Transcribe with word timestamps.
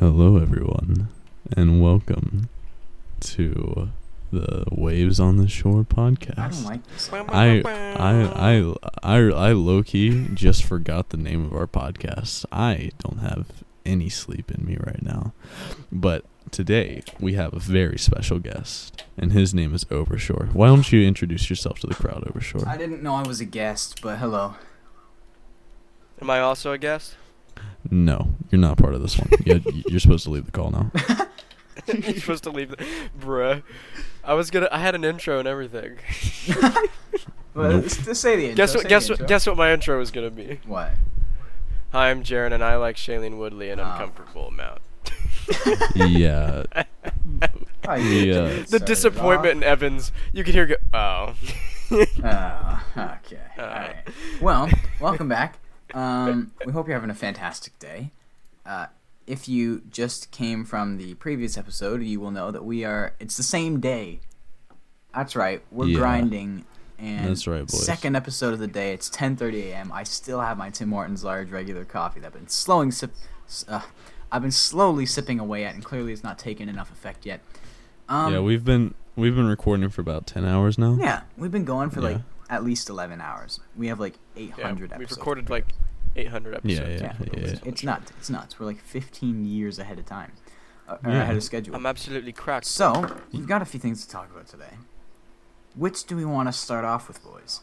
Hello, 0.00 0.36
everyone, 0.36 1.08
and 1.56 1.82
welcome 1.82 2.48
to 3.18 3.90
the 4.30 4.64
Waves 4.70 5.18
on 5.18 5.38
the 5.38 5.48
Shore 5.48 5.82
podcast. 5.82 6.38
Oh 6.38 6.42
I 6.42 6.48
don't 6.48 6.64
like 6.64 6.86
this. 6.86 7.10
I 7.12 7.62
I 7.96 8.60
I 8.62 8.74
I, 9.02 9.48
I 9.48 9.52
low 9.52 9.82
key 9.82 10.28
just 10.34 10.62
forgot 10.62 11.08
the 11.08 11.16
name 11.16 11.44
of 11.44 11.52
our 11.52 11.66
podcast. 11.66 12.44
I 12.52 12.92
don't 13.00 13.18
have 13.18 13.48
any 13.84 14.08
sleep 14.08 14.52
in 14.52 14.64
me 14.64 14.76
right 14.78 15.02
now. 15.02 15.32
But 15.90 16.24
today 16.52 17.02
we 17.18 17.34
have 17.34 17.52
a 17.52 17.58
very 17.58 17.98
special 17.98 18.38
guest, 18.38 19.02
and 19.16 19.32
his 19.32 19.52
name 19.52 19.74
is 19.74 19.84
Overshore. 19.86 20.52
Why 20.52 20.68
don't 20.68 20.92
you 20.92 21.04
introduce 21.04 21.50
yourself 21.50 21.80
to 21.80 21.88
the 21.88 21.94
crowd, 21.94 22.22
Overshore? 22.24 22.68
I 22.68 22.76
didn't 22.76 23.02
know 23.02 23.16
I 23.16 23.26
was 23.26 23.40
a 23.40 23.44
guest, 23.44 24.00
but 24.00 24.18
hello. 24.18 24.54
Am 26.20 26.30
I 26.30 26.38
also 26.38 26.70
a 26.70 26.78
guest? 26.78 27.16
No, 27.90 28.28
you're 28.50 28.60
not 28.60 28.76
part 28.78 28.94
of 28.94 29.02
this 29.02 29.18
one. 29.18 29.28
Yeah, 29.44 29.58
you're 29.88 30.00
supposed 30.00 30.24
to 30.24 30.30
leave 30.30 30.46
the 30.46 30.52
call 30.52 30.70
now. 30.70 30.90
You're 31.86 32.14
supposed 32.20 32.44
to 32.44 32.50
leave, 32.50 32.70
the, 32.70 32.84
bruh. 33.18 33.62
I 34.22 34.34
was 34.34 34.50
gonna. 34.50 34.68
I 34.70 34.78
had 34.78 34.94
an 34.94 35.04
intro 35.04 35.38
and 35.38 35.48
everything. 35.48 35.96
Well, 37.54 37.70
Nope. 37.72 37.82
let's, 37.84 38.04
just 38.04 38.20
say 38.20 38.36
the 38.36 38.42
intro. 38.50 38.56
guess 38.56 38.74
what? 38.76 38.88
Guess 38.88 39.08
what? 39.10 39.26
Guess 39.26 39.46
what 39.46 39.56
my 39.56 39.72
intro 39.72 39.98
was 39.98 40.10
gonna 40.12 40.30
be. 40.30 40.60
What? 40.66 40.92
Hi, 41.92 42.10
I'm 42.10 42.22
Jaron, 42.22 42.52
and 42.52 42.62
I 42.62 42.76
like 42.76 42.96
Shailene 42.96 43.36
Woodley 43.38 43.70
an 43.70 43.80
Oh. 43.80 43.84
uncomfortable 43.84 44.48
amount. 44.48 44.80
yeah, 45.96 46.64
Oh, 47.88 47.94
you 47.94 48.08
The, 48.10 48.24
did 48.24 48.36
uh, 48.36 48.48
get 48.48 48.56
The 48.58 48.66
started 48.66 48.84
disappointment 48.84 49.56
in 49.56 49.62
Evans. 49.64 50.12
You 50.32 50.44
could 50.44 50.54
hear 50.54 50.66
go. 50.66 50.74
Oh. 50.92 50.98
off. 50.98 51.54
Oh, 51.90 52.82
okay. 53.24 53.40
Uh. 53.58 53.62
All 53.62 53.66
right. 53.66 53.96
Well, 54.40 54.68
welcome 55.00 55.28
back. 55.28 55.58
Um, 55.94 56.52
we 56.66 56.72
hope 56.72 56.86
you're 56.86 56.96
having 56.96 57.10
a 57.10 57.14
fantastic 57.14 57.78
day. 57.78 58.10
Uh, 58.66 58.86
if 59.26 59.48
you 59.48 59.82
just 59.90 60.30
came 60.30 60.64
from 60.64 60.96
the 60.96 61.14
previous 61.14 61.56
episode, 61.58 62.02
you 62.02 62.20
will 62.20 62.30
know 62.30 62.50
that 62.50 62.64
we 62.64 62.84
are. 62.84 63.14
It's 63.20 63.36
the 63.36 63.42
same 63.42 63.80
day. 63.80 64.20
That's 65.14 65.34
right. 65.36 65.62
We're 65.70 65.86
Yeah. 65.86 65.98
grinding. 65.98 66.64
And 66.98 67.28
That's 67.28 67.46
right, 67.46 67.60
boys. 67.60 67.84
Second 67.86 68.16
episode 68.16 68.52
of 68.54 68.58
the 68.58 68.66
day. 68.66 68.92
It's 68.92 69.08
10:30 69.08 69.70
a.m. 69.70 69.92
I 69.92 70.02
still 70.02 70.40
have 70.40 70.58
my 70.58 70.68
Tim 70.70 70.90
Hortons 70.90 71.22
large 71.22 71.50
regular 71.50 71.84
coffee 71.84 72.20
that 72.20 72.26
I've 72.28 72.32
been 72.32 72.48
slowing 72.48 72.90
sip. 72.90 73.12
Uh, 73.68 73.82
I've 74.32 74.42
been 74.42 74.50
slowly 74.50 75.06
sipping 75.06 75.38
away 75.38 75.64
at, 75.64 75.74
and 75.74 75.84
clearly 75.84 76.12
it's 76.12 76.24
not 76.24 76.38
taken 76.38 76.68
enough 76.68 76.90
effect 76.90 77.24
yet. 77.24 77.40
Um, 78.08 78.32
yeah. 78.32 78.40
We've 78.40 78.64
been 78.64 78.94
we've 79.14 79.34
been 79.36 79.46
recording 79.46 79.88
for 79.90 80.00
about 80.00 80.26
ten 80.26 80.44
hours 80.44 80.76
now. 80.76 80.96
yeah, 81.00 81.22
we've 81.36 81.52
been 81.52 81.64
going 81.64 81.90
for 81.90 82.00
like 82.00 82.16
Yeah. 82.16 82.22
At 82.50 82.64
least 82.64 82.88
11 82.88 83.20
hours. 83.20 83.60
We 83.76 83.88
have 83.88 84.00
like 84.00 84.18
800 84.36 84.90
Yeah, 84.90 84.94
episodes. 84.96 84.98
we've 84.98 85.18
recorded 85.18 85.50
like 85.50 85.66
800 86.16 86.54
episodes. 86.56 87.00
Yeah, 87.02 87.14
Yeah, 87.20 87.26
yeah, 87.32 87.40
it's, 87.48 87.62
it's 87.66 87.82
nuts. 87.82 88.12
It's 88.18 88.30
nuts. 88.30 88.58
We're 88.58 88.66
like 88.66 88.80
15 88.80 89.44
years 89.44 89.78
ahead 89.78 89.98
of 89.98 90.06
time, 90.06 90.32
uh, 90.88 90.96
or 91.04 91.10
Yeah. 91.10 91.22
ahead 91.22 91.36
of 91.36 91.42
schedule. 91.42 91.74
I'm 91.76 91.86
absolutely 91.86 92.32
cracked. 92.32 92.66
so 92.66 93.16
we've 93.32 93.46
got 93.46 93.62
a 93.62 93.64
few 93.64 93.78
things 93.80 94.04
to 94.04 94.10
talk 94.10 94.30
about 94.30 94.46
today. 94.46 94.74
Which 95.76 96.04
do 96.04 96.16
we 96.16 96.24
want 96.24 96.48
to 96.48 96.52
start 96.52 96.84
off 96.84 97.06
with, 97.08 97.22
boys? 97.22 97.60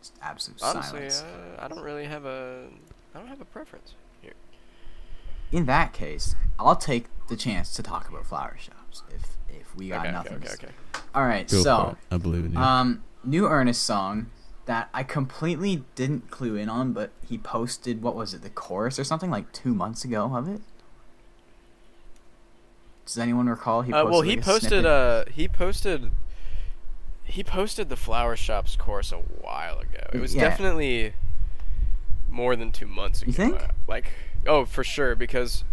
Just 0.00 0.14
absolute 0.22 0.62
Honestly, 0.62 1.10
silence. 1.10 1.22
uh, 1.22 1.62
I 1.62 1.68
don't 1.68 1.82
really 1.82 2.04
have 2.06 2.24
a. 2.24 2.66
I 3.14 3.18
don't 3.18 3.28
have 3.28 3.40
a 3.40 3.44
preference 3.44 3.94
here. 4.20 4.32
In 5.52 5.66
that 5.66 5.92
case, 5.92 6.34
I'll 6.58 6.76
take 6.76 7.06
the 7.28 7.36
chance 7.36 7.72
to 7.76 7.82
talk 7.82 8.08
about 8.08 8.26
flower 8.26 8.56
shops 8.58 9.02
if 9.14 9.22
if 9.43 9.43
we 9.76 9.88
got 9.88 10.00
okay, 10.06 10.12
nothing. 10.12 10.34
okay, 10.36 10.46
okay, 10.52 10.66
okay. 10.66 10.72
All 11.14 11.24
right, 11.24 11.48
Go 11.48 11.62
so. 11.62 11.96
I 12.10 12.16
believe 12.16 12.44
in 12.44 12.52
you. 12.52 12.58
Um, 12.58 13.02
new 13.24 13.46
Ernest 13.46 13.82
song 13.82 14.30
that 14.66 14.88
I 14.94 15.02
completely 15.02 15.84
didn't 15.94 16.30
clue 16.30 16.56
in 16.56 16.68
on, 16.68 16.92
but 16.92 17.10
he 17.28 17.38
posted 17.38 18.02
what 18.02 18.14
was 18.16 18.34
it, 18.34 18.42
the 18.42 18.50
chorus 18.50 18.98
or 18.98 19.04
something 19.04 19.30
like 19.30 19.52
two 19.52 19.74
months 19.74 20.04
ago 20.04 20.34
of 20.34 20.48
it. 20.48 20.60
Does 23.06 23.18
anyone 23.18 23.48
recall? 23.48 23.82
He 23.82 23.92
Uh, 23.92 24.04
well, 24.06 24.22
he 24.22 24.30
like, 24.30 24.38
a 24.38 24.42
posted. 24.42 24.68
snippet? 24.70 24.86
Uh, 24.86 25.24
he 25.30 25.48
posted. 25.48 26.10
He 27.24 27.44
posted 27.44 27.88
the 27.88 27.96
flower 27.96 28.36
shops 28.36 28.76
course 28.76 29.12
a 29.12 29.16
while 29.18 29.78
ago. 29.78 30.06
It 30.12 30.20
was 30.20 30.34
Yeah. 30.34 30.42
definitely 30.48 31.14
more 32.30 32.56
than 32.56 32.72
two 32.72 32.86
months 32.86 33.22
ago. 33.22 33.28
You 33.28 33.32
think? 33.34 33.62
Uh, 33.62 33.68
Like, 33.86 34.10
oh, 34.46 34.64
for 34.64 34.82
sure, 34.84 35.14
because, 35.14 35.64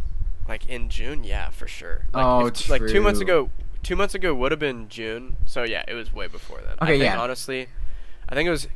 like 0.47 0.66
in 0.67 0.90
June, 0.90 1.23
yeah, 1.23 1.50
for 1.50 1.67
sure. 1.67 2.07
Like, 2.13 2.25
Oh, 2.25 2.45
if- 2.47 2.69
like 2.69 2.81
two 2.88 3.01
months 3.01 3.19
ago. 3.22 3.50
Two 3.84 3.96
months 3.96 4.14
ago 4.16 4.34
would 4.34 4.52
have 4.52 4.59
been 4.59 4.88
June. 4.90 5.38
So 5.46 5.64
yeah, 5.64 5.84
it 5.88 5.94
was 5.94 6.14
way 6.14 6.28
before 6.28 6.59
then. 6.62 6.75
I 6.80 6.86
Okay, 6.86 6.94
think, 7.00 7.03
yeah. 7.03 7.19
Honestly, 7.19 7.68
I 8.30 8.36
think 8.36 8.47
it 8.47 8.52
was. 8.52 8.68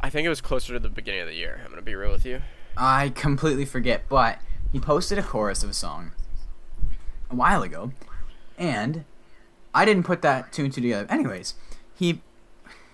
I 0.00 0.08
think 0.10 0.24
it 0.26 0.28
was 0.30 0.40
closer 0.40 0.72
to 0.72 0.78
the 0.78 0.88
beginning 0.88 1.20
of 1.22 1.26
the 1.28 1.34
year. 1.34 1.60
I'm 1.64 1.70
gonna 1.70 1.82
be 1.82 1.94
real 1.94 2.10
with 2.12 2.24
you. 2.26 2.42
I 2.76 3.10
completely 3.10 3.64
forget, 3.64 4.08
but 4.08 4.38
he 4.72 4.78
posted 4.80 5.18
a 5.18 5.22
chorus 5.22 5.62
of 5.62 5.70
a 5.70 5.74
song 5.74 6.12
a 7.30 7.34
while 7.34 7.62
ago, 7.62 7.92
and 8.58 9.04
I 9.74 9.84
didn't 9.84 10.04
put 10.04 10.22
that 10.22 10.52
two 10.52 10.64
and 10.64 10.72
two 10.72 10.80
together. 10.80 11.06
Anyways, 11.10 11.54
he 11.94 12.20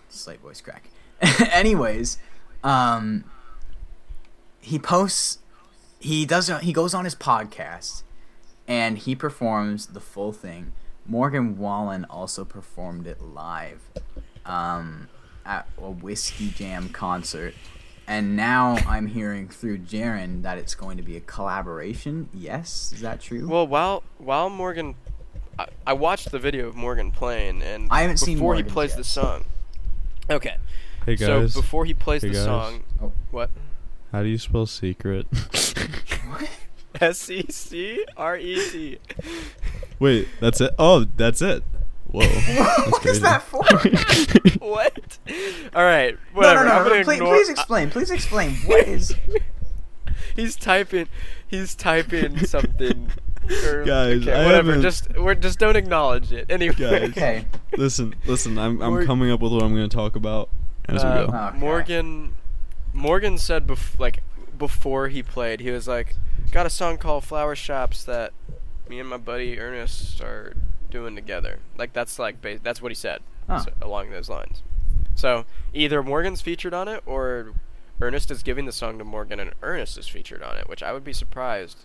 slight 0.08 0.40
voice 0.40 0.60
crack. 0.60 0.88
Anyways, 1.52 2.18
um, 2.64 3.24
he 4.60 4.78
posts, 4.78 5.38
he 5.98 6.24
does, 6.26 6.48
he 6.62 6.72
goes 6.72 6.94
on 6.94 7.04
his 7.04 7.14
podcast, 7.14 8.02
and 8.68 8.98
he 8.98 9.14
performs 9.14 9.86
the 9.88 10.00
full 10.00 10.32
thing. 10.32 10.72
Morgan 11.06 11.56
Wallen 11.58 12.04
also 12.10 12.44
performed 12.44 13.06
it 13.06 13.20
live, 13.22 13.80
um, 14.44 15.08
at 15.44 15.68
a 15.78 15.90
whiskey 15.90 16.48
jam 16.50 16.88
concert. 16.88 17.54
And 18.08 18.36
now 18.36 18.76
I'm 18.86 19.08
hearing 19.08 19.48
through 19.48 19.78
Jaron 19.78 20.42
that 20.42 20.58
it's 20.58 20.74
going 20.76 20.96
to 20.96 21.02
be 21.02 21.16
a 21.16 21.20
collaboration. 21.20 22.28
Yes, 22.32 22.92
is 22.94 23.00
that 23.00 23.20
true? 23.20 23.48
Well, 23.48 23.66
while 23.66 24.04
while 24.18 24.48
Morgan, 24.48 24.94
I, 25.58 25.66
I 25.86 25.92
watched 25.92 26.30
the 26.30 26.38
video 26.38 26.68
of 26.68 26.76
Morgan 26.76 27.10
playing, 27.10 27.62
and 27.62 27.88
I 27.90 28.02
haven't 28.02 28.24
before 28.24 28.54
seen 28.56 28.64
he 28.64 28.70
plays 28.70 28.90
yet. 28.90 28.98
the 28.98 29.04
song. 29.04 29.44
Okay, 30.30 30.56
hey 31.04 31.16
guys, 31.16 31.54
so 31.54 31.60
before 31.60 31.84
he 31.84 31.94
plays 31.94 32.22
Hey, 32.22 32.28
the 32.28 32.34
guys. 32.34 32.44
song, 32.44 32.82
Oh. 33.02 33.12
what? 33.32 33.50
how 34.12 34.22
do 34.22 34.28
you 34.28 34.38
spell 34.38 34.66
secret? 34.66 35.26
S 37.00 37.28
E 37.30 37.46
C 37.50 38.04
R 38.16 38.36
E 38.36 38.70
T. 38.70 38.98
Wait, 39.98 40.28
that's 40.40 40.60
it. 40.60 40.74
Oh, 40.78 41.04
that's 41.16 41.42
it. 41.42 41.62
Whoa, 42.08 42.20
what 42.90 43.04
is 43.06 43.20
that 43.20 43.42
for? 43.42 43.64
What? 44.66 45.18
All 45.74 45.84
right, 45.84 46.14
no, 46.14 46.18
whatever. 46.34 46.64
no, 46.64 46.70
I'm 46.72 46.84
no. 46.84 46.94
no 46.96 47.04
please, 47.04 47.16
ignore. 47.16 47.34
please 47.34 47.48
explain. 47.48 47.90
Please 47.90 48.10
explain. 48.10 48.54
What 48.66 48.86
is? 48.88 49.14
he's 50.34 50.56
typing. 50.56 51.08
He's 51.46 51.74
typing 51.74 52.38
something. 52.46 53.10
or- 53.64 53.84
Guys, 53.84 54.22
okay, 54.22 54.32
I 54.32 54.44
whatever. 54.46 54.68
haven't- 54.72 54.82
Just 54.82 55.16
we're 55.16 55.34
just 55.34 55.58
don't 55.58 55.76
acknowledge 55.76 56.32
it. 56.32 56.46
Anyway. 56.50 56.74
Guys. 56.74 57.10
Okay. 57.10 57.46
listen, 57.76 58.14
listen. 58.26 58.58
I'm 58.58 58.80
I'm 58.82 58.92
We're- 58.92 59.06
coming 59.06 59.30
up 59.30 59.40
with 59.40 59.52
what 59.52 59.62
I'm 59.62 59.74
going 59.74 59.88
to 59.88 59.94
talk 59.96 60.16
about 60.16 60.48
as 60.88 61.02
we 61.04 61.08
Uh, 61.10 61.26
go. 61.26 61.32
Okay. 61.32 61.58
Morgan, 61.58 62.34
Morgan 62.92 63.38
said 63.38 63.66
bef- 63.66 63.98
like 63.98 64.22
before 64.58 65.08
he 65.08 65.22
played, 65.22 65.60
he 65.60 65.70
was 65.70 65.86
like, 65.86 66.16
"Got 66.52 66.66
a 66.66 66.70
song 66.70 66.98
called 66.98 67.24
Flower 67.24 67.54
Shops 67.54 68.04
that 68.04 68.32
me 68.88 68.98
and 69.00 69.08
my 69.08 69.16
buddy 69.16 69.58
Ernest 69.58 70.20
are 70.20 70.54
doing 70.90 71.14
together." 71.14 71.58
Like 71.76 71.92
that's 71.92 72.18
like 72.18 72.40
ba- 72.40 72.58
that's 72.62 72.80
what 72.80 72.90
he 72.90 72.96
said 72.96 73.20
Huh. 73.48 73.60
so, 73.60 73.70
along 73.82 74.10
those 74.10 74.28
lines. 74.28 74.62
So 75.14 75.44
either 75.72 76.02
Morgan's 76.02 76.40
featured 76.42 76.74
on 76.74 76.88
it, 76.88 77.02
or 77.06 77.52
Ernest 78.00 78.30
is 78.30 78.42
giving 78.42 78.66
the 78.66 78.72
song 78.72 78.98
to 78.98 79.04
Morgan, 79.04 79.40
and 79.40 79.52
Ernest 79.62 79.96
is 79.98 80.06
featured 80.08 80.42
on 80.42 80.56
it. 80.56 80.68
Which 80.68 80.82
I 80.82 80.92
would 80.92 81.04
be 81.04 81.12
surprised 81.12 81.84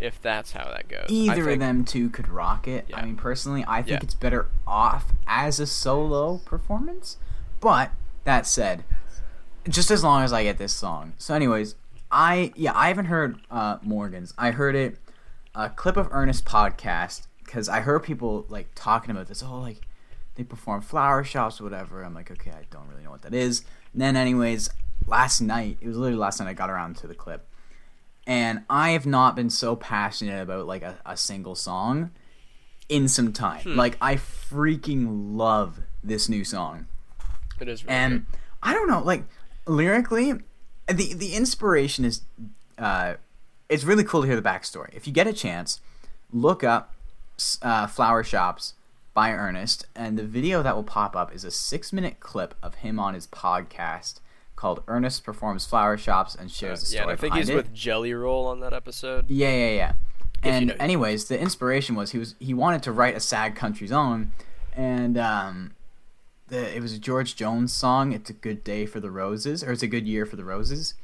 if 0.00 0.20
that's 0.20 0.52
how 0.52 0.64
that 0.70 0.88
goes. 0.88 1.06
Either 1.08 1.48
of 1.50 1.58
them 1.60 1.84
two 1.84 2.10
could 2.10 2.28
rock 2.28 2.66
it. 2.66 2.86
I 2.92 3.04
mean, 3.04 3.16
personally, 3.16 3.64
I 3.68 3.82
think 3.82 4.00
Yeah. 4.00 4.04
it's 4.04 4.14
better 4.14 4.48
off 4.66 5.12
as 5.26 5.60
a 5.60 5.66
solo 5.66 6.38
performance. 6.38 7.16
But 7.60 7.90
that 8.24 8.46
said, 8.46 8.84
just 9.68 9.90
as 9.90 10.02
long 10.02 10.22
as 10.22 10.32
I 10.32 10.42
get 10.42 10.58
this 10.58 10.72
song. 10.72 11.12
So, 11.18 11.34
anyways, 11.34 11.76
I 12.14 12.52
yeah, 12.54 12.72
I 12.74 12.88
haven't 12.88 13.06
heard 13.06 13.40
uh, 13.50 13.78
Morgan's. 13.82 14.32
I 14.38 14.52
heard 14.52 14.76
it 14.76 14.98
a 15.54 15.68
clip 15.68 15.96
of 15.96 16.08
Ernest 16.12 16.44
podcast 16.44 17.26
because 17.44 17.68
I 17.68 17.80
heard 17.80 18.04
people 18.04 18.46
like 18.48 18.68
talking 18.74 19.10
about 19.10 19.26
this. 19.26 19.42
Oh, 19.42 19.60
like 19.60 19.80
they 20.36 20.44
perform 20.44 20.80
flower 20.80 21.24
shops, 21.24 21.60
or 21.60 21.64
whatever. 21.64 22.02
I'm 22.02 22.14
like, 22.14 22.30
okay, 22.30 22.52
I 22.52 22.64
don't 22.70 22.88
really 22.88 23.02
know 23.02 23.10
what 23.10 23.22
that 23.22 23.34
is. 23.34 23.64
And 23.92 24.00
then, 24.00 24.16
anyways, 24.16 24.70
last 25.06 25.40
night 25.40 25.78
it 25.80 25.88
was 25.88 25.96
literally 25.96 26.18
last 26.18 26.40
night 26.40 26.48
I 26.48 26.54
got 26.54 26.70
around 26.70 26.96
to 26.98 27.06
the 27.06 27.14
clip 27.14 27.46
and 28.26 28.64
I 28.70 28.90
have 28.90 29.06
not 29.06 29.36
been 29.36 29.50
so 29.50 29.76
passionate 29.76 30.42
about 30.42 30.66
like 30.66 30.82
a, 30.82 30.98
a 31.04 31.16
single 31.16 31.54
song 31.54 32.10
in 32.88 33.08
some 33.08 33.32
time. 33.32 33.62
Hmm. 33.62 33.76
Like 33.76 33.96
I 34.00 34.16
freaking 34.16 35.36
love 35.36 35.80
this 36.02 36.28
new 36.28 36.44
song, 36.44 36.86
It 37.60 37.68
is. 37.68 37.84
Really 37.84 37.96
and 37.96 38.26
I 38.62 38.72
don't 38.72 38.88
know, 38.88 39.02
like 39.02 39.24
lyrically, 39.66 40.34
the 40.88 41.14
the 41.14 41.34
inspiration 41.34 42.04
is, 42.04 42.22
uh, 42.78 43.14
it's 43.68 43.84
really 43.84 44.04
cool 44.04 44.22
to 44.22 44.26
hear 44.26 44.40
the 44.40 44.48
backstory. 44.48 44.92
If 44.94 45.06
you 45.06 45.12
get 45.12 45.26
a 45.26 45.32
chance, 45.32 45.80
look 46.32 46.62
up 46.64 46.94
uh, 47.62 47.86
"Flower 47.86 48.22
Shops" 48.22 48.74
by 49.14 49.30
Ernest, 49.30 49.86
and 49.94 50.18
the 50.18 50.24
video 50.24 50.62
that 50.62 50.74
will 50.74 50.82
pop 50.84 51.14
up 51.16 51.34
is 51.34 51.44
a 51.44 51.50
six 51.50 51.92
minute 51.92 52.20
clip 52.20 52.54
of 52.62 52.76
him 52.76 52.98
on 52.98 53.14
his 53.14 53.26
podcast 53.26 54.20
called 54.56 54.82
Ernest 54.86 55.24
Performs 55.24 55.66
Flower 55.66 55.96
Shops 55.96 56.34
and 56.34 56.50
shares 56.50 56.80
the 56.80 56.86
story 56.86 57.06
yeah, 57.06 57.12
I 57.12 57.16
think 57.16 57.34
he's 57.34 57.48
it. 57.48 57.56
with 57.56 57.72
Jelly 57.74 58.14
Roll 58.14 58.46
on 58.46 58.60
that 58.60 58.72
episode. 58.72 59.28
Yeah, 59.28 59.50
yeah, 59.50 59.70
yeah. 59.70 59.92
you 60.44 60.50
And 60.50 60.66
know. 60.68 60.74
anyways, 60.78 61.26
the 61.26 61.38
inspiration 61.38 61.96
was 61.96 62.12
he 62.12 62.18
was 62.18 62.34
he 62.38 62.54
wanted 62.54 62.82
to 62.84 62.92
write 62.92 63.16
a 63.16 63.20
sad 63.20 63.56
country 63.56 63.88
song, 63.88 64.30
and 64.76 65.18
um, 65.18 65.72
the 66.54 66.76
it 66.76 66.80
was 66.80 66.92
a 66.92 66.98
George 66.98 67.36
Jones 67.36 67.72
song. 67.72 68.12
It's 68.12 68.30
a 68.30 68.34
good 68.34 68.64
day 68.64 68.86
for 68.86 69.00
the 69.00 69.10
roses, 69.10 69.62
or 69.62 69.72
it's 69.72 69.82
a 69.82 69.88
good 69.88 70.06
year 70.06 70.24
for 70.24 70.36
the 70.36 70.44
roses, 70.44 70.94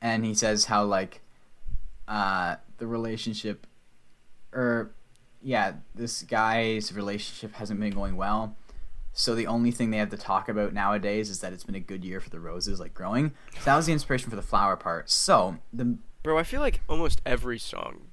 and 0.00 0.24
he 0.24 0.34
says 0.34 0.66
how 0.66 0.84
like, 0.84 1.20
uh, 2.06 2.56
the 2.78 2.86
relationship, 2.86 3.66
or 4.52 4.90
yeah, 5.42 5.74
this 5.94 6.22
guy's 6.22 6.92
relationship 6.92 7.54
hasn't 7.54 7.80
been 7.80 7.92
going 7.92 8.16
well. 8.16 8.56
So 9.12 9.34
the 9.34 9.46
only 9.46 9.70
thing 9.70 9.90
they 9.90 9.96
have 9.96 10.10
to 10.10 10.16
talk 10.16 10.48
about 10.48 10.72
nowadays 10.72 11.28
is 11.28 11.40
that 11.40 11.52
it's 11.52 11.64
been 11.64 11.74
a 11.74 11.80
good 11.80 12.04
year 12.04 12.20
for 12.20 12.30
the 12.30 12.38
roses, 12.38 12.78
like 12.78 12.94
growing. 12.94 13.32
So 13.54 13.64
that 13.64 13.76
was 13.76 13.86
the 13.86 13.92
inspiration 13.92 14.30
for 14.30 14.36
the 14.36 14.42
flower 14.42 14.76
part. 14.76 15.10
So 15.10 15.58
the 15.72 15.98
Bro, 16.22 16.38
I 16.38 16.42
feel 16.42 16.60
like 16.60 16.80
almost 16.88 17.22
every 17.24 17.58
song 17.58 18.08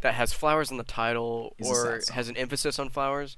that 0.00 0.14
has 0.14 0.32
flowers 0.32 0.70
in 0.70 0.76
the 0.76 0.84
title 0.84 1.54
or 1.64 2.00
has 2.12 2.28
an 2.28 2.36
emphasis 2.36 2.78
on 2.78 2.90
flowers 2.90 3.36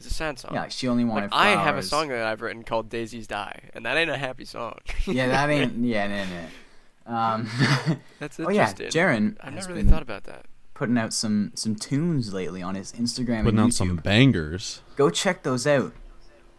is 0.00 0.06
a 0.06 0.14
sad 0.14 0.38
song. 0.38 0.52
yeah, 0.54 0.62
like 0.62 0.70
she 0.70 0.88
only 0.88 1.04
wanted. 1.04 1.30
like 1.32 1.40
I 1.40 1.62
have 1.62 1.76
a 1.76 1.82
song 1.82 2.08
that 2.08 2.24
I've 2.26 2.40
written 2.42 2.62
called 2.64 2.88
Daisies 2.88 3.26
Die, 3.26 3.60
and 3.74 3.84
that 3.86 3.96
ain't 3.96 4.10
a 4.10 4.16
happy 4.18 4.44
song. 4.44 4.78
yeah, 5.06 5.28
that 5.28 5.50
ain't. 5.50 5.74
Yeah, 5.84 6.06
no, 6.08 6.24
no. 6.24 7.14
Um, 7.16 7.48
That's 8.18 8.38
oh 8.38 8.50
yeah, 8.50 8.68
interesting. 8.70 8.88
Jaron 8.88 9.36
I've 9.40 9.54
has 9.54 9.64
never 9.64 9.68
really 9.74 9.82
been 9.82 9.92
thought 9.92 10.02
about 10.02 10.24
that. 10.24 10.46
putting 10.74 10.96
out 10.98 11.12
some 11.12 11.52
some 11.54 11.74
tunes 11.74 12.32
lately 12.32 12.62
on 12.62 12.74
his 12.74 12.92
Instagram 12.92 13.44
Putting 13.44 13.58
and 13.58 13.60
out 13.68 13.72
some 13.72 13.96
bangers. 13.96 14.82
Go 14.96 15.10
check 15.10 15.42
those 15.42 15.66
out 15.66 15.92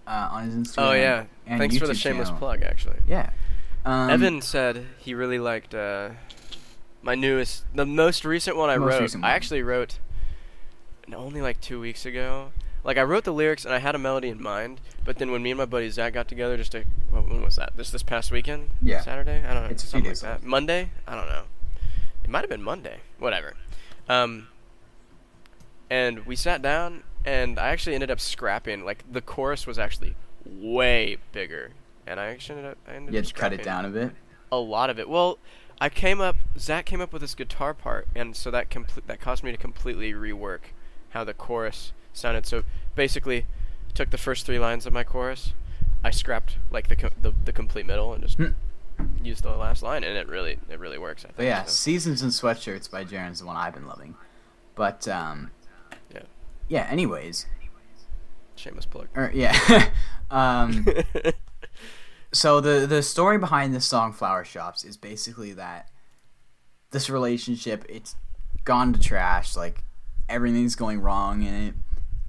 uh, 0.07 0.29
on 0.31 0.45
his 0.45 0.55
Instagram. 0.55 0.89
Oh 0.89 0.93
yeah, 0.93 1.25
and 1.45 1.59
thanks 1.59 1.77
for 1.77 1.87
the 1.87 1.93
shameless 1.93 2.29
channel. 2.29 2.39
plug. 2.39 2.63
Actually, 2.63 2.97
Yeah. 3.07 3.29
Um, 3.83 4.09
Evan 4.11 4.41
said 4.41 4.85
he 4.99 5.13
really 5.15 5.39
liked 5.39 5.73
uh, 5.73 6.09
my 7.01 7.15
newest, 7.15 7.65
the 7.73 7.85
most 7.85 8.25
recent 8.25 8.55
one 8.55 8.69
I 8.69 8.77
Most 8.77 9.15
wrote. 9.15 9.23
I 9.23 9.31
actually 9.31 9.63
wrote 9.63 9.99
only 11.15 11.41
like 11.41 11.59
two 11.61 11.79
weeks 11.79 12.05
ago. 12.05 12.51
Like 12.83 12.97
I 12.97 13.03
wrote 13.03 13.23
the 13.25 13.33
lyrics 13.33 13.63
and 13.65 13.73
I 13.73 13.79
had 13.79 13.93
a 13.95 13.99
melody 13.99 14.29
in 14.29 14.41
mind, 14.41 14.81
but 15.05 15.17
then 15.17 15.31
when 15.31 15.43
me 15.43 15.51
and 15.51 15.57
my 15.57 15.65
buddy 15.65 15.89
Zach 15.89 16.13
got 16.13 16.27
together, 16.27 16.57
just 16.57 16.71
to 16.71 16.83
what, 17.09 17.27
when 17.27 17.41
was 17.43 17.55
that? 17.57 17.73
This 17.77 17.91
this 17.91 18.03
past 18.03 18.31
weekend? 18.31 18.71
Yeah. 18.81 19.01
Saturday. 19.01 19.43
I 19.47 19.53
don't 19.53 19.63
know. 19.63 19.69
It's 19.69 19.83
a 19.83 19.87
few 19.87 19.91
something 19.91 20.09
days 20.11 20.23
like 20.23 20.41
that. 20.41 20.47
Monday. 20.47 20.89
I 21.07 21.15
don't 21.15 21.27
know. 21.29 21.43
It 22.23 22.29
might 22.29 22.39
have 22.41 22.49
been 22.49 22.63
Monday. 22.63 22.97
Whatever. 23.19 23.53
Um. 24.09 24.47
And 25.89 26.25
we 26.25 26.35
sat 26.35 26.61
down, 26.61 27.03
and 27.25 27.59
I 27.59 27.69
actually 27.69 27.95
ended 27.95 28.09
up 28.09 28.19
scrapping. 28.19 28.85
Like 28.85 29.03
the 29.11 29.21
chorus 29.21 29.67
was 29.67 29.77
actually 29.77 30.15
way 30.45 31.17
bigger, 31.33 31.71
and 32.07 32.19
I 32.19 32.27
actually 32.27 32.59
ended 32.59 32.71
up. 32.71 32.77
I 32.87 32.93
ended 32.95 33.13
You 33.13 33.19
up 33.19 33.25
had 33.25 33.33
to 33.35 33.39
cut 33.41 33.53
it 33.53 33.63
down 33.63 33.85
a 33.85 33.89
bit. 33.89 34.11
a 34.51 34.57
lot 34.57 34.89
of 34.89 34.97
it. 34.99 35.09
Well, 35.09 35.37
I 35.79 35.89
came 35.89 36.21
up. 36.21 36.37
Zach 36.57 36.85
came 36.85 37.01
up 37.01 37.11
with 37.11 37.21
this 37.21 37.35
guitar 37.35 37.73
part, 37.73 38.07
and 38.15 38.35
so 38.35 38.49
that 38.51 38.69
compl- 38.69 39.05
that 39.05 39.19
caused 39.19 39.43
me 39.43 39.51
to 39.51 39.57
completely 39.57 40.13
rework 40.13 40.71
how 41.09 41.23
the 41.25 41.33
chorus 41.33 41.91
sounded. 42.13 42.45
So 42.45 42.63
basically, 42.95 43.45
took 43.93 44.09
the 44.09 44.17
first 44.17 44.45
three 44.45 44.59
lines 44.59 44.85
of 44.85 44.93
my 44.93 45.03
chorus, 45.03 45.53
I 46.03 46.09
scrapped 46.11 46.57
like 46.71 46.87
the 46.87 46.95
co- 46.95 47.09
the, 47.21 47.33
the 47.45 47.53
complete 47.53 47.85
middle, 47.85 48.13
and 48.13 48.23
just 48.23 48.37
Hmm. 48.37 48.51
used 49.23 49.43
the 49.43 49.51
last 49.55 49.81
line, 49.83 50.03
and 50.03 50.17
it 50.17 50.27
really 50.27 50.59
it 50.69 50.79
really 50.79 50.97
works. 50.97 51.23
I 51.23 51.27
think. 51.27 51.37
But 51.37 51.45
yeah, 51.45 51.63
so. 51.65 51.71
Seasons 51.71 52.21
and 52.21 52.31
Sweatshirts 52.31 52.89
by 52.89 53.03
Jaron's 53.03 53.39
the 53.39 53.45
one 53.45 53.55
I've 53.57 53.73
been 53.73 53.87
loving. 53.87 54.15
But 54.75 55.07
um, 55.07 55.51
Yeah. 56.13 56.21
yeah. 56.69 56.87
Anyways, 56.89 57.45
shameless 58.55 58.85
plug. 58.85 59.07
or 59.15 59.31
yeah. 59.33 59.89
um, 60.31 60.85
so 62.31 62.61
the 62.61 62.85
the 62.87 63.01
story 63.03 63.37
behind 63.37 63.73
this 63.73 63.85
song 63.85 64.13
flower 64.13 64.43
shops 64.45 64.83
is 64.83 64.97
basically 64.97 65.51
that 65.53 65.89
this 66.91 67.09
relationship 67.09 67.85
it's 67.89 68.15
gone 68.63 68.93
to 68.93 68.99
trash 68.99 69.55
like 69.55 69.83
everything's 70.29 70.75
going 70.75 70.99
wrong 71.01 71.41
in 71.41 71.53
it 71.53 71.73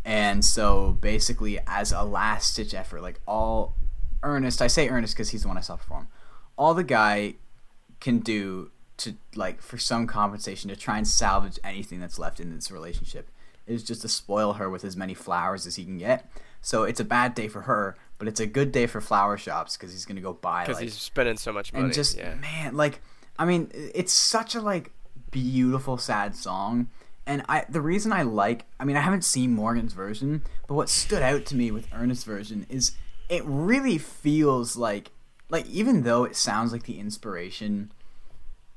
and 0.04 0.44
so 0.44 0.96
basically 1.00 1.58
as 1.66 1.92
a 1.92 2.02
last 2.02 2.52
stitch 2.52 2.74
effort 2.74 3.02
like 3.02 3.20
all 3.26 3.74
ernest 4.22 4.60
i 4.60 4.66
say 4.66 4.88
ernest 4.88 5.14
because 5.14 5.30
he's 5.30 5.42
the 5.42 5.48
one 5.48 5.56
i 5.56 5.60
saw 5.60 5.76
perform 5.76 6.08
all 6.56 6.74
the 6.74 6.84
guy 6.84 7.34
can 8.00 8.18
do 8.18 8.70
to 8.96 9.14
like 9.34 9.62
for 9.62 9.78
some 9.78 10.06
compensation 10.06 10.68
to 10.68 10.76
try 10.76 10.96
and 10.98 11.06
salvage 11.06 11.58
anything 11.64 12.00
that's 12.00 12.18
left 12.18 12.40
in 12.40 12.54
this 12.54 12.70
relationship 12.70 13.30
is 13.66 13.82
just 13.82 14.02
to 14.02 14.08
spoil 14.08 14.54
her 14.54 14.68
with 14.68 14.84
as 14.84 14.96
many 14.96 15.14
flowers 15.14 15.66
as 15.66 15.76
he 15.76 15.84
can 15.84 15.98
get 15.98 16.30
so 16.60 16.82
it's 16.82 17.00
a 17.00 17.04
bad 17.04 17.34
day 17.34 17.48
for 17.48 17.62
her 17.62 17.96
but 18.18 18.28
it's 18.28 18.40
a 18.40 18.46
good 18.46 18.70
day 18.72 18.86
for 18.86 19.00
flower 19.00 19.36
shops 19.36 19.76
because 19.76 19.92
he's 19.92 20.04
gonna 20.04 20.20
go 20.20 20.32
buy 20.32 20.62
Because 20.64 20.76
like 20.76 20.84
he's 20.84 20.94
spending 20.94 21.36
so 21.36 21.52
much 21.52 21.72
money. 21.72 21.86
and 21.86 21.94
just 21.94 22.16
yeah. 22.16 22.34
man 22.34 22.76
like 22.76 23.00
i 23.38 23.44
mean 23.44 23.70
it's 23.72 24.12
such 24.12 24.54
a 24.54 24.60
like 24.60 24.92
beautiful 25.30 25.96
sad 25.96 26.36
song 26.36 26.88
and 27.26 27.42
i 27.48 27.64
the 27.68 27.80
reason 27.80 28.12
i 28.12 28.22
like 28.22 28.64
i 28.80 28.84
mean 28.84 28.96
i 28.96 29.00
haven't 29.00 29.22
seen 29.24 29.52
morgan's 29.54 29.92
version 29.92 30.42
but 30.66 30.74
what 30.74 30.88
stood 30.88 31.22
out 31.22 31.44
to 31.46 31.54
me 31.56 31.70
with 31.70 31.86
ernest's 31.92 32.24
version 32.24 32.66
is 32.68 32.92
it 33.28 33.42
really 33.44 33.98
feels 33.98 34.76
like 34.76 35.10
like 35.48 35.66
even 35.68 36.02
though 36.02 36.24
it 36.24 36.34
sounds 36.36 36.72
like 36.72 36.84
the 36.84 36.98
inspiration 36.98 37.92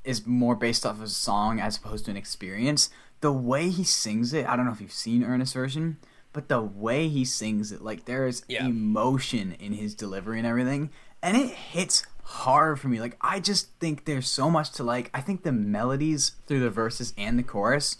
is 0.04 0.26
more 0.26 0.54
based 0.54 0.86
off 0.86 0.96
of 0.96 1.02
a 1.02 1.08
song 1.08 1.58
as 1.60 1.76
opposed 1.76 2.04
to 2.04 2.10
an 2.10 2.16
experience 2.16 2.90
the 3.20 3.32
way 3.32 3.68
he 3.70 3.82
sings 3.84 4.32
it 4.32 4.46
i 4.46 4.54
don't 4.56 4.66
know 4.66 4.72
if 4.72 4.80
you've 4.80 4.92
seen 4.92 5.24
ernest's 5.24 5.54
version 5.54 5.96
but 6.32 6.48
the 6.48 6.60
way 6.60 7.08
he 7.08 7.24
sings 7.24 7.72
it 7.72 7.80
like 7.82 8.04
there 8.04 8.26
is 8.26 8.42
Yeah. 8.48 8.66
emotion 8.66 9.56
in 9.58 9.72
his 9.72 9.94
delivery 9.94 10.38
and 10.38 10.46
everything 10.46 10.90
and 11.22 11.36
it 11.36 11.48
hits 11.50 12.04
hard 12.22 12.78
for 12.78 12.88
me 12.88 13.00
like 13.00 13.16
i 13.20 13.40
just 13.40 13.70
think 13.80 14.04
there's 14.04 14.28
so 14.28 14.50
much 14.50 14.70
to 14.72 14.84
like 14.84 15.10
i 15.14 15.20
think 15.20 15.42
the 15.44 15.52
melodies 15.52 16.32
through 16.46 16.60
the 16.60 16.70
verses 16.70 17.14
and 17.16 17.38
the 17.38 17.42
chorus 17.42 17.96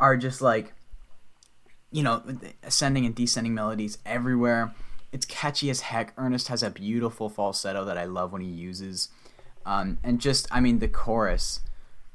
are 0.00 0.16
just 0.16 0.40
like 0.42 0.72
you 1.90 2.02
know 2.02 2.22
ascending 2.62 3.06
and 3.06 3.14
descending 3.14 3.54
melodies 3.54 3.98
everywhere. 4.04 4.74
It's 5.12 5.24
catchy 5.24 5.70
as 5.70 5.80
heck. 5.82 6.12
Ernest 6.18 6.48
has 6.48 6.62
a 6.62 6.70
beautiful 6.70 7.28
falsetto 7.30 7.84
that 7.84 7.96
i 7.96 8.04
love 8.04 8.32
when 8.32 8.42
he 8.42 8.48
uses 8.48 9.08
um, 9.64 9.98
and 10.02 10.20
just 10.20 10.48
i 10.50 10.60
mean 10.60 10.78
the 10.80 10.88
chorus. 10.88 11.60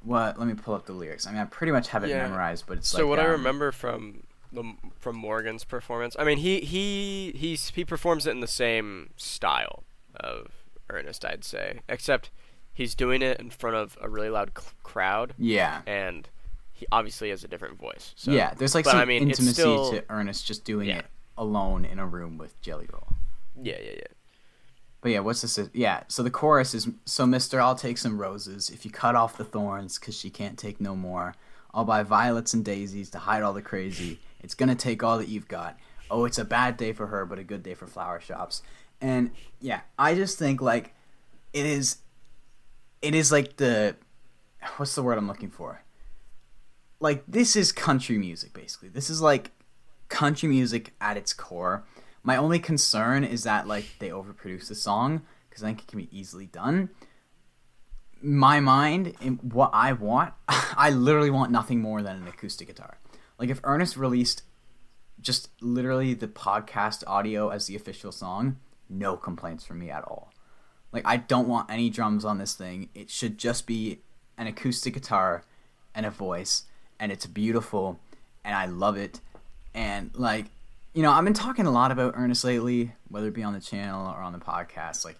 What 0.04 0.38
let 0.40 0.48
me 0.48 0.54
pull 0.56 0.74
up 0.74 0.86
the 0.86 0.94
lyrics. 0.94 1.26
I 1.28 1.32
mean 1.32 1.40
i 1.42 1.46
pretty 1.46 1.72
much 1.72 1.90
have 1.90 2.04
it 2.04 2.10
Yeah. 2.10 2.24
memorized 2.28 2.66
but 2.68 2.78
it's 2.78 2.94
like 2.94 3.00
So 3.00 3.06
like 3.08 3.10
what 3.18 3.20
I 3.20 3.26
um, 3.26 3.32
remember 3.32 3.72
from 3.72 4.24
the 4.52 4.74
from 5.00 5.16
Morgan's 5.16 5.64
performance, 5.64 6.16
I 6.20 6.24
mean 6.26 6.40
he 6.40 6.60
he 6.62 7.32
he's 7.36 7.70
he 7.70 7.86
performs 7.86 8.28
it 8.28 8.32
in 8.32 8.42
the 8.42 8.48
same 8.48 9.12
style 9.16 9.84
of 10.16 10.52
Ernest, 10.90 11.24
I'd 11.24 11.46
say, 11.46 11.80
except 11.88 12.30
he's 12.74 12.94
doing 12.96 13.22
it 13.22 13.40
in 13.40 13.50
front 13.50 13.78
of 13.78 13.98
a 14.02 14.10
really 14.10 14.30
loud 14.30 14.52
c- 14.58 14.66
crowd, 14.84 15.34
yeah. 15.38 15.82
And 15.88 16.28
he 16.82 16.88
obviously 16.92 17.30
has 17.30 17.44
a 17.44 17.48
different 17.48 17.78
voice. 17.80 18.14
So, 18.18 18.32
yeah 18.32 18.54
there's 18.58 18.76
like 18.76 18.84
but 18.86 18.92
some 18.92 19.00
I 19.00 19.06
mean, 19.06 19.24
intimacy 19.30 19.54
still- 19.54 19.92
to 19.92 20.04
ernest 20.10 20.46
just 20.46 20.66
doing 20.66 20.90
Yeah. 20.90 21.00
it 21.00 21.06
alone 21.38 21.86
in 21.86 21.98
a 22.00 22.06
room 22.06 22.38
with 22.38 22.60
jelly 22.62 22.88
roll 22.92 23.08
yeah, 23.62 23.78
yeah, 23.80 23.92
yeah. 23.98 24.04
But 25.02 25.12
yeah, 25.12 25.20
what's 25.20 25.42
this? 25.42 25.60
Yeah, 25.74 26.04
so 26.08 26.22
the 26.24 26.30
chorus 26.32 26.74
is 26.74 26.88
So, 27.06 27.26
mister, 27.26 27.60
I'll 27.62 27.76
take 27.76 27.98
some 27.98 28.20
roses. 28.20 28.70
If 28.70 28.86
you 28.86 28.92
cut 28.92 29.16
off 29.16 29.36
the 29.38 29.44
thorns, 29.44 29.98
'cause 30.00 30.16
she 30.16 30.30
can't 30.30 30.58
take 30.60 30.80
no 30.82 30.96
more. 30.96 31.36
I'll 31.74 31.86
buy 31.86 32.04
violets 32.04 32.54
and 32.54 32.64
daisies 32.66 33.10
to 33.12 33.20
hide 33.20 33.42
all 33.44 33.54
the 33.54 33.62
crazy. 33.62 34.20
It's 34.42 34.54
gonna 34.54 34.76
take 34.76 35.02
all 35.04 35.18
that 35.18 35.28
you've 35.28 35.48
got. 35.48 35.78
Oh, 36.10 36.26
it's 36.26 36.38
a 36.38 36.46
bad 36.46 36.78
day 36.78 36.92
for 36.94 37.08
her, 37.08 37.26
but 37.26 37.40
a 37.40 37.44
good 37.44 37.64
day 37.64 37.74
for 37.74 37.88
flower 37.88 38.20
shops. 38.20 38.62
And 39.02 39.32
yeah, 39.60 39.82
I 39.98 40.14
just 40.16 40.38
think 40.40 40.62
like 40.62 40.94
it 41.54 41.66
is, 41.66 41.98
it 43.02 43.14
is 43.16 43.32
like 43.32 43.58
the, 43.58 43.96
what's 44.78 44.96
the 44.96 45.04
word 45.04 45.18
I'm 45.18 45.28
looking 45.28 45.50
for? 45.50 45.84
Like 47.02 47.24
this 47.28 47.56
is 47.56 47.72
country 47.72 48.18
music 48.18 48.54
basically. 48.54 48.90
This 48.90 49.10
is 49.10 49.22
like 49.22 49.52
country 50.08 50.48
music 50.48 50.94
at 51.02 51.18
its 51.18 51.34
core. 51.34 51.84
My 52.24 52.38
only 52.38 52.60
concern 52.60 53.24
is 53.24 53.44
that 53.44 53.68
like 53.68 53.86
they 54.00 54.10
overproduce 54.10 54.68
the 54.68 54.76
song 54.76 55.24
because 55.50 55.64
I 55.64 55.68
think 55.68 55.82
it 55.82 55.88
can 55.88 56.00
be 56.00 56.18
easily 56.18 56.46
done. 56.46 56.92
My 58.22 58.60
mind, 58.60 59.16
in 59.20 59.38
what 59.38 59.72
I 59.74 59.94
want, 59.94 60.36
I 60.48 60.92
literally 60.92 61.32
want 61.32 61.52
nothing 61.52 61.82
more 61.82 62.04
than 62.04 62.18
an 62.18 62.28
acoustic 62.28 62.68
guitar. 62.68 63.00
Like 63.40 63.50
if 63.50 63.60
Ernest 63.64 63.98
released 63.98 64.44
just 65.20 65.50
literally 65.60 66.14
the 66.14 66.28
podcast 66.28 67.04
audio 67.08 67.50
as 67.50 67.66
the 67.66 67.76
official 67.76 68.12
song, 68.12 68.58
no 68.88 69.18
complaints 69.18 69.66
from 69.66 69.80
me 69.80 69.90
at 69.90 70.04
all. 70.04 70.32
Like 70.92 71.04
I 71.08 71.18
don't 71.18 71.48
want 71.48 71.72
any 71.72 71.90
drums 71.90 72.24
on 72.26 72.38
this 72.38 72.54
thing. 72.54 72.90
It 72.94 73.10
should 73.10 73.40
just 73.40 73.66
be 73.66 74.02
an 74.38 74.46
acoustic 74.46 74.94
guitar 74.94 75.44
and 75.96 76.06
a 76.06 76.12
voice 76.12 76.66
and 77.02 77.12
it's 77.12 77.26
beautiful 77.26 78.00
and 78.46 78.56
I 78.56 78.68
love 78.68 78.96
it. 78.96 79.20
And 79.74 80.12
like, 80.16 80.46
you 80.94 81.02
know, 81.02 81.12
I've 81.12 81.24
been 81.24 81.34
talking 81.34 81.66
a 81.66 81.72
lot 81.72 81.92
about 81.92 82.14
Ernest 82.16 82.44
lately, 82.44 82.94
whether 83.10 83.28
it 83.28 83.34
be 83.34 83.44
on 83.44 83.54
the 83.54 83.60
channel 83.60 84.08
or 84.08 84.22
on 84.22 84.34
the 84.34 84.40
podcast, 84.40 85.04
like 85.04 85.18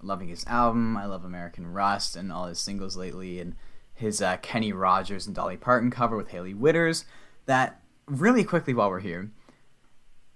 loving 0.00 0.28
his 0.28 0.46
album. 0.46 0.96
I 0.96 1.06
love 1.06 1.24
American 1.24 1.72
Rust 1.72 2.14
and 2.14 2.32
all 2.32 2.46
his 2.46 2.60
singles 2.60 2.96
lately 2.96 3.40
and 3.40 3.56
his 3.94 4.22
uh, 4.22 4.36
Kenny 4.38 4.72
Rogers 4.72 5.26
and 5.26 5.34
Dolly 5.34 5.56
Parton 5.56 5.90
cover 5.90 6.16
with 6.16 6.28
Hailey 6.28 6.54
Whitters. 6.54 7.04
That 7.46 7.80
really 8.06 8.44
quickly 8.44 8.72
while 8.72 8.88
we're 8.88 9.00
here. 9.00 9.30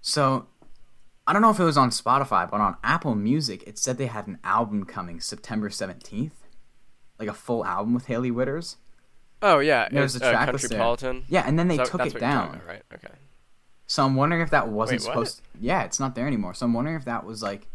So 0.01 0.47
I 1.25 1.33
don't 1.33 1.41
know 1.41 1.51
if 1.51 1.59
it 1.59 1.63
was 1.63 1.77
on 1.77 1.91
Spotify, 1.91 2.49
but 2.49 2.59
on 2.59 2.75
Apple 2.83 3.15
Music, 3.15 3.63
it 3.65 3.77
said 3.77 3.97
they 3.97 4.07
had 4.07 4.27
an 4.27 4.39
album 4.43 4.83
coming 4.83 5.21
September 5.21 5.69
17th. 5.69 6.31
Like 7.17 7.29
a 7.29 7.33
full 7.33 7.65
album 7.65 7.93
with 7.93 8.07
Hailey 8.07 8.31
Whitters. 8.31 8.77
Oh 9.41 9.59
yeah, 9.59 9.87
There's 9.91 10.19
a 10.19 10.25
uh, 10.25 10.31
track 10.31 10.45
there. 10.47 10.55
Countrypolitan. 10.55 11.23
Yeah, 11.27 11.43
and 11.45 11.57
then 11.57 11.67
they 11.67 11.77
So 11.77 11.85
took 11.85 12.05
it 12.05 12.19
down. 12.19 12.55
about, 12.55 12.67
right? 12.67 12.83
Okay. 12.93 13.13
So 13.87 14.05
I'm 14.05 14.15
wondering 14.15 14.41
if 14.41 14.49
that 14.51 14.67
wasn't 14.67 15.01
Wait, 15.01 15.05
supposed 15.05 15.41
Yeah, 15.59 15.83
it's 15.83 15.99
not 15.99 16.15
there 16.15 16.27
anymore. 16.27 16.53
So 16.53 16.65
I'm 16.65 16.73
wondering 16.73 16.95
if 16.95 17.05
that 17.05 17.25
was 17.25 17.41
like 17.41 17.67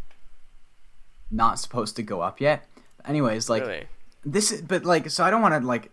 not 1.31 1.59
supposed 1.59 1.97
to 1.97 2.03
go 2.03 2.21
up 2.21 2.41
yet. 2.41 2.67
Anyways, 3.05 3.49
like 3.49 3.63
really? 3.63 3.87
this 4.25 4.53
is 4.53 4.63
but 4.63 4.85
like 4.85 5.11
so 5.11 5.25
I 5.25 5.31
don't 5.31 5.43
want 5.43 5.61
to 5.61 5.67
like 5.67 5.91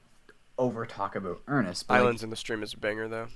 over 0.58 0.86
talk 0.86 1.16
about 1.16 1.42
Ernest, 1.48 1.88
but 1.88 1.96
like, 1.96 2.02
Islands 2.02 2.24
in 2.24 2.30
the 2.30 2.36
Stream 2.36 2.62
is 2.62 2.74
a 2.74 2.78
banger 2.78 3.08
though. 3.08 3.28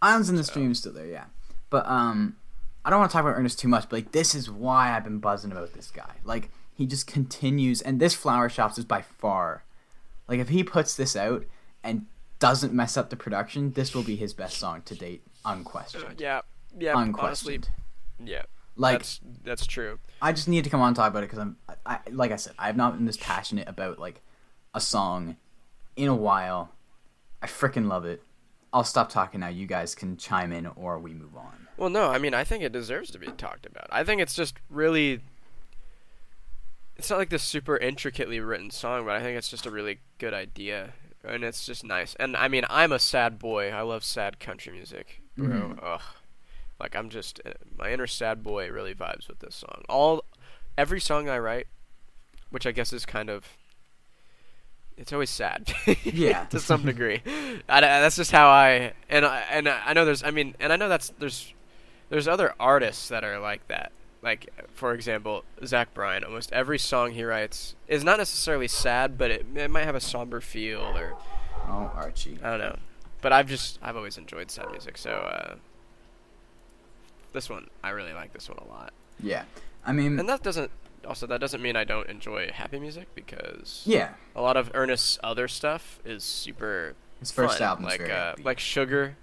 Islands 0.00 0.28
in 0.28 0.36
the 0.36 0.44
Stream 0.44 0.70
is 0.70 0.78
still 0.78 0.92
there, 0.92 1.06
yeah. 1.06 1.24
But 1.70 1.86
um, 1.86 2.36
I 2.84 2.90
don't 2.90 3.00
want 3.00 3.10
to 3.10 3.12
talk 3.14 3.24
about 3.24 3.36
Ernest 3.38 3.58
too 3.58 3.68
much. 3.68 3.84
But 3.88 3.96
like, 3.96 4.12
this 4.12 4.34
is 4.34 4.50
why 4.50 4.94
I've 4.94 5.04
been 5.04 5.18
buzzing 5.18 5.50
about 5.50 5.72
this 5.72 5.90
guy. 5.90 6.16
Like, 6.24 6.50
he 6.74 6.86
just 6.86 7.06
continues, 7.06 7.80
and 7.80 7.98
this 7.98 8.14
Flower 8.14 8.48
Shops 8.48 8.78
is 8.78 8.84
by 8.84 9.02
far, 9.02 9.64
like, 10.28 10.40
if 10.40 10.48
he 10.48 10.64
puts 10.64 10.94
this 10.96 11.16
out 11.16 11.44
and 11.82 12.06
doesn't 12.38 12.72
mess 12.72 12.96
up 12.96 13.10
the 13.10 13.16
production, 13.16 13.72
this 13.72 13.94
will 13.94 14.02
be 14.02 14.16
his 14.16 14.34
best 14.34 14.58
song 14.58 14.82
to 14.82 14.94
date, 14.94 15.22
unquestioned. 15.44 16.04
Uh, 16.04 16.14
yeah, 16.18 16.40
yeah. 16.78 16.94
Honestly, 16.94 17.54
Unquestioned. 17.56 17.68
yeah. 18.24 18.42
Like, 18.76 18.98
that's 18.98 19.20
that's 19.44 19.66
true. 19.66 19.98
I 20.20 20.32
just 20.32 20.48
need 20.48 20.64
to 20.64 20.70
come 20.70 20.80
on 20.80 20.88
and 20.88 20.96
talk 20.96 21.08
about 21.10 21.22
it 21.22 21.26
because 21.26 21.38
I'm, 21.38 21.56
I, 21.86 21.98
like 22.10 22.32
I 22.32 22.36
said, 22.36 22.54
I 22.58 22.66
have 22.66 22.76
not 22.76 22.96
been 22.96 23.06
this 23.06 23.16
passionate 23.16 23.68
about 23.68 23.98
like 24.00 24.20
a 24.74 24.80
song 24.80 25.36
in 25.96 26.08
a 26.08 26.14
while. 26.14 26.72
I 27.40 27.46
freaking 27.46 27.86
love 27.88 28.04
it. 28.04 28.22
I'll 28.72 28.82
stop 28.82 29.10
talking 29.10 29.40
now. 29.40 29.48
You 29.48 29.66
guys 29.68 29.94
can 29.94 30.16
chime 30.16 30.52
in, 30.52 30.66
or 30.66 30.98
we 30.98 31.14
move 31.14 31.36
on. 31.36 31.68
Well, 31.76 31.90
no, 31.90 32.10
I 32.10 32.18
mean, 32.18 32.34
I 32.34 32.42
think 32.42 32.64
it 32.64 32.72
deserves 32.72 33.10
to 33.12 33.18
be 33.18 33.28
talked 33.28 33.66
about. 33.66 33.86
I 33.90 34.02
think 34.02 34.20
it's 34.20 34.34
just 34.34 34.56
really. 34.68 35.20
It's 36.96 37.10
not 37.10 37.18
like 37.18 37.30
this 37.30 37.42
super 37.42 37.76
intricately 37.76 38.38
written 38.40 38.70
song, 38.70 39.04
but 39.04 39.14
I 39.16 39.20
think 39.22 39.36
it's 39.36 39.48
just 39.48 39.66
a 39.66 39.70
really 39.70 39.98
good 40.18 40.32
idea, 40.34 40.92
and 41.24 41.42
it's 41.42 41.66
just 41.66 41.82
nice. 41.84 42.14
And 42.20 42.36
I 42.36 42.48
mean, 42.48 42.64
I'm 42.70 42.92
a 42.92 42.98
sad 43.00 43.38
boy. 43.38 43.70
I 43.70 43.82
love 43.82 44.04
sad 44.04 44.38
country 44.38 44.72
music, 44.72 45.20
bro. 45.36 45.46
Mhm. 45.48 45.78
Ugh, 45.82 46.00
like 46.78 46.94
I'm 46.94 47.10
just 47.10 47.40
uh, 47.44 47.50
my 47.76 47.90
inner 47.92 48.06
sad 48.06 48.42
boy 48.44 48.68
really 48.70 48.94
vibes 48.94 49.26
with 49.28 49.40
this 49.40 49.56
song. 49.56 49.82
All, 49.88 50.24
every 50.78 51.00
song 51.00 51.28
I 51.28 51.38
write, 51.38 51.66
which 52.50 52.66
I 52.66 52.70
guess 52.72 52.92
is 52.92 53.04
kind 53.04 53.28
of. 53.28 53.56
It's 54.96 55.12
always 55.12 55.30
sad. 55.30 55.72
Yeah. 56.04 56.44
to 56.46 56.60
some 56.60 56.84
degree. 56.84 57.20
I, 57.68 57.78
I- 57.78 57.80
that's 57.80 58.14
just 58.16 58.30
how 58.30 58.48
I 58.48 58.92
and 59.08 59.26
I 59.26 59.40
and 59.50 59.68
I 59.68 59.92
know 59.94 60.04
there's 60.04 60.22
I 60.22 60.30
mean 60.30 60.54
and 60.60 60.72
I 60.72 60.76
know 60.76 60.88
that's 60.88 61.08
there's 61.18 61.52
there's 62.10 62.28
other 62.28 62.54
artists 62.60 63.08
that 63.08 63.24
are 63.24 63.40
like 63.40 63.66
that. 63.66 63.90
Like 64.24 64.48
for 64.72 64.94
example, 64.94 65.44
Zach 65.64 65.92
Bryan. 65.94 66.24
Almost 66.24 66.50
every 66.52 66.78
song 66.78 67.12
he 67.12 67.22
writes 67.24 67.76
is 67.86 68.02
not 68.02 68.18
necessarily 68.18 68.66
sad, 68.66 69.18
but 69.18 69.30
it, 69.30 69.46
it 69.54 69.70
might 69.70 69.84
have 69.84 69.94
a 69.94 70.00
somber 70.00 70.40
feel 70.40 70.80
or 70.80 71.14
Oh, 71.68 71.90
Archie. 71.94 72.38
I 72.42 72.50
don't 72.50 72.58
know. 72.58 72.76
But 73.20 73.32
I've 73.32 73.48
just 73.48 73.78
I've 73.82 73.96
always 73.96 74.18
enjoyed 74.18 74.50
sad 74.50 74.70
music, 74.70 74.98
so 74.98 75.10
uh, 75.10 75.54
this 77.32 77.48
one 77.50 77.68
I 77.82 77.90
really 77.90 78.12
like 78.12 78.32
this 78.32 78.48
one 78.48 78.58
a 78.58 78.68
lot. 78.68 78.92
Yeah, 79.20 79.44
I 79.86 79.92
mean, 79.92 80.18
And 80.18 80.28
that 80.28 80.42
doesn't 80.42 80.70
also 81.06 81.26
that 81.26 81.40
doesn't 81.40 81.60
mean 81.62 81.76
I 81.76 81.84
don't 81.84 82.08
enjoy 82.08 82.50
happy 82.52 82.78
music 82.78 83.08
because 83.14 83.82
yeah, 83.84 84.14
a 84.34 84.42
lot 84.42 84.56
of 84.56 84.70
Ernest's 84.74 85.18
other 85.22 85.48
stuff 85.48 86.00
is 86.04 86.24
super 86.24 86.94
his 87.20 87.30
first 87.30 87.58
fun, 87.58 87.66
album's 87.68 87.88
like 87.98 88.10
uh, 88.10 88.34
like 88.42 88.58
Sugar. 88.58 89.16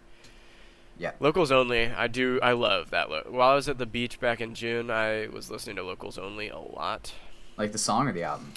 Yeah. 1.02 1.14
Locals 1.20 1.52
Only. 1.52 1.88
I 1.88 2.06
do. 2.08 2.40
I 2.44 2.52
love 2.52 2.92
that. 2.92 3.10
Lo- 3.10 3.24
While 3.28 3.50
I 3.50 3.56
was 3.56 3.68
at 3.68 3.80
the 3.80 3.88
beach 3.88 4.20
back 4.20 4.40
in 4.40 4.54
June, 4.54 4.92
I 4.92 5.28
was 5.34 5.50
listening 5.50 5.78
to 5.78 5.84
Locals 5.84 6.20
Only 6.20 6.50
a 6.50 6.60
lot. 6.60 7.12
like 7.58 7.72
the 7.72 7.80
song 7.80 8.08
or 8.08 8.12
the 8.12 8.22
album. 8.24 8.54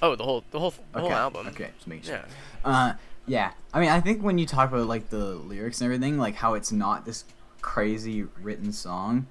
Oh, 0.00 0.14
the 0.14 0.22
whole 0.22 0.44
the 0.52 0.60
whole 0.60 0.70
the 0.92 1.00
okay. 1.00 1.08
whole 1.08 1.16
album. 1.16 1.46
Okay, 1.48 1.70
just 1.74 1.88
make 1.88 2.04
sure. 2.04 2.14
Yeah. 2.14 2.24
Uh, 2.64 2.92
yeah. 3.26 3.50
I 3.74 3.80
mean, 3.80 3.88
I 3.88 4.00
think 4.00 4.22
when 4.22 4.38
you 4.38 4.46
talk 4.46 4.70
about 4.70 4.86
like 4.86 5.10
the 5.10 5.18
lyrics 5.34 5.80
and 5.80 5.86
everything, 5.92 6.16
like 6.16 6.36
how 6.36 6.54
it's 6.54 6.70
not 6.70 7.04
this 7.04 7.24
crazy 7.60 8.22
written 8.40 8.72
song, 8.72 9.26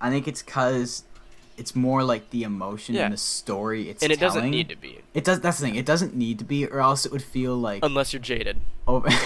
I 0.00 0.10
think 0.10 0.28
it's 0.28 0.42
because 0.44 1.02
it's 1.56 1.74
more 1.74 2.04
like 2.04 2.30
the 2.30 2.44
emotion 2.44 2.94
Yeah. 2.94 3.04
and 3.06 3.12
the 3.14 3.18
story 3.18 3.88
it's 3.88 4.02
And 4.02 4.10
it 4.12 4.18
doesn't 4.20 4.48
need 4.50 4.68
to 4.68 4.76
be 4.76 5.00
It 5.12 5.24
does. 5.24 5.40
That's 5.40 5.58
the 5.58 5.66
thing. 5.66 5.74
It 5.74 5.86
doesn't 5.86 6.14
need 6.14 6.38
to 6.38 6.44
be, 6.44 6.66
or 6.66 6.78
else 6.80 7.04
it 7.04 7.10
would 7.10 7.22
feel 7.22 7.56
like 7.56 7.84
unless 7.84 8.12
you're 8.12 8.22
jaded. 8.22 8.60
over. 8.86 9.08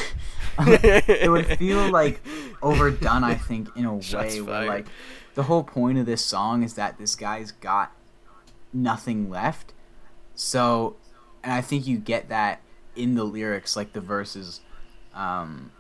it 0.83 1.31
would 1.31 1.47
feel 1.59 1.91
like 1.91 2.21
overdone. 2.63 3.25
I 3.25 3.35
think 3.35 3.69
in 3.77 3.87
a 3.87 4.03
Shots 4.03 4.35
way 4.35 4.41
where 4.41 4.55
fired. 4.55 4.69
like 4.69 4.87
the 5.35 5.45
whole 5.45 5.63
point 5.65 5.99
of 5.99 6.07
this 6.07 6.25
song 6.25 6.63
is 6.63 6.75
that 6.75 6.99
this 6.99 7.15
guy's 7.15 7.53
got 7.53 7.93
nothing 8.73 9.31
left. 9.31 9.73
So, 10.35 10.97
and 11.43 11.53
I 11.53 11.61
think 11.61 11.87
you 11.87 11.99
get 11.99 12.29
that 12.29 12.61
in 12.97 13.15
the 13.15 13.25
lyrics, 13.25 13.77
like 13.77 13.93
the 13.93 14.01
verses, 14.01 14.61
um, 15.15 15.73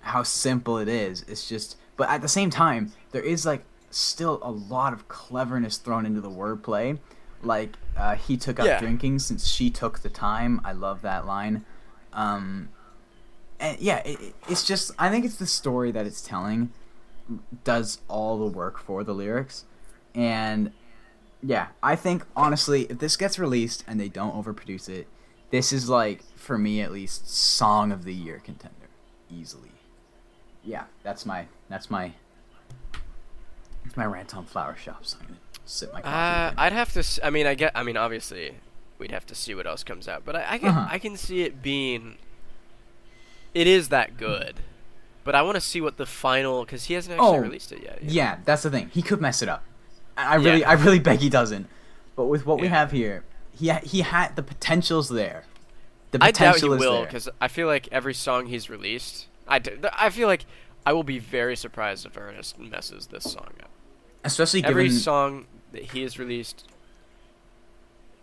how 0.00 0.22
simple 0.22 0.78
it 0.78 0.88
is. 0.88 1.24
It's 1.28 1.48
just, 1.48 1.76
but 1.96 2.08
at 2.08 2.22
the 2.22 2.28
same 2.28 2.50
time, 2.50 2.92
there 3.12 3.22
is 3.22 3.44
like 3.46 3.64
still 3.90 4.38
a 4.42 4.50
lot 4.50 4.92
of 4.92 5.08
cleverness 5.08 5.78
thrown 5.78 6.06
into 6.06 6.20
the 6.20 6.30
wordplay. 6.30 6.98
Like 7.42 7.76
uh, 7.96 8.16
he 8.16 8.36
took 8.36 8.58
up 8.60 8.66
Yeah. 8.66 8.78
drinking 8.80 9.20
since 9.20 9.48
she 9.48 9.70
took 9.70 10.00
the 10.00 10.08
time. 10.10 10.60
I 10.64 10.72
love 10.72 11.02
that 11.02 11.26
line. 11.26 11.64
Um, 12.12 12.68
and 13.60 13.78
yeah, 13.78 13.98
it, 13.98 14.20
it- 14.20 14.34
it's 14.48 14.64
just 14.66 14.90
I 14.98 15.08
think 15.10 15.24
it's 15.24 15.36
the 15.36 15.46
story 15.46 15.90
that 15.92 16.06
it's 16.06 16.20
telling 16.22 16.72
does 17.64 18.00
all 18.08 18.38
the 18.38 18.46
work 18.46 18.78
for 18.78 19.04
the 19.04 19.12
lyrics, 19.14 19.64
and 20.14 20.72
yeah, 21.42 21.68
I 21.82 21.94
think 21.96 22.24
honestly, 22.36 22.82
if 22.84 22.98
this 22.98 23.16
gets 23.16 23.38
released 23.38 23.84
and 23.86 24.00
they 24.00 24.08
don't 24.08 24.34
overproduce 24.34 24.88
it, 24.88 25.06
this 25.50 25.72
is 25.72 25.88
like 25.88 26.22
for 26.36 26.58
me 26.58 26.80
at 26.82 26.90
least 26.92 27.30
song 27.30 27.92
of 27.92 28.04
the 28.04 28.12
year 28.14 28.40
contender 28.44 28.88
easily. 29.30 29.70
Yeah, 30.64 30.84
that's 31.02 31.24
my 31.24 31.46
that's 31.68 31.88
my 31.90 32.12
that's 33.84 33.96
my 33.96 34.04
rant 34.04 34.34
on 34.36 34.44
flower 34.44 34.76
shops. 34.76 35.16
I'm 35.20 35.26
gonna 35.28 35.38
sip 35.64 35.92
my 35.92 36.00
coffee. 36.02 36.56
Uh. 36.56 36.60
I'd 36.60 36.72
have 36.72 36.92
to. 36.94 37.04
I 37.26 37.30
mean, 37.30 37.46
I 37.46 37.54
get. 37.54 37.72
I 37.74 37.82
mean, 37.82 37.96
obviously, 37.96 38.54
we'd 38.98 39.10
have 39.12 39.26
to 39.26 39.34
see 39.34 39.54
what 39.54 39.66
else 39.66 39.82
comes 39.84 40.06
out. 40.08 40.24
But 40.24 40.36
I, 40.36 40.46
I 40.54 40.58
can. 40.58 40.68
Uh-huh. 40.68 40.88
I 40.90 40.98
can 40.98 41.16
see 41.16 41.42
it 41.42 41.62
being. 41.62 42.16
It 43.54 43.66
is 43.66 43.88
that 43.88 44.16
good, 44.16 44.56
but 45.24 45.34
I 45.34 45.42
want 45.42 45.56
to 45.56 45.60
see 45.60 45.80
what 45.80 45.96
the 45.96 46.06
final 46.06 46.64
because 46.64 46.84
he 46.84 46.94
hasn't 46.94 47.14
actually 47.14 47.28
Oh, 47.38 47.40
released 47.40 47.72
it 47.72 47.82
yet. 47.82 48.00
you 48.02 48.08
know? 48.08 48.12
Yeah, 48.14 48.38
that's 48.44 48.62
the 48.62 48.70
thing. 48.70 48.90
He 48.92 49.02
could 49.02 49.20
mess 49.20 49.42
it 49.42 49.48
up. 49.48 49.64
I 50.16 50.36
really, 50.36 50.60
Yeah. 50.60 50.70
I 50.70 50.72
really 50.74 50.98
beg 50.98 51.18
he 51.20 51.28
doesn't. 51.28 51.66
But 52.16 52.26
with 52.26 52.44
what 52.46 52.60
we 52.60 52.68
have 52.68 52.90
here, 52.92 53.24
he 53.52 53.68
ha- 53.68 53.80
he 53.82 54.02
had 54.02 54.36
the 54.36 54.42
potential's 54.42 55.08
there. 55.08 55.44
The 56.10 56.18
I 56.20 56.30
doubt 56.30 56.54
potential 56.56 56.68
he 56.70 56.74
is 56.76 56.80
will 56.80 57.04
because 57.04 57.28
I 57.40 57.48
feel 57.48 57.66
like 57.66 57.88
every 57.92 58.14
song 58.14 58.46
he's 58.46 58.68
released, 58.68 59.26
I, 59.48 59.58
d- 59.58 59.70
th- 59.70 59.92
I 59.96 60.10
feel 60.10 60.26
like 60.28 60.44
I 60.84 60.92
will 60.92 61.04
be 61.04 61.18
very 61.18 61.56
surprised 61.56 62.04
if 62.06 62.16
Ernest 62.16 62.58
messes 62.58 63.06
this 63.08 63.24
song 63.24 63.48
up. 63.62 63.70
especially 64.24 64.60
given 64.62 64.70
Every 64.72 64.90
song 64.90 65.46
that 65.72 65.82
he 65.84 66.02
has 66.02 66.18
released, 66.18 66.68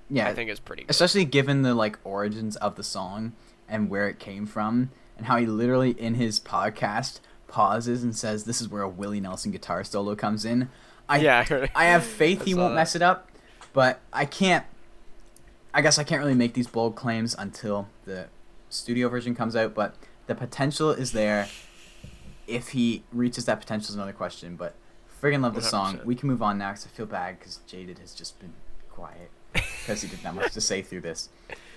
yeah, 0.09 0.27
I 0.27 0.33
think 0.33 0.49
is 0.49 0.59
pretty 0.59 0.83
good. 0.83 0.91
especially 0.91 1.25
given 1.25 1.61
the 1.63 1.73
like 1.73 1.97
origins 2.03 2.55
of 2.57 2.75
the 2.75 2.83
song 2.83 3.33
and 3.67 3.89
where 3.89 4.07
it 4.07 4.19
came 4.19 4.45
from 4.45 4.89
and 5.17 5.25
how 5.25 5.37
he 5.37 5.45
literally 5.45 5.91
in 5.91 6.15
his 6.15 6.39
podcast 6.39 7.19
pauses 7.47 8.03
and 8.03 8.15
says 8.15 8.43
this 8.43 8.61
is 8.61 8.69
where 8.69 8.83
a 8.83 8.89
Willie 8.89 9.19
Nelson 9.19 9.51
guitar 9.51 9.83
solo 9.83 10.15
comes 10.15 10.45
in. 10.45 10.69
I 11.09 11.17
yeah, 11.19 11.45
I, 11.49 11.69
I 11.75 11.85
have 11.85 12.03
faith 12.03 12.41
I 12.41 12.45
he 12.45 12.53
won't 12.53 12.71
that. 12.71 12.75
mess 12.75 12.95
it 12.95 13.01
up, 13.01 13.29
but 13.73 13.99
I 14.11 14.25
can't. 14.25 14.65
I 15.73 15.81
guess 15.81 15.99
I 15.99 16.03
can't 16.03 16.21
really 16.21 16.35
make 16.35 16.53
these 16.53 16.67
bold 16.67 16.95
claims 16.95 17.35
until 17.37 17.87
the 18.05 18.27
studio 18.69 19.09
version 19.09 19.35
comes 19.35 19.55
out. 19.55 19.73
But 19.73 19.95
the 20.27 20.35
potential 20.35 20.91
is 20.91 21.11
there. 21.11 21.47
If 22.47 22.69
he 22.69 23.03
reaches 23.11 23.45
that 23.45 23.59
potential 23.59 23.89
is 23.89 23.95
another 23.95 24.13
question. 24.13 24.55
But 24.55 24.73
friggin' 25.21 25.41
love 25.41 25.55
the 25.55 25.61
song. 25.61 25.97
100%. 25.99 26.05
We 26.05 26.15
can 26.15 26.29
move 26.29 26.41
on 26.41 26.57
now 26.57 26.71
because 26.71 26.85
I 26.85 26.89
feel 26.89 27.05
bad 27.05 27.39
because 27.39 27.59
Jayded 27.67 27.99
has 27.99 28.13
just 28.13 28.39
been 28.39 28.53
quiet 28.89 29.31
because 29.53 30.01
he 30.01 30.07
didn't 30.07 30.23
have 30.23 30.35
much 30.35 30.53
to 30.53 30.61
say 30.61 30.81
through 30.81 31.01
this. 31.01 31.29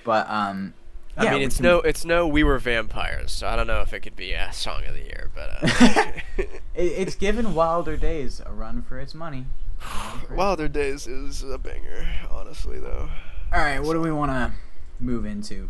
But 0.04 0.28
um, 0.30 0.74
I 1.20 1.24
yeah, 1.24 1.32
mean, 1.34 1.42
it's 1.42 1.56
can- 1.56 1.64
no, 1.64 1.80
it's 1.82 2.04
no. 2.04 2.26
We 2.26 2.42
were 2.44 2.58
vampires, 2.58 3.30
so 3.32 3.46
I 3.46 3.54
don't 3.54 3.66
know 3.66 3.82
if 3.82 3.92
it 3.92 4.00
could 4.00 4.16
be 4.16 4.32
a 4.32 4.52
song 4.52 4.84
of 4.86 4.94
the 4.94 5.00
year, 5.02 5.30
but 5.34 5.50
uh, 5.62 6.12
It, 6.38 6.52
it's 6.74 7.14
given 7.14 7.54
Wilder 7.54 7.96
Days 7.96 8.40
a 8.44 8.52
run 8.52 8.82
for 8.82 8.98
its 8.98 9.14
money. 9.14 9.44
A 9.82 9.84
run 9.84 10.18
for 10.20 10.24
its- 10.32 10.32
Wilder 10.38 10.68
Days 10.68 11.06
is 11.06 11.42
a 11.42 11.58
banger, 11.58 12.06
honestly 12.30 12.78
though. 12.78 13.08
All 13.52 13.60
right, 13.60 13.80
what 13.80 13.92
do 13.92 14.00
we 14.00 14.10
want 14.12 14.30
to 14.32 14.52
move 14.98 15.26
into? 15.26 15.68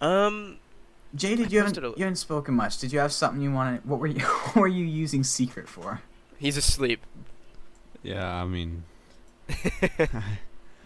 Um, 0.00 0.56
Jayded, 1.14 1.46
I 1.48 1.50
you 1.50 1.58
haven't 1.58 1.76
a- 1.78 1.88
you 1.90 1.94
haven't 2.04 2.16
spoken 2.16 2.54
much. 2.54 2.78
Did 2.78 2.92
you 2.92 2.98
have 3.00 3.12
something 3.12 3.42
you 3.42 3.52
wanted? 3.52 3.84
What 3.84 4.00
were 4.00 4.06
you 4.06 4.20
What 4.24 4.56
were 4.56 4.68
you 4.68 4.84
using 4.84 5.22
Secret 5.24 5.68
for? 5.68 6.00
he's 6.38 6.56
asleep. 6.56 7.00
Yeah, 8.02 8.26
I 8.34 8.44
mean, 8.44 8.84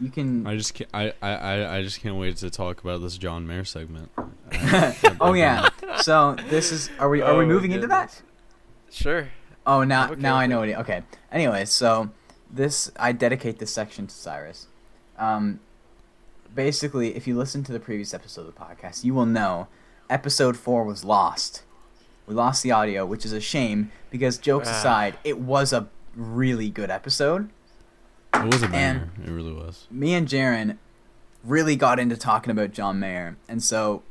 You 0.01 0.11
can. 0.11 0.47
I 0.47 0.57
just 0.57 0.75
can't. 0.75 0.91
I, 0.95 1.13
I, 1.21 1.31
I, 1.31 1.77
I 1.79 1.83
just 1.83 2.01
can't 2.01 2.17
wait 2.17 2.37
to 2.39 2.51
talk 2.51 2.81
about 2.83 3.01
this 3.01 3.19
John 3.19 3.47
Mayer 3.47 3.65
segment. 3.65 4.11
oh 5.21 5.33
yeah. 5.35 5.69
So 6.03 6.37
this 6.51 6.71
is. 6.73 6.89
Are 6.99 7.09
we 7.09 7.21
Are 7.23 7.37
we 7.37 7.45
Oh, 7.45 7.49
moving 7.49 7.73
into 7.73 7.87
that? 7.89 8.23
Sure. 8.91 9.29
Oh, 9.67 9.83
now 9.85 10.13
okay 10.13 10.21
now 10.21 10.37
I 10.37 10.47
know 10.47 10.59
it. 10.59 10.61
what. 10.61 10.69
He, 10.69 10.75
okay. 10.77 11.03
Anyway, 11.33 11.65
so 11.65 12.11
this 12.51 12.91
I 12.99 13.13
dedicate 13.13 13.59
this 13.59 13.73
section 13.73 14.07
to 14.07 14.15
Cyrus. 14.15 14.69
Um, 15.19 15.61
basically, 16.55 17.17
if 17.17 17.27
you 17.27 17.37
listen 17.37 17.63
to 17.65 17.73
the 17.73 17.81
previous 17.81 18.15
episode 18.15 18.43
of 18.43 18.55
the 18.55 18.61
podcast, 18.61 19.05
you 19.05 19.15
will 19.15 19.27
know 19.27 19.69
episode 20.09 20.57
four 20.57 20.85
was 20.85 21.05
lost. 21.05 21.63
We 22.27 22.35
lost 22.35 22.63
the 22.63 22.71
audio, 22.73 23.05
which 23.07 23.25
is 23.25 23.33
a 23.33 23.41
shame 23.41 23.91
because 24.11 24.39
jokes 24.39 24.69
Ah. 24.69 24.79
aside, 24.79 25.19
it 25.25 25.39
was 25.39 25.73
a 25.73 25.89
really 26.15 26.71
good 26.71 26.91
episode. 26.91 27.51
It 28.35 28.45
was 28.53 28.63
a 28.63 28.67
And- 28.67 28.73
banger. 28.73 29.09
It 29.25 29.31
really 29.31 29.53
was. 29.53 29.87
me 29.91 30.15
and 30.15 30.29
Jaron 30.29 30.77
really 31.45 31.77
got 31.77 31.99
into 31.99 32.17
talking 32.17 32.51
about 32.51 32.73
John 32.73 32.99
Mayer, 33.01 33.37
and 33.49 33.63
so 33.63 34.03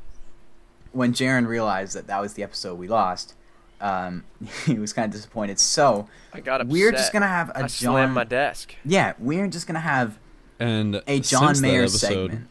when 0.92 1.14
Jaron 1.14 1.48
realized 1.48 1.96
that 1.96 2.08
that 2.08 2.20
was 2.22 2.34
the 2.34 2.44
episode 2.44 2.76
we 2.80 2.88
lost, 2.88 3.36
um, 3.80 4.24
he 4.66 4.74
was 4.80 4.92
kind 4.94 5.06
of 5.06 5.12
disappointed. 5.12 5.60
So 5.60 6.08
I 6.34 6.40
got 6.40 6.62
upset. 6.62 6.72
we're 6.74 6.92
just 6.92 7.14
gonna 7.14 7.28
have 7.28 7.50
a 7.52 7.58
I 7.58 7.62
John. 7.62 7.70
slammed 7.70 8.14
my 8.14 8.24
desk. 8.24 8.76
yeah, 8.84 9.14
we're 9.20 9.48
just 9.48 9.68
gonna 9.68 9.80
have 9.82 10.18
And 10.60 11.02
a 11.08 11.20
John 11.20 11.50
since 11.56 11.62
Mayer 11.62 11.82
episode, 11.82 12.32
segment. 12.32 12.48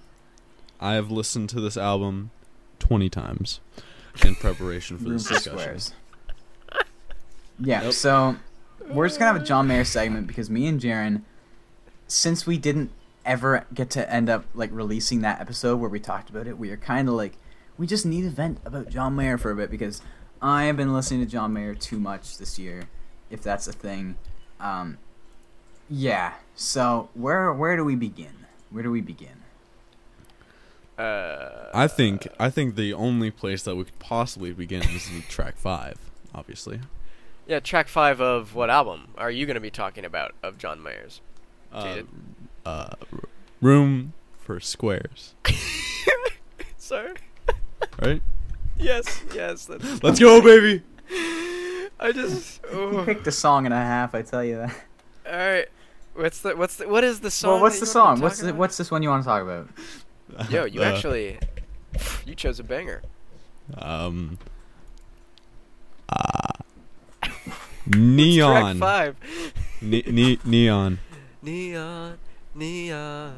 I 0.81 0.93
have 0.95 1.11
listened 1.11 1.49
to 1.51 1.61
this 1.61 1.77
album 1.77 2.31
twenty 2.79 3.09
times 3.11 3.61
in 4.25 4.35
preparation 4.37 4.99
for 4.99 5.09
this 5.09 5.25
discussion. 5.25 5.59
Squares. 5.59 5.93
Yeah, 7.59 7.83
Yep. 7.85 7.93
so 7.95 8.37
we're 8.89 9.09
just 9.09 9.19
gonna 9.19 9.33
have 9.33 9.43
a 9.43 9.45
John 9.45 9.67
Mayer 9.67 9.85
segment 9.85 10.27
because 10.27 10.51
me 10.51 10.67
and 10.67 10.81
Jaron, 10.81 11.23
since 12.09 12.47
we 12.47 12.59
didn't 12.59 12.91
ever 13.25 13.67
get 13.75 13.91
to 13.91 14.13
end 14.13 14.29
up 14.31 14.45
like 14.55 14.71
releasing 14.73 15.21
that 15.23 15.41
episode 15.41 15.77
where 15.77 15.91
we 15.91 16.01
talked 16.01 16.31
about 16.31 16.47
it, 16.47 16.59
we 16.59 16.71
are 16.71 16.77
kind 16.77 17.09
of 17.09 17.15
like 17.15 17.37
we 17.79 17.87
just 17.87 18.07
need 18.07 18.23
to 18.23 18.31
vent 18.31 18.59
about 18.65 18.89
John 18.89 19.17
Mayer 19.17 19.37
for 19.39 19.51
a 19.51 19.57
bit 19.57 19.71
because 19.71 20.01
I 20.41 20.65
have 20.65 20.77
been 20.77 20.93
listening 20.95 21.21
to 21.21 21.27
John 21.27 21.53
Mayer 21.53 21.75
too 21.75 21.99
much 21.99 22.39
this 22.39 22.59
year, 22.59 22.85
if 23.31 23.43
that's 23.43 23.67
a 23.67 23.73
thing. 23.73 24.17
Um, 24.61 24.99
yeah. 25.91 26.35
So 26.55 27.09
where 27.15 27.53
where 27.53 27.77
do 27.77 27.85
we 27.85 27.97
begin? 27.97 28.47
Where 28.71 28.83
do 28.83 28.91
we 28.91 29.01
begin? 29.01 29.43
Uh, 30.99 31.69
I 31.75 31.89
think 31.89 32.27
I 32.41 32.49
think 32.49 32.75
the 32.77 32.95
only 32.95 33.31
place 33.31 33.63
that 33.65 33.77
we 33.77 33.85
could 33.85 33.99
possibly 33.99 34.53
begin 34.53 34.83
is 34.83 35.11
in 35.11 35.23
track 35.23 35.57
five, 35.59 35.99
obviously. 36.35 36.81
yeah, 37.47 37.61
track 37.61 37.89
five 37.89 38.21
of 38.21 38.55
what 38.55 38.71
album 38.71 39.09
are 39.19 39.31
you 39.31 39.45
going 39.47 39.55
to 39.57 39.61
be 39.61 39.71
talking 39.71 40.05
about 40.05 40.35
of 40.43 40.57
John 40.59 40.83
Mayer's? 40.83 41.21
Uh, 41.73 42.03
uh, 42.65 42.95
room 43.61 44.13
for 44.39 44.61
squares, 44.61 45.35
Sorry. 46.79 47.15
right? 48.01 48.23
Yes, 48.79 49.23
yes. 49.35 49.67
That's 49.67 50.03
Let's 50.03 50.19
go, 50.21 50.41
baby. 50.43 50.83
I 52.01 52.13
just. 52.13 52.61
He 52.71 52.77
Oh. 52.77 53.03
picked 53.05 53.27
a 53.27 53.33
song 53.33 53.65
and 53.67 53.73
a 53.75 53.79
half. 53.79 54.15
I 54.15 54.23
tell 54.23 54.45
you 54.45 54.57
that. 54.57 54.75
All 55.27 55.33
right. 55.37 55.67
What's 56.15 56.41
the 56.41 56.57
what's 56.57 56.77
the 56.77 56.89
what 56.89 57.05
is 57.05 57.21
the 57.21 57.31
song? 57.31 57.53
Well, 57.55 57.63
what's 57.63 57.81
the 57.81 57.87
song? 57.87 58.21
What's 58.21 58.39
talking 58.39 58.53
the, 58.55 58.59
what's 58.59 58.77
this 58.77 58.91
one 58.91 59.03
you 59.03 59.09
want 59.09 59.23
to 59.23 59.27
talk 59.27 59.43
about? 59.43 59.69
Yo, 60.51 60.65
you 60.65 60.83
Uh, 60.83 60.87
actually 60.87 61.39
you 62.27 62.35
chose 62.35 62.59
a 62.61 62.65
banger. 62.65 63.03
um. 63.79 64.39
Uh, 66.09 66.53
Track 67.23 67.97
neon. 67.97 68.79
five. 68.79 69.17
Ne- 69.81 70.03
ne- 70.07 70.39
neon. 70.45 70.99
Neon, 71.47 72.19
neon. 72.57 73.33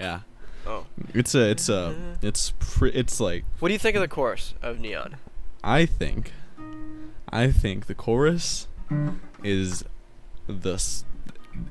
Yeah. 0.00 0.20
Oh. 0.66 0.84
It's 1.14 1.32
a. 1.36 1.48
It's 1.50 1.68
a. 1.68 1.94
It's. 2.22 2.52
Pre- 2.58 2.90
it's 2.90 3.20
like. 3.20 3.44
What 3.60 3.68
do 3.68 3.72
you 3.72 3.78
think 3.78 3.94
of 3.94 4.02
the 4.02 4.08
chorus 4.08 4.54
of 4.62 4.80
Neon? 4.80 5.16
I 5.62 5.86
think. 5.86 6.32
I 7.30 7.52
think 7.52 7.86
the 7.86 7.94
chorus 7.94 8.66
is 9.44 9.84
the. 10.48 10.82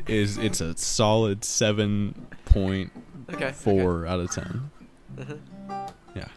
Is 0.08 0.38
it's 0.38 0.62
a 0.62 0.78
solid 0.78 1.44
seven 1.44 2.28
point 2.46 2.92
Okay. 3.34 3.52
four 3.52 4.06
out 4.08 4.22
of 4.22 4.32
ten. 4.32 4.72
okay. 5.20 5.34
Mhm. 5.34 5.92
Yeah. 6.16 6.28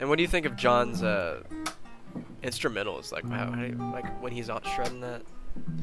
And 0.00 0.08
what 0.08 0.16
do 0.16 0.22
you 0.22 0.28
think 0.28 0.44
of 0.46 0.56
John's 0.56 1.02
uh, 1.04 1.42
instrumentals? 2.42 3.12
Like 3.12 3.24
how, 3.28 3.50
how 3.50 3.54
do 3.62 3.66
you- 3.66 3.90
like 3.92 4.20
when 4.22 4.32
he's 4.32 4.48
not 4.48 4.66
shredding 4.66 5.00
that, 5.02 5.22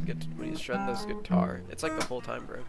get 0.05 0.17
when 0.37 0.49
he's 0.49 0.59
shredding 0.59 0.87
this 0.87 1.05
guitar. 1.05 1.61
It's 1.69 1.83
like 1.83 1.97
the 1.99 2.05
whole 2.05 2.21
time, 2.21 2.45
bro. 2.45 2.59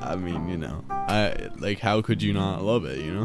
I 0.00 0.14
mean, 0.16 0.48
you 0.48 0.56
know, 0.56 0.84
I 0.90 1.48
like. 1.58 1.80
How 1.80 2.00
could 2.02 2.22
you 2.22 2.32
not 2.32 2.62
love 2.62 2.84
it? 2.84 2.98
You 3.04 3.24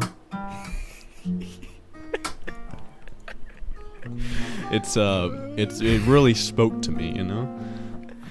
it's 4.70 4.96
uh, 4.96 5.54
it's 5.56 5.80
it 5.80 6.00
really 6.02 6.34
spoke 6.34 6.82
to 6.82 6.90
me. 6.90 7.12
You 7.12 7.24
know. 7.24 7.60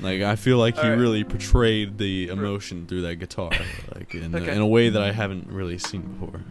Like 0.02 0.22
I 0.22 0.36
feel 0.36 0.58
like 0.58 0.76
he 0.76 0.82
Alright. 0.82 0.98
really 0.98 1.24
portrayed 1.24 1.98
the 1.98 2.30
emotion 2.30 2.86
through 2.88 3.02
that 3.02 3.16
guitar, 3.16 3.52
like 3.94 4.16
in, 4.16 4.34
Okay. 4.34 4.56
in 4.56 4.62
a 4.62 4.68
way 4.68 4.90
that 4.90 5.02
I 5.02 5.12
haven't 5.12 5.48
really 5.48 5.78
seen 5.78 6.02
before. 6.04 6.42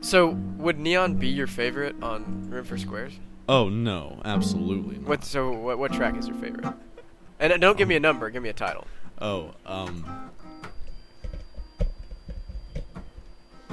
So 0.00 0.30
would 0.56 0.78
Neon 0.78 1.14
be 1.14 1.28
your 1.28 1.46
favorite 1.46 1.96
on 2.02 2.48
Room 2.50 2.64
for 2.64 2.78
Squares? 2.78 3.12
Oh 3.48 3.68
no, 3.68 4.20
absolutely 4.24 4.96
not. 4.96 5.08
What 5.08 5.24
so 5.24 5.50
what 5.50 5.78
what 5.78 5.92
track 5.92 6.16
is 6.16 6.28
your 6.28 6.36
favorite? 6.36 6.74
And 7.40 7.52
uh, 7.52 7.56
don't 7.56 7.76
give 7.76 7.88
me 7.88 7.96
a 7.96 8.00
number. 8.00 8.30
Give 8.30 8.42
me 8.42 8.48
a 8.48 8.52
title. 8.54 8.86
Oh, 9.20 9.50
um. 9.66 10.30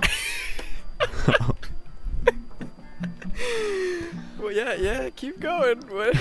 Well, 4.39 4.51
yeah, 4.51 4.73
yeah. 4.73 5.09
Keep 5.11 5.39
going. 5.39 5.79
What? 5.89 6.15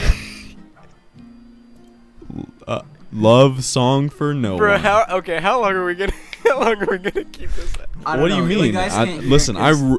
uh, 2.68 2.82
love 3.12 3.64
song 3.64 4.08
for 4.08 4.32
no 4.32 4.56
Bro, 4.56 4.72
one. 4.72 4.80
how 4.82 5.04
okay? 5.18 5.40
How 5.40 5.60
long 5.60 5.72
are 5.72 5.84
we 5.84 5.94
gonna? 5.96 6.12
How 6.44 6.60
long 6.60 6.80
are 6.82 6.86
we 6.86 6.98
gonna 6.98 7.24
keep 7.24 7.50
this? 7.52 7.74
At? 7.74 7.88
I 8.06 8.12
don't 8.12 8.22
what 8.22 8.28
do 8.28 8.34
you 8.36 8.42
know. 8.42 8.46
mean? 8.62 8.72
guys 8.72 8.94
I, 8.94 9.04
can't 9.06 9.22
hear 9.22 9.30
listen, 9.30 9.56
I, 9.56 9.72
'cause- 9.72 9.82
r- 9.82 9.98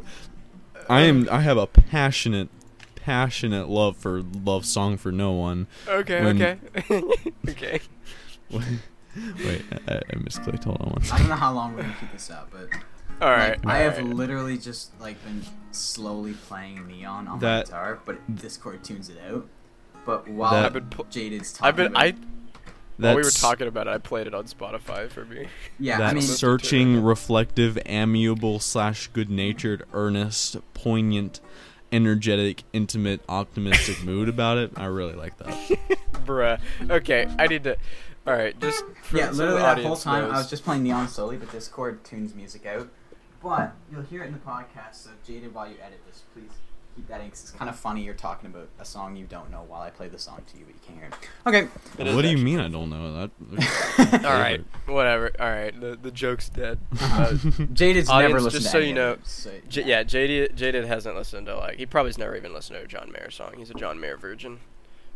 I 0.90 1.02
am. 1.02 1.28
I 1.30 1.42
have 1.42 1.58
a 1.58 1.68
passionate, 1.68 2.48
passionate 3.02 3.68
love 3.70 3.98
for 3.98 4.22
love 4.22 4.66
song 4.66 4.98
for 4.98 5.12
no 5.12 5.32
one. 5.32 5.68
Okay, 5.88 6.24
When- 6.24 6.42
okay, 6.42 6.58
okay. 7.50 7.80
Wait, 8.52 9.64
I, 9.88 9.96
I 9.96 10.16
misclicked. 10.16 10.64
Hold 10.64 10.78
on 10.82 10.90
one 10.92 11.02
I 11.12 11.18
don't 11.18 11.30
know 11.30 11.36
how 11.36 11.52
long 11.54 11.74
we're 11.76 11.82
gonna 11.82 11.96
keep 12.00 12.12
this 12.12 12.30
up, 12.30 12.50
but 12.52 12.70
All 13.22 13.30
right. 13.32 13.64
like, 13.66 13.74
I 13.76 13.80
have 13.80 13.98
alright. 13.98 14.14
literally 14.16 14.58
just 14.58 14.98
like 15.02 15.22
been 15.24 15.44
slowly 15.72 16.34
playing 16.34 16.86
Neon 16.88 17.28
on 17.28 17.36
my 17.36 17.40
That- 17.40 17.66
guitar, 17.66 18.00
but 18.06 18.36
Discord 18.36 18.84
tunes 18.84 19.10
it 19.10 19.18
out. 19.30 19.48
But 20.06 20.28
while 20.28 20.52
That- 20.52 20.66
I've 20.66 20.74
been. 20.74 20.88
Pl- 20.90 21.06
Jayded's 21.06 21.54
talking 21.54 21.68
I've 21.68 21.76
been. 21.76 21.88
about, 21.88 22.04
I. 22.04 22.14
While 22.98 23.16
we 23.16 23.24
were 23.24 23.32
talking 23.32 23.68
about 23.68 23.88
it, 23.88 23.92
I 23.92 23.98
played 23.98 24.28
it 24.28 24.36
on 24.36 24.44
Spotify 24.46 25.10
for 25.10 25.26
me. 25.26 25.48
yeah, 25.80 25.98
that 25.98 26.04
I 26.04 26.08
mean, 26.10 26.16
Listen 26.18 26.30
to 26.30 26.34
it 26.34 26.38
searching, 26.38 27.04
reflective, 27.04 27.80
amiable 27.88 28.60
slash 28.60 29.08
good-natured, 29.08 29.86
earnest, 29.92 30.58
poignant, 30.76 31.40
energetic, 31.92 32.64
intimate, 32.74 33.22
optimistic 33.28 34.04
mood 34.04 34.30
about 34.30 34.58
it. 34.58 34.72
I 34.78 34.86
really 34.86 35.14
like 35.14 35.38
that. 35.38 35.50
Bruh. 36.26 36.60
Okay, 36.90 37.28
I 37.38 37.48
need 37.48 37.64
to. 37.66 37.78
All 38.28 38.34
right, 38.34 38.58
just 38.60 38.84
for 39.02 39.18
yeah, 39.18 39.32
so 39.32 39.38
literally 39.38 39.60
the 39.60 39.64
that 39.64 39.78
whole 39.78 39.86
audience 39.94 40.04
time 40.04 40.26
I 40.26 40.38
was 40.38 40.50
just 40.50 40.64
playing 40.64 40.84
Neon 40.84 41.08
slowly, 41.08 41.38
but 41.38 41.52
Discord 41.52 42.04
tunes 42.04 42.36
music 42.36 42.66
out. 42.66 42.88
But 43.42 43.74
you'll 43.92 44.04
hear 44.04 44.24
it 44.24 44.28
in 44.28 44.34
the 44.34 44.40
podcast. 44.40 44.96
So 44.96 45.10
Jaden, 45.28 45.54
while 45.54 45.68
you 45.68 45.76
edit 45.84 46.00
this, 46.06 46.22
please 46.34 46.52
keep 46.96 47.08
that 47.08 47.22
in 47.22 47.30
'cause 47.30 47.42
it's 47.42 47.52
kind 47.52 47.70
of 47.70 47.76
funny. 47.78 48.04
You're 48.04 48.14
talking 48.14 48.50
about 48.50 48.68
a 48.80 48.86
song 48.86 49.16
you 49.16 49.26
don't 49.26 49.50
know 49.52 49.64
while 49.68 49.82
I 49.82 49.90
play 49.90 50.08
the 50.08 50.20
song 50.20 50.42
to 50.52 50.58
you, 50.58 50.66
but 50.66 50.76
you 50.76 50.82
can't 50.86 51.00
hear 51.00 51.08
it. 51.08 51.14
Okay. 51.48 51.68
It 51.98 52.08
is 52.08 52.16
what 52.16 52.22
do 52.24 52.30
you 52.30 52.38
mean? 52.38 52.60
I 52.60 52.68
don't 52.68 52.90
know 52.90 53.14
that. 53.14 54.24
All 54.26 54.32
right, 54.40 54.64
whatever. 54.88 55.32
All 55.40 55.50
right, 55.50 55.78
the 55.80 55.98
the 56.02 56.12
joke's 56.12 56.50
dead. 56.50 56.80
Uh, 57.02 57.32
Jayded's 57.74 58.10
Audience, 58.10 58.32
never 58.32 58.42
listened 58.42 58.52
just 58.64 58.66
to 58.68 58.72
so 58.72 58.78
you 58.80 58.94
know, 58.94 59.12
it, 59.14 59.28
so, 59.28 59.52
J- 59.70 59.84
yeah, 59.84 60.04
Jayded 60.04 60.56
Jayded 60.56 60.86
hasn't 60.86 61.16
listened 61.16 61.48
to 61.48 61.58
like 61.58 61.78
he 61.78 61.86
probably's 61.86 62.18
never 62.18 62.36
even 62.36 62.54
listened 62.54 62.78
to 62.80 62.84
a 62.86 62.88
John 62.88 63.12
Mayer 63.12 63.30
song. 63.32 63.54
He's 63.58 63.70
a 63.70 63.74
John 63.74 64.00
Mayer 64.00 64.18
virgin, 64.18 64.60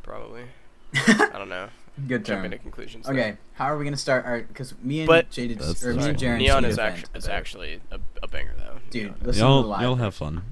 probably. 0.03 0.43
I 0.95 1.29
don't 1.33 1.49
know. 1.49 1.67
Good 2.07 2.25
Jumping 2.25 2.51
term. 2.51 2.57
to 2.57 2.57
conclusions. 2.57 3.05
there. 3.05 3.13
Okay, 3.15 3.37
how 3.53 3.65
are 3.65 3.77
we 3.77 3.85
gonna 3.85 3.95
start? 3.97 4.25
Our 4.25 4.41
because 4.41 4.73
me 4.81 4.99
and 5.01 5.07
But- 5.07 5.29
Jayded 5.31 5.61
or 5.61 5.65
me 5.65 5.69
and 5.93 6.01
fine. 6.01 6.15
Jaron 6.15 6.37
Neon 6.39 6.65
is 6.65 6.73
event 6.77 6.95
actually 6.95 7.17
is 7.17 7.27
actually 7.27 7.79
a, 7.91 7.99
a 8.23 8.27
banger 8.27 8.53
though. 8.57 8.77
Dude, 8.89 9.03
Neon. 9.03 9.13
listen 9.21 9.25
to 9.25 9.31
the 9.31 9.39
Y'all, 9.39 9.61
live 9.63 9.81
y'all 9.81 9.95
have 9.95 10.15
fun. 10.15 10.43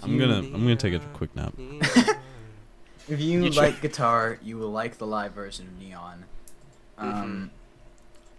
If 0.00 0.04
I'm 0.04 0.18
gonna, 0.18 0.38
I'm 0.38 0.52
gonna 0.62 0.76
take 0.76 0.94
a 0.94 0.98
quick 1.14 1.34
nap. 1.36 1.54
If 3.08 3.20
you, 3.20 3.42
You 3.44 3.50
tr- 3.50 3.60
like 3.60 3.80
guitar, 3.80 4.38
you 4.40 4.56
will 4.56 4.70
like 4.70 4.98
the 4.98 5.06
live 5.06 5.32
version 5.32 5.66
of 5.66 5.78
Neon. 5.80 6.24
Mm-hmm. 6.96 7.08
Um, 7.08 7.50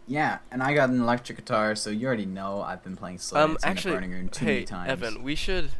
yeah, 0.07 0.37
and 0.49 0.63
I 0.63 0.73
got 0.73 0.89
an 0.89 1.01
electric 1.01 1.39
guitar, 1.39 1.75
so 1.75 1.89
you 1.89 2.07
already 2.07 2.25
know 2.25 2.61
I've 2.61 2.81
been 2.81 2.95
playing 2.95 3.17
Slow 3.17 3.43
Um, 3.43 3.49
Dancing 3.51 3.67
in 3.67 3.71
actually, 3.71 3.91
the 3.91 3.97
Burning 3.97 4.11
Room 4.11 4.29
too 4.29 4.45
hey 4.45 4.53
many 4.53 4.65
times. 4.65 4.89
Evan, 4.89 5.23
we 5.23 5.35
should. 5.35 5.71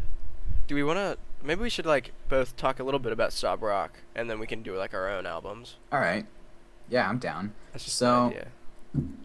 Do 0.68 0.76
we 0.76 0.84
want 0.84 0.98
to? 0.98 1.18
Maybe 1.42 1.62
we 1.62 1.70
should 1.70 1.86
like 1.86 2.12
both 2.28 2.58
talk 2.58 2.80
a 2.80 2.84
little 2.84 3.00
bit 3.00 3.14
about 3.14 3.32
Sob 3.32 3.64
Rock, 3.64 4.00
and 4.14 4.30
then 4.30 4.40
we 4.40 4.48
can 4.48 4.62
do 4.62 4.76
like 4.76 4.94
our 4.94 5.10
own 5.10 5.26
albums. 5.26 5.76
All 5.92 6.00
right, 6.00 6.26
yeah, 6.90 7.08
I'm 7.08 7.18
down. 7.18 7.54
That's 7.72 7.86
just 7.86 7.98
So- 7.98 8.24
an 8.26 8.30
idea. 8.32 8.48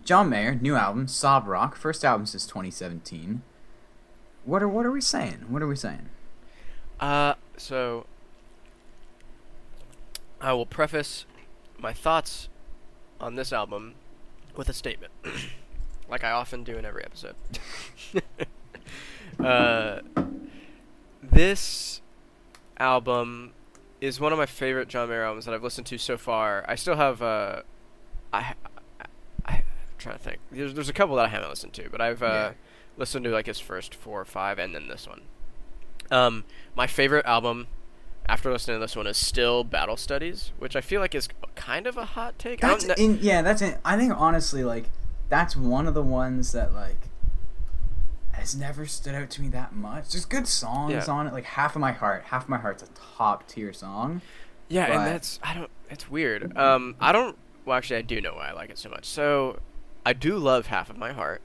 John 0.05 0.29
Mayer, 0.31 0.55
new 0.55 0.77
album, 0.77 1.09
Sob 1.09 1.49
Rock, 1.49 1.75
first 1.75 2.05
album 2.05 2.25
since 2.27 2.47
2017. 2.47 3.43
What 4.45 4.63
are 4.63 4.69
what 4.69 4.87
are 4.87 4.93
we 4.93 5.01
saying? 5.01 5.47
What 5.49 5.61
are 5.61 5.67
we 5.67 5.75
saying? 5.75 6.09
Uh, 7.01 7.35
so 7.57 8.07
I 10.41 10.53
will 10.53 10.67
preface 10.67 11.27
my 11.79 11.93
thoughts 11.93 12.49
on 13.21 13.35
this 13.35 13.53
album 13.53 13.95
with 14.57 14.69
a 14.69 14.73
statement, 14.73 15.13
like 16.09 16.25
I 16.25 16.31
often 16.31 16.65
do 16.65 16.79
in 16.79 16.85
every 16.85 17.05
episode. 17.05 17.35
uh, 19.45 20.01
this 21.23 22.01
album 22.79 23.53
is 24.01 24.21
one 24.21 24.33
of 24.33 24.39
my 24.39 24.47
favorite 24.47 24.89
John 24.89 25.09
Mayer 25.09 25.25
albums 25.25 25.45
that 25.47 25.55
I've 25.55 25.63
listened 25.63 25.87
to 25.89 25.99
so 25.99 26.17
far. 26.17 26.65
I 26.69 26.75
still 26.75 26.97
have 26.97 27.23
uh, 27.23 27.63
I, 28.33 28.55
I, 29.45 29.55
am 29.57 29.63
trying 29.99 30.17
to 30.17 30.23
think. 30.23 30.39
There's 30.51 30.75
there's 30.75 30.89
a 30.89 30.93
couple 30.95 31.17
that 31.17 31.27
I 31.27 31.29
haven't 31.29 31.51
listened 31.51 31.73
to, 31.75 31.89
but 31.91 32.01
I've 32.01 32.23
uh, 32.23 32.27
Yeah. 32.27 32.53
listened 32.97 33.25
to 33.25 33.31
like 33.31 33.47
his 33.47 33.61
first 33.61 33.95
four 33.95 34.21
or 34.21 34.25
five, 34.25 34.59
and 34.59 34.75
then 34.75 34.89
this 34.89 35.07
one. 35.07 35.23
Um, 36.11 36.45
my 36.75 36.87
favorite 36.87 37.27
album 37.27 37.67
after 38.29 38.51
listening 38.51 38.77
to 38.77 38.81
this 38.81 38.97
one 38.97 39.07
is 39.07 39.17
still 39.17 39.63
Battle 39.65 39.97
Studies, 39.97 40.53
which 40.59 40.75
I 40.77 40.81
feel 40.81 41.01
like 41.01 41.15
is 41.15 41.29
kind 41.55 41.87
of 41.87 41.97
a 41.97 42.05
hot 42.05 42.39
take. 42.39 42.63
I 42.65 42.69
That's 42.69 42.85
in, 43.01 43.19
yeah, 43.23 43.43
that's 43.43 43.63
in, 43.63 43.77
I 43.85 43.97
think 43.97 44.13
honestly 44.17 44.65
like 44.65 44.91
that's 45.29 45.55
one 45.57 45.87
of 45.87 45.95
the 45.95 46.03
ones 46.03 46.53
that 46.53 46.73
like 46.73 47.09
has 48.33 48.55
never 48.57 48.85
stood 48.87 49.15
out 49.15 49.31
to 49.31 49.41
me 49.43 49.49
that 49.49 49.75
much. 49.75 50.11
There's 50.11 50.25
good 50.25 50.47
songs 50.47 50.93
Yeah. 50.93 51.05
on 51.13 51.27
it, 51.27 51.33
like 51.33 51.45
Half 51.45 51.75
of 51.75 51.81
My 51.81 51.93
Heart. 51.93 52.25
Half 52.25 52.45
of 52.45 52.49
My 52.49 52.59
Heart's 52.59 52.83
a 52.83 52.87
top 53.17 53.47
tier 53.49 53.73
song. 53.73 54.21
Yeah, 54.69 54.89
But- 54.89 54.97
and 54.97 55.07
that's 55.07 55.41
I 55.43 55.55
don't. 55.55 55.71
It's 55.89 56.11
weird. 56.11 56.57
Um, 56.57 56.97
I 57.01 57.13
don't. 57.13 57.39
Well, 57.65 57.77
actually, 57.77 57.97
I 57.99 58.03
do 58.03 58.21
know 58.21 58.35
why 58.35 58.49
I 58.49 58.53
like 58.53 58.71
it 58.71 58.79
so 58.79 58.89
much. 58.89 59.05
So, 59.07 59.61
I 60.05 60.13
do 60.13 60.37
love 60.37 60.67
half 60.67 60.91
of 60.91 60.97
my 60.99 61.13
heart, 61.13 61.41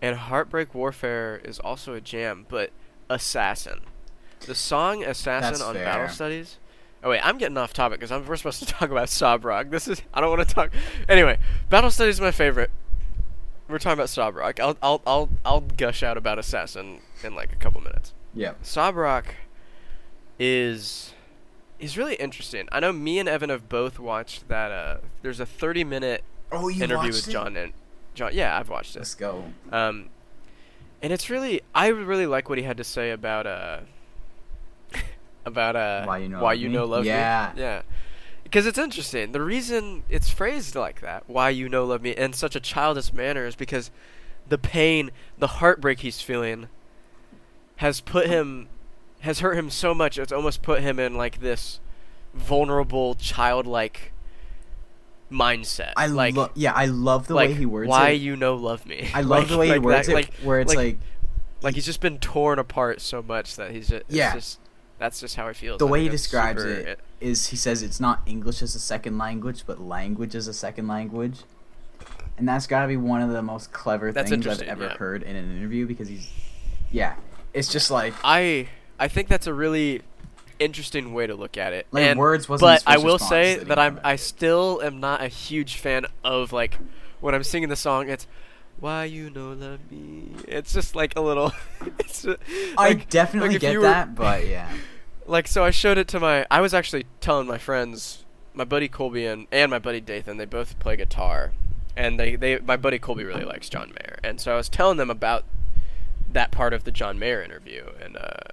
and 0.00 0.16
Heartbreak 0.16 0.74
Warfare 0.74 1.40
is 1.44 1.58
also 1.58 1.94
a 1.94 2.00
jam. 2.00 2.44
But 2.48 2.70
Assassin, 3.12 3.80
the 4.46 4.54
song 4.54 5.04
Assassin 5.04 5.52
That's 5.52 5.62
on 5.62 5.74
fair. 5.74 5.84
Battle 5.84 6.08
Studies. 6.08 6.58
Oh 7.04 7.10
wait, 7.10 7.20
I'm 7.24 7.38
getting 7.38 7.56
off 7.56 7.72
topic 7.72 8.00
because 8.00 8.26
we're 8.28 8.36
supposed 8.36 8.60
to 8.60 8.66
talk 8.78 8.90
about 8.90 9.08
Sob 9.08 9.42
This 9.70 9.88
is 9.88 10.02
I 10.14 10.20
don't 10.20 10.30
want 10.36 10.48
to 10.48 10.54
talk. 10.54 10.70
Anyway, 11.08 11.38
Battle 11.68 11.90
Studies 11.90 12.16
is 12.16 12.20
my 12.20 12.30
favorite. 12.30 12.70
We're 13.68 13.78
talking 13.78 13.94
about 13.98 14.08
Sob 14.08 14.36
I'll 14.60 14.76
I'll 14.82 15.00
I'll 15.06 15.28
I'll 15.44 15.60
gush 15.60 16.02
out 16.02 16.16
about 16.16 16.38
Assassin 16.38 17.00
in 17.24 17.34
like 17.34 17.52
a 17.52 17.56
couple 17.56 17.80
minutes. 17.80 18.12
Yeah. 18.34 18.54
Sob 18.62 18.96
Rock 18.96 19.34
is 20.38 21.12
is 21.78 21.98
really 21.98 22.14
interesting. 22.14 22.68
I 22.70 22.80
know 22.80 22.92
me 22.92 23.18
and 23.18 23.28
Evan 23.28 23.50
have 23.50 23.68
both 23.68 23.98
watched 23.98 24.48
that. 24.48 24.70
Uh, 24.70 24.96
there's 25.22 25.40
a 25.40 25.46
30 25.46 25.84
minute 25.84 26.22
Oh, 26.52 26.68
you 26.68 26.84
interview 26.84 27.08
with 27.08 27.26
it? 27.28 27.30
John 27.30 27.56
and 27.56 27.72
John. 28.14 28.30
Yeah, 28.34 28.58
I've 28.58 28.68
watched 28.68 28.94
it. 28.94 29.00
Let's 29.00 29.14
go. 29.14 29.44
Um, 29.72 30.10
and 31.02 31.12
it's 31.12 31.28
really 31.30 31.60
I 31.74 31.88
really 31.88 32.26
like 32.26 32.48
what 32.48 32.58
he 32.58 32.64
had 32.64 32.76
to 32.78 32.84
say 32.84 33.10
about 33.10 33.46
uh 33.46 33.80
about 35.44 35.76
uh 35.76 36.04
Why 36.04 36.18
You 36.18 36.28
Know 36.28 36.42
why 36.42 36.52
Love 36.52 36.60
you 36.60 36.68
Me? 36.68 36.74
know 36.74 36.84
love 36.84 37.04
Yeah. 37.04 37.52
me. 37.54 37.60
Yeah. 37.62 37.82
Because 38.44 38.66
it's 38.66 38.78
interesting. 38.78 39.32
The 39.32 39.40
reason 39.40 40.02
it's 40.10 40.28
phrased 40.30 40.74
like 40.74 41.00
that, 41.00 41.24
why 41.26 41.50
you 41.50 41.68
no 41.68 41.84
love 41.84 42.02
me, 42.02 42.10
in 42.10 42.32
such 42.34 42.54
a 42.54 42.60
childish 42.60 43.12
manner, 43.12 43.46
is 43.46 43.54
because 43.54 43.90
the 44.48 44.58
pain, 44.58 45.10
the 45.38 45.46
heartbreak 45.46 46.00
he's 46.00 46.20
feeling, 46.20 46.68
has 47.76 48.00
put 48.02 48.26
him, 48.26 48.68
has 49.20 49.40
hurt 49.40 49.56
him 49.56 49.70
so 49.70 49.94
much. 49.94 50.18
It's 50.18 50.32
almost 50.32 50.60
put 50.60 50.82
him 50.82 50.98
in 50.98 51.16
like 51.16 51.40
this 51.40 51.80
vulnerable, 52.34 53.14
childlike 53.14 54.12
mindset. 55.32 55.92
I 55.96 56.06
like, 56.06 56.34
love 56.36 56.50
yeah, 56.54 56.72
I 56.72 56.86
love 56.86 57.26
the 57.26 57.34
like 57.34 57.50
way 57.50 57.54
he 57.54 57.66
words 57.66 57.86
it. 57.86 57.90
why 57.90 58.10
it. 58.10 58.20
you 58.20 58.36
know 58.36 58.54
love 58.54 58.86
me. 58.86 59.10
I 59.14 59.20
love 59.22 59.40
Like- 59.40 59.48
the 59.48 59.58
way 59.58 59.68
he 59.72 59.78
words 59.78 60.06
that, 60.06 60.12
it 60.12 60.14
like 60.14 60.34
where 60.42 60.60
it's 60.60 60.74
like, 60.74 60.98
like 61.62 61.74
he's 61.74 61.84
just 61.86 62.00
been 62.00 62.18
torn 62.18 62.58
apart 62.58 63.00
so 63.00 63.22
much 63.22 63.56
that 63.56 63.70
he's 63.70 63.88
just, 63.88 64.04
Yeah. 64.08 64.32
just 64.34 64.58
that's 64.98 65.20
just 65.20 65.34
how 65.36 65.48
he 65.48 65.54
feels. 65.54 65.78
the 65.78 65.86
I 65.86 65.90
way 65.90 66.02
he 66.02 66.08
describes 66.08 66.62
super- 66.62 66.74
it 66.74 67.00
is 67.20 67.46
he 67.48 67.56
says 67.56 67.82
it's 67.82 68.00
not 68.00 68.20
English 68.26 68.62
as 68.62 68.74
a 68.74 68.80
second 68.80 69.18
language, 69.18 69.64
but 69.66 69.80
language 69.80 70.34
as 70.34 70.48
a 70.48 70.54
second 70.54 70.88
language. 70.88 71.40
And 72.38 72.48
that's 72.48 72.66
got 72.66 72.82
to 72.82 72.88
be 72.88 72.96
one 72.96 73.20
of 73.22 73.30
the 73.30 73.42
most 73.42 73.72
clever 73.72 74.12
things 74.12 74.46
I've 74.46 74.62
ever 74.62 74.84
yeah. 74.84 74.96
heard 74.96 75.22
in 75.22 75.36
an 75.36 75.56
interview 75.56 75.86
because 75.86 76.08
he's 76.08 76.28
yeah, 76.90 77.14
it's 77.54 77.68
just 77.70 77.90
like 77.90 78.14
I 78.24 78.68
I 78.98 79.08
think 79.08 79.28
that's 79.28 79.46
a 79.46 79.54
really 79.54 80.02
interesting 80.62 81.12
way 81.14 81.26
to 81.26 81.34
look 81.34 81.56
at 81.56 81.72
it. 81.72 81.86
Like, 81.90 82.04
and, 82.04 82.18
words 82.18 82.48
wasn't 82.48 82.84
but 82.84 82.90
I 82.90 82.98
will 82.98 83.18
say 83.18 83.56
that 83.56 83.68
that 83.68 83.78
I'm 83.78 84.00
I 84.04 84.16
still 84.16 84.80
am 84.82 85.00
not 85.00 85.22
a 85.22 85.28
huge 85.28 85.76
fan 85.76 86.06
of 86.24 86.52
like 86.52 86.78
when 87.20 87.34
I'm 87.34 87.44
singing 87.44 87.68
the 87.68 87.76
song. 87.76 88.08
It's 88.08 88.26
why 88.80 89.04
you 89.04 89.30
no 89.30 89.52
love 89.52 89.80
me. 89.90 90.32
It's 90.48 90.72
just 90.72 90.94
like 90.94 91.16
a 91.16 91.20
little. 91.20 91.52
it's 91.98 92.22
just, 92.22 92.38
I 92.76 92.94
definitely 92.94 93.50
like 93.50 93.60
get 93.60 93.76
were- 93.76 93.82
that, 93.82 94.14
but 94.14 94.46
yeah. 94.46 94.70
like 95.26 95.46
so 95.46 95.64
I 95.64 95.70
showed 95.70 95.98
it 95.98 96.08
to 96.08 96.20
my 96.20 96.46
I 96.50 96.60
was 96.60 96.74
actually 96.74 97.06
telling 97.20 97.46
my 97.46 97.58
friends 97.58 98.24
my 98.54 98.64
buddy 98.64 98.88
Colby 98.88 99.26
and, 99.26 99.46
and 99.50 99.70
my 99.70 99.78
buddy 99.78 100.00
Dathan 100.00 100.36
they 100.36 100.44
both 100.44 100.78
play 100.78 100.96
guitar 100.96 101.52
and 101.96 102.18
they, 102.18 102.36
they 102.36 102.58
my 102.58 102.76
buddy 102.76 102.98
Colby 102.98 103.24
really 103.24 103.44
likes 103.44 103.68
John 103.68 103.90
Mayer 103.90 104.18
and 104.22 104.40
so 104.40 104.52
I 104.52 104.56
was 104.56 104.68
telling 104.68 104.96
them 104.96 105.10
about 105.10 105.44
that 106.30 106.50
part 106.50 106.72
of 106.72 106.84
the 106.84 106.90
John 106.90 107.18
Mayer 107.18 107.42
interview 107.42 107.86
and 108.00 108.16
uh 108.16 108.50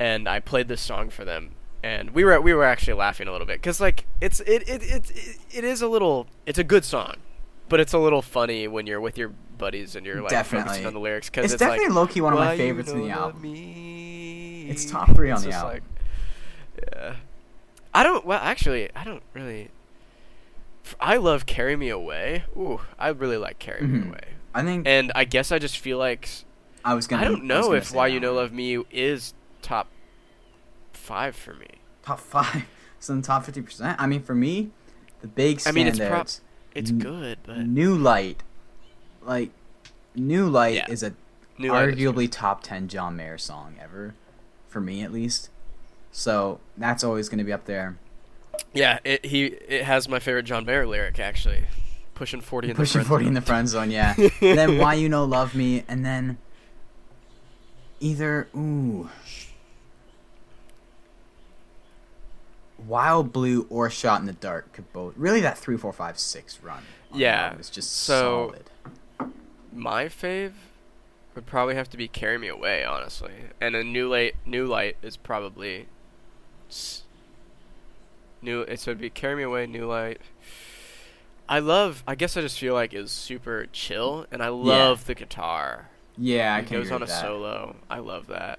and 0.00 0.28
I 0.28 0.40
played 0.40 0.68
this 0.68 0.80
song 0.80 1.10
for 1.10 1.24
them 1.24 1.52
and 1.82 2.10
we 2.10 2.24
were 2.24 2.40
we 2.40 2.52
were 2.54 2.64
actually 2.64 2.94
laughing 2.94 3.28
a 3.28 3.32
little 3.32 3.46
bit 3.46 3.62
cuz 3.62 3.80
like 3.80 4.04
it's 4.20 4.40
it 4.40 4.68
it, 4.68 4.82
it 4.82 5.12
it 5.50 5.64
is 5.64 5.80
a 5.82 5.88
little 5.88 6.26
it's 6.46 6.58
a 6.58 6.64
good 6.64 6.84
song 6.84 7.16
but 7.68 7.78
it's 7.80 7.92
a 7.92 7.98
little 7.98 8.22
funny 8.22 8.66
when 8.66 8.86
you're 8.86 9.00
with 9.00 9.16
your 9.18 9.28
buddies 9.58 9.94
and 9.96 10.04
you're 10.06 10.20
like 10.22 10.30
Definitely. 10.30 10.66
focusing 10.68 10.86
on 10.86 10.94
the 10.94 11.00
lyrics 11.00 11.30
cuz 11.30 11.44
It's, 11.44 11.52
it's, 11.54 11.60
definitely 11.60 11.86
like 11.86 11.94
low 11.94 12.06
key 12.06 12.20
one 12.20 12.32
of 12.32 12.38
my 12.38 12.56
favorites 12.56 12.90
in 12.90 13.00
the 13.02 13.10
album. 13.10 13.42
me. 13.42 14.66
It's 14.68 14.84
top 14.90 15.14
three 15.14 15.30
on 15.30 15.42
the 15.42 15.50
album. 15.52 15.72
like- 15.74 15.82
yeah. 16.92 17.14
I 17.94 18.02
don't. 18.04 18.24
Well, 18.24 18.38
actually, 18.40 18.90
I 18.94 19.02
don't 19.02 19.22
really. 19.34 19.70
I 21.00 21.16
love 21.16 21.46
"Carry 21.46 21.74
Me 21.74 21.88
Away." 21.88 22.44
Ooh, 22.56 22.80
I 22.98 23.08
really 23.08 23.36
like 23.38 23.58
"Carry 23.58 23.80
Me 23.86 23.98
Mhm. 23.98 24.08
Away," 24.10 24.20
I 24.54 24.62
think 24.62 24.86
and 24.86 25.10
I 25.14 25.24
guess 25.24 25.50
I 25.50 25.58
just 25.58 25.78
feel 25.78 25.98
like 25.98 26.28
I 26.84 26.94
was 26.94 27.06
gonna. 27.06 27.22
I 27.22 27.24
don't 27.24 27.44
know 27.44 27.62
gonna 27.62 27.76
if 27.76 27.92
"Why 27.92 28.06
You 28.06 28.20
Know. 28.20 28.34
Love 28.34 28.52
Me" 28.52 28.78
is 28.90 29.34
top 29.62 29.88
five 30.92 31.34
for 31.36 31.54
me. 31.54 31.66
top 32.02 32.20
five, 32.20 32.64
so 33.00 33.12
in 33.14 33.20
the 33.20 33.26
top 33.26 33.44
fifty 33.44 33.62
percent. 33.62 34.00
I 34.00 34.06
mean, 34.06 34.22
for 34.22 34.34
me, 34.34 34.70
the 35.20 35.28
big 35.28 35.58
standouts. 35.58 35.68
I 35.68 35.72
mean, 35.72 35.86
it's 35.86 35.98
prob- 35.98 36.28
It's 36.74 36.90
N- 36.90 36.98
good, 36.98 37.38
but 37.44 37.58
New 37.66 37.94
Light, 37.96 38.42
like 39.22 39.50
New 40.14 40.48
Light 40.48 40.74
Yeah. 40.74 40.86
is 40.90 41.02
a 41.02 41.14
New 41.58 41.72
Light 41.72 41.88
is 41.90 41.94
arguably 41.96 42.30
top 42.30 42.62
ten 42.62 42.88
John 42.88 43.16
Mayer 43.16 43.38
song 43.38 43.76
ever, 43.82 44.14
for 44.68 44.80
me 44.80 45.02
at 45.02 45.12
least. 45.12 45.50
So 46.12 46.60
that's 46.76 47.02
always 47.04 47.28
going 47.28 47.38
to 47.38 47.44
be 47.44 47.52
up 47.52 47.64
there. 47.66 47.98
Yeah, 48.72 48.98
it 49.04 49.24
he 49.26 49.44
it 49.46 49.84
has 49.84 50.08
my 50.08 50.18
favorite 50.18 50.44
John 50.44 50.64
Mayer 50.64 50.86
lyric 50.86 51.18
actually, 51.20 51.64
pushing 52.14 52.40
forty 52.40 52.68
in 52.68 52.74
the 52.74 52.78
Pushing 52.80 52.92
friend 53.00 53.06
forty 53.08 53.24
in 53.26 53.28
zone. 53.28 53.34
the 53.34 53.42
friend 53.42 53.68
zone, 53.68 53.90
yeah. 53.90 54.14
then 54.40 54.78
Why 54.78 54.94
You 54.94 55.08
No 55.08 55.24
Love 55.24 55.54
Me, 55.54 55.84
and 55.88 56.04
then 56.04 56.38
either 58.00 58.48
ooh, 58.56 59.10
Wild 62.86 63.32
Blue 63.32 63.66
or 63.70 63.90
Shot 63.90 64.20
in 64.20 64.26
the 64.26 64.32
Dark 64.32 64.72
could 64.72 64.92
both 64.92 65.14
really 65.16 65.40
that 65.40 65.58
three, 65.58 65.76
four, 65.76 65.92
five, 65.92 66.18
six 66.18 66.60
run. 66.62 66.82
Yeah, 67.12 67.54
it's 67.58 67.70
just 67.70 67.92
so- 67.92 68.52
solid. 69.18 69.30
My 69.72 70.06
fave 70.06 70.52
would 71.34 71.46
probably 71.46 71.74
have 71.74 71.88
to 71.90 71.96
be 71.96 72.08
"Carry 72.08 72.38
Me 72.38 72.48
Away," 72.48 72.84
honestly, 72.84 73.32
and 73.60 73.74
a 73.76 73.84
new 73.84 74.08
light. 74.08 74.34
New 74.46 74.66
light 74.66 74.96
is 75.02 75.16
probably 75.16 75.86
new. 78.42 78.62
It 78.62 78.84
would 78.86 78.98
be 79.00 79.10
"Carry 79.10 79.36
Me 79.36 79.42
Away," 79.42 79.66
"New 79.66 79.86
Light." 79.86 80.20
I 81.48 81.60
love. 81.60 82.02
I 82.06 82.14
guess 82.14 82.36
I 82.36 82.40
just 82.42 82.58
feel 82.58 82.74
like 82.74 82.92
is 82.92 83.10
super 83.10 83.66
chill, 83.72 84.26
and 84.30 84.42
I 84.42 84.48
love 84.48 85.06
the 85.06 85.14
guitar. 85.14 85.88
Yeah, 86.16 86.54
I 86.54 86.60
it 86.60 86.70
goes 86.70 86.90
on 86.90 87.02
a 87.02 87.06
that. 87.06 87.20
solo. 87.20 87.76
I 87.88 87.98
love 88.00 88.26
that. 88.26 88.58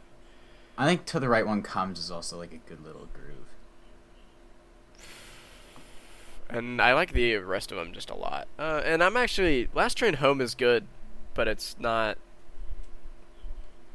I 0.78 0.86
think 0.88 1.06
"To 1.08 1.20
the 1.20 1.30
Right 1.30 1.46
One 1.46 1.62
Comes" 1.62 2.00
is 2.00 2.10
also 2.12 2.38
like 2.38 2.54
a 2.54 2.58
good 2.70 2.84
little 2.84 3.08
groove. 3.14 3.36
And 6.50 6.82
I 6.82 6.94
like 6.94 7.14
the 7.14 7.36
rest 7.38 7.72
of 7.72 7.78
them 7.78 7.94
just 7.94 8.10
a 8.10 8.16
lot. 8.16 8.48
Uh, 8.58 8.82
and 8.84 9.04
I'm 9.04 9.18
actually 9.18 9.70
Last 9.74 9.96
Train 9.96 10.16
Home 10.16 10.42
is 10.42 10.56
good, 10.56 10.86
but 11.34 11.48
it's 11.48 11.76
not 11.80 12.18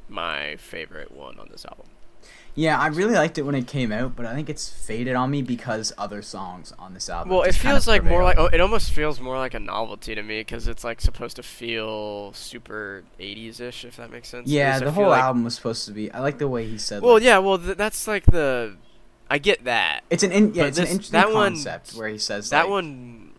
my 0.08 0.56
favorite 0.56 1.12
one 1.12 1.38
on 1.38 1.48
this 1.50 1.64
album. 1.64 1.86
Yeah, 2.56 2.78
I 2.78 2.86
really 2.86 3.14
liked 3.14 3.36
it 3.36 3.42
when 3.42 3.56
it 3.56 3.66
came 3.66 3.90
out, 3.90 4.14
but 4.14 4.26
I 4.26 4.34
think 4.34 4.48
it's 4.48 4.68
faded 4.68 5.16
on 5.16 5.28
me 5.28 5.42
because 5.42 5.92
other 5.98 6.22
songs 6.22 6.72
on 6.78 6.94
this 6.94 7.10
album. 7.10 7.32
Well, 7.32 7.42
it 7.42 7.54
feels 7.56 7.88
like 7.88 8.04
more 8.04 8.22
like 8.22 8.38
oh, 8.38 8.46
it 8.46 8.60
almost 8.60 8.92
feels 8.92 9.18
more 9.20 9.36
like 9.36 9.54
a 9.54 9.58
novelty 9.58 10.14
to 10.14 10.22
me 10.22 10.38
because 10.40 10.68
it's 10.68 10.84
like 10.84 11.00
supposed 11.00 11.34
to 11.36 11.42
feel 11.42 12.32
super 12.32 13.02
80s 13.18 13.60
ish, 13.60 13.84
if 13.84 13.96
that 13.96 14.12
makes 14.12 14.28
sense. 14.28 14.48
Yeah, 14.48 14.78
the 14.78 14.92
whole 14.92 15.08
like- 15.08 15.22
album 15.22 15.42
was 15.42 15.56
supposed 15.56 15.84
to 15.86 15.92
be. 15.92 16.12
I 16.12 16.20
like 16.20 16.38
the 16.38 16.46
way 16.46 16.64
he 16.64 16.78
said. 16.78 17.02
Well, 17.02 17.14
like, 17.14 17.24
yeah, 17.24 17.38
well 17.38 17.58
th- 17.58 17.76
that's 17.76 18.06
like 18.06 18.24
the 18.26 18.76
I 19.34 19.38
get 19.38 19.64
that. 19.64 20.04
it's 20.10 20.22
an 20.22 20.30
in, 20.30 20.54
yeah, 20.54 20.62
but 20.62 20.68
it's 20.68 20.76
this- 20.78 20.88
an 20.88 20.92
interesting 20.92 21.20
that 21.20 21.32
one- 21.32 21.54
concept 21.54 21.90
where 21.94 22.06
he 22.08 22.18
says 22.18 22.50
that 22.50 22.62
like, 22.62 22.70
one 22.70 23.32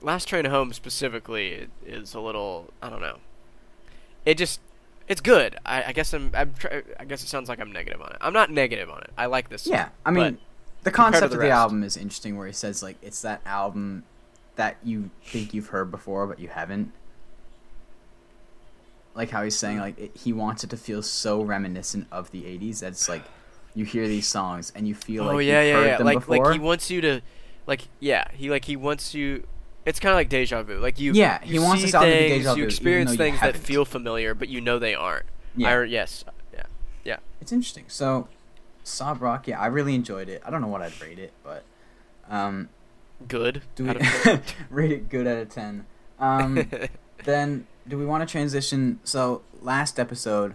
last 0.00 0.28
train 0.28 0.44
home 0.44 0.72
specifically 0.72 1.66
is 1.84 2.14
a 2.14 2.20
little 2.20 2.72
i 2.80 2.88
don't 2.88 3.00
know 3.00 3.16
it 4.24 4.38
just 4.38 4.60
it's 5.08 5.20
good 5.20 5.56
i, 5.66 5.82
I 5.88 5.92
guess 5.92 6.12
i'm, 6.14 6.30
I'm 6.32 6.54
try, 6.54 6.82
i 7.00 7.04
guess 7.04 7.24
it 7.24 7.28
sounds 7.28 7.48
like 7.48 7.58
i'm 7.58 7.72
negative 7.72 8.00
on 8.00 8.10
it 8.12 8.18
i'm 8.20 8.32
not 8.32 8.52
negative 8.52 8.88
on 8.88 8.98
it 8.98 9.10
i 9.18 9.26
like 9.26 9.48
this 9.48 9.66
Yeah, 9.66 9.86
song, 9.86 9.92
I 10.04 10.10
mean, 10.12 10.38
the 10.84 10.92
concept 10.92 11.20
the 11.22 11.24
of 11.24 11.30
the 11.32 11.38
rest. 11.38 11.50
album 11.50 11.82
is 11.82 11.96
interesting, 11.96 12.36
where 12.36 12.46
he 12.46 12.52
says 12.52 12.84
like 12.84 12.96
it's 13.02 13.20
that 13.22 13.40
album 13.44 14.04
that 14.54 14.76
you 14.84 15.10
think 15.24 15.52
you've 15.52 15.68
heard 15.68 15.90
before 15.90 16.28
but 16.28 16.38
you 16.38 16.46
haven't. 16.48 16.92
Like 19.16 19.30
how 19.30 19.42
he's 19.42 19.56
saying, 19.58 19.78
hmm. 19.78 19.82
like 19.82 19.98
it, 19.98 20.10
he 20.16 20.32
wants 20.32 20.62
it 20.62 20.70
to 20.70 20.76
feel 20.76 21.02
so 21.02 21.42
reminiscent 21.42 22.06
of 22.12 22.30
the 22.30 22.42
'80s 22.42 22.80
that 22.80 22.88
it's 22.88 23.08
like 23.08 23.24
you 23.76 23.84
hear 23.84 24.08
these 24.08 24.26
songs 24.26 24.72
and 24.74 24.88
you 24.88 24.94
feel 24.96 25.22
like 25.24 25.32
oh 25.32 25.36
like 25.36 25.46
yeah, 25.46 25.62
you've 25.62 25.80
yeah, 25.82 25.86
yeah. 25.86 25.96
them 25.98 26.06
Like 26.06 26.18
before. 26.18 26.38
like 26.44 26.52
he 26.54 26.58
wants 26.58 26.90
you 26.90 27.00
to, 27.02 27.20
like 27.68 27.86
yeah, 28.00 28.24
he 28.32 28.50
like 28.50 28.64
he 28.64 28.74
wants 28.74 29.14
you. 29.14 29.46
It's 29.84 30.00
kind 30.00 30.10
of 30.10 30.16
like 30.16 30.28
deja 30.28 30.62
vu. 30.64 30.80
Like 30.80 30.98
you, 30.98 31.12
Yeah, 31.12 31.38
you 31.44 31.52
he 31.52 31.58
wants 31.60 31.82
see 31.82 31.86
this 31.86 31.92
to 31.92 32.00
be 32.00 32.06
things, 32.10 32.30
deja 32.44 32.54
vu, 32.54 32.60
You 32.60 32.66
experience 32.66 33.12
you 33.12 33.16
things 33.18 33.38
that 33.40 33.56
feel 33.56 33.84
familiar, 33.84 34.34
but 34.34 34.48
you 34.48 34.60
know 34.60 34.80
they 34.80 34.94
aren't. 34.96 35.26
yeah, 35.54 35.68
I, 35.68 35.84
yes, 35.84 36.24
yeah. 36.52 36.64
Yeah 37.04 37.18
it's 37.40 37.52
interesting. 37.52 37.84
So, 37.86 38.26
Sob 38.82 39.22
Rock, 39.22 39.46
yeah, 39.46 39.60
I 39.60 39.66
really 39.66 39.94
enjoyed 39.94 40.28
it. 40.28 40.42
I 40.44 40.50
don't 40.50 40.60
know 40.60 40.66
what 40.66 40.82
I'd 40.82 41.00
rate 41.00 41.18
it, 41.20 41.32
but 41.44 41.62
um, 42.28 42.68
Good. 43.28 43.62
do 43.76 43.84
we 43.84 43.90
out 43.90 43.96
of 43.96 44.02
ten. 44.22 44.42
rate 44.70 44.90
it 44.92 45.08
good 45.08 45.26
out 45.26 45.38
of 45.38 45.48
ten? 45.50 45.86
Um, 46.18 46.68
then 47.24 47.66
do 47.86 47.96
we 47.98 48.04
want 48.06 48.26
to 48.26 48.30
transition? 48.30 48.98
So 49.04 49.42
last 49.60 50.00
episode, 50.00 50.54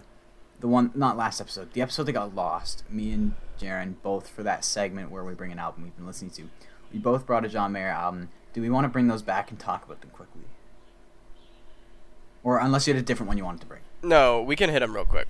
the 0.62 0.68
one 0.68 0.92
not 0.94 1.16
last 1.16 1.40
episode, 1.40 1.72
the 1.72 1.82
episode 1.82 2.04
that 2.04 2.12
got 2.12 2.34
lost. 2.34 2.84
Me 2.88 3.10
and 3.10 3.34
Jaren 3.60 3.96
both 4.02 4.28
for 4.28 4.44
that 4.44 4.64
segment 4.64 5.10
where 5.10 5.24
we 5.24 5.34
bring 5.34 5.52
an 5.52 5.58
album 5.58 5.82
we've 5.82 5.96
been 5.96 6.06
listening 6.06 6.30
to. 6.30 6.48
We 6.92 7.00
both 7.00 7.26
brought 7.26 7.44
a 7.44 7.48
John 7.48 7.72
Mayer 7.72 7.88
album. 7.88 8.30
Do 8.54 8.62
we 8.62 8.70
want 8.70 8.84
to 8.84 8.88
bring 8.88 9.08
those 9.08 9.22
back 9.22 9.50
and 9.50 9.58
talk 9.58 9.84
about 9.84 10.00
them 10.00 10.10
quickly? 10.10 10.42
Or 12.44 12.58
unless 12.58 12.86
you 12.86 12.94
had 12.94 13.02
a 13.02 13.04
different 13.04 13.28
one 13.28 13.38
you 13.38 13.44
wanted 13.44 13.60
to 13.62 13.66
bring. 13.66 13.82
no, 14.02 14.40
we 14.40 14.54
can 14.56 14.70
hit 14.70 14.80
them 14.80 14.94
real 14.94 15.04
quick. 15.04 15.26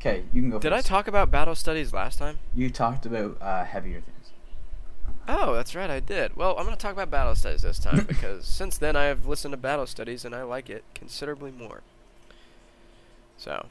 Okay, 0.00 0.24
you 0.32 0.42
can 0.42 0.50
go. 0.50 0.58
Did 0.58 0.72
I 0.74 0.82
talk 0.82 1.08
about 1.08 1.30
battle 1.30 1.54
studies 1.54 1.92
last 1.94 2.18
time? 2.18 2.38
You 2.54 2.70
talked 2.70 3.06
about 3.06 3.38
uh, 3.40 3.64
heavier 3.64 4.00
things. 4.00 4.32
Oh, 5.26 5.54
that's 5.54 5.74
right, 5.74 5.90
I 5.90 6.00
did. 6.00 6.36
Well, 6.36 6.56
I'm 6.58 6.64
going 6.64 6.76
to 6.76 6.80
talk 6.80 6.92
about 6.92 7.10
battle 7.10 7.34
studies 7.34 7.62
this 7.62 7.78
time 7.78 8.04
because 8.08 8.46
since 8.46 8.76
then 8.76 8.96
I 8.96 9.04
have 9.04 9.26
listened 9.26 9.52
to 9.52 9.58
battle 9.58 9.86
studies 9.86 10.24
and 10.26 10.34
I 10.34 10.42
like 10.42 10.68
it 10.68 10.84
considerably 10.94 11.50
more. 11.52 11.82
So, 13.38 13.66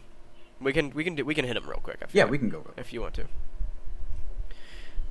we 0.61 0.73
can 0.73 0.91
we 0.91 1.03
can 1.03 1.15
do, 1.15 1.23
we 1.25 1.35
can 1.35 1.45
hit 1.45 1.55
him 1.57 1.67
real 1.67 1.79
quick. 1.81 2.01
Yeah, 2.13 2.25
we 2.25 2.37
can 2.37 2.49
go. 2.49 2.65
if 2.77 2.91
you 2.93 3.01
want 3.01 3.13
to. 3.15 3.23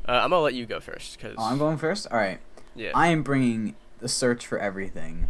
Uh, 0.09 0.13
I'm 0.13 0.31
gonna 0.31 0.41
let 0.43 0.55
you 0.55 0.67
go 0.67 0.79
first 0.81 1.17
because 1.17 1.35
Oh, 1.39 1.45
I'm 1.45 1.59
going 1.59 1.79
first. 1.79 2.07
All 2.11 2.17
right. 2.19 2.39
yeah. 2.75 2.93
I 2.95 3.09
am 3.09 3.23
bringing 3.23 3.75
The 3.99 4.09
Search 4.09 4.47
for 4.47 4.59
Everything, 4.59 5.29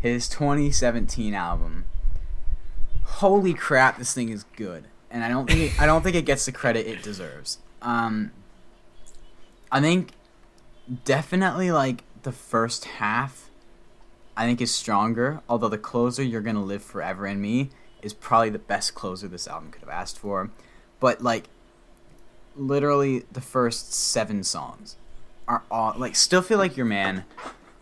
his 0.00 0.28
2017 0.28 1.32
album. 1.34 1.84
Holy 3.04 3.54
crap, 3.54 3.98
this 3.98 4.12
thing 4.14 4.28
is 4.28 4.44
good, 4.56 4.84
and 5.10 5.22
I 5.24 5.28
don't 5.28 5.48
think 5.48 5.60
it, 5.72 5.80
I 5.80 5.86
don't 5.86 6.02
think 6.02 6.16
it 6.16 6.24
gets 6.24 6.44
the 6.46 6.52
credit 6.52 6.86
it 6.86 7.02
deserves. 7.02 7.58
Um, 7.82 8.32
I 9.72 9.80
think 9.80 10.10
definitely 11.04 11.70
like 11.70 12.02
the 12.22 12.32
first 12.32 12.84
half, 12.84 13.50
I 14.36 14.46
think 14.46 14.60
is 14.60 14.72
stronger. 14.74 15.40
Although 15.48 15.68
the 15.68 15.78
closer 15.78 16.22
"You're 16.22 16.40
Gonna 16.40 16.62
Live 16.64 16.82
Forever 16.82 17.26
in 17.26 17.40
Me" 17.40 17.70
is 18.02 18.12
probably 18.14 18.50
the 18.50 18.58
best 18.58 18.94
closer 18.94 19.28
this 19.28 19.46
album 19.48 19.70
could 19.70 19.80
have 19.80 19.88
asked 19.90 20.18
for, 20.18 20.50
but 21.00 21.20
like 21.22 21.48
literally 22.56 23.24
the 23.32 23.40
first 23.40 23.92
seven 23.92 24.42
songs 24.42 24.96
are 25.46 25.62
all 25.70 25.94
like 25.96 26.14
still 26.16 26.42
feel 26.42 26.58
like 26.58 26.76
your 26.76 26.86
man. 26.86 27.24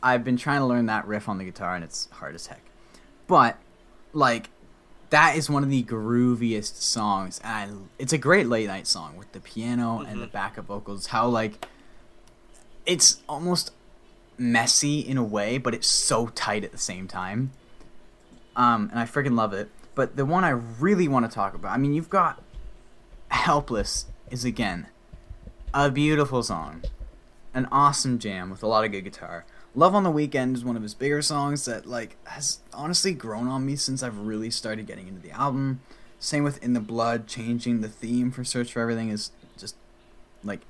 I've 0.02 0.22
been 0.24 0.36
trying 0.36 0.60
to 0.60 0.66
learn 0.66 0.86
that 0.86 1.06
riff 1.06 1.28
on 1.28 1.38
the 1.38 1.44
guitar 1.44 1.74
and 1.74 1.82
it's 1.82 2.08
hard 2.12 2.34
as 2.34 2.46
heck. 2.46 2.60
But 3.26 3.56
like 4.12 4.50
that 5.10 5.36
is 5.36 5.48
one 5.50 5.62
of 5.64 5.70
the 5.70 5.82
grooviest 5.82 6.80
songs 6.82 7.40
and 7.42 7.52
I, 7.52 7.68
it's 7.98 8.12
a 8.12 8.18
great 8.18 8.46
late 8.46 8.66
night 8.68 8.86
song 8.86 9.16
with 9.16 9.32
the 9.32 9.40
piano 9.40 10.00
and 10.00 10.20
the 10.20 10.26
Mhm. 10.26 10.32
backup 10.32 10.66
vocals 10.66 11.06
how 11.08 11.26
like 11.26 11.66
it's 12.86 13.22
almost 13.28 13.72
messy 14.38 15.00
in 15.00 15.16
a 15.18 15.24
way 15.24 15.58
but 15.58 15.74
it's 15.74 15.88
so 15.88 16.28
tight 16.28 16.62
at 16.64 16.72
the 16.72 16.78
same 16.78 17.08
time. 17.08 17.52
Um 18.54 18.88
and 18.90 19.00
I 19.00 19.04
freaking 19.04 19.34
love 19.36 19.52
it. 19.52 19.70
But 19.98 20.14
the 20.14 20.24
one 20.24 20.44
I 20.44 20.50
really 20.50 21.08
want 21.08 21.28
to 21.28 21.34
talk 21.34 21.54
about, 21.54 21.72
I 21.72 21.76
mean 21.76 21.92
you've 21.92 22.08
got 22.08 22.40
Helpless 23.32 24.06
is 24.30 24.44
again 24.44 24.86
a 25.74 25.90
beautiful 25.90 26.44
song 26.44 26.84
an 27.52 27.66
awesome 27.72 28.20
jam 28.20 28.48
with 28.48 28.62
a 28.62 28.66
lot 28.68 28.84
of 28.84 28.92
good 28.92 29.02
guitar. 29.02 29.44
Love 29.74 29.96
on 29.96 30.04
the 30.04 30.10
Weekend 30.12 30.54
is 30.54 30.64
one 30.64 30.76
of 30.76 30.84
his 30.84 30.94
bigger 30.94 31.20
songs 31.20 31.64
that 31.64 31.84
like 31.84 32.16
has 32.28 32.60
honestly 32.72 33.12
grown 33.12 33.48
on 33.48 33.66
me 33.66 33.74
since 33.74 34.04
I've 34.04 34.16
really 34.18 34.50
started 34.50 34.86
getting 34.86 35.08
into 35.08 35.20
the 35.20 35.32
album. 35.32 35.80
Same 36.20 36.44
with 36.44 36.62
In 36.62 36.74
the 36.74 36.80
Blood, 36.80 37.26
changing 37.26 37.80
the 37.80 37.88
theme 37.88 38.30
for 38.30 38.44
Search 38.44 38.72
for 38.72 38.80
Everything 38.80 39.08
is 39.08 39.32
just 39.58 39.74
like 40.44 40.60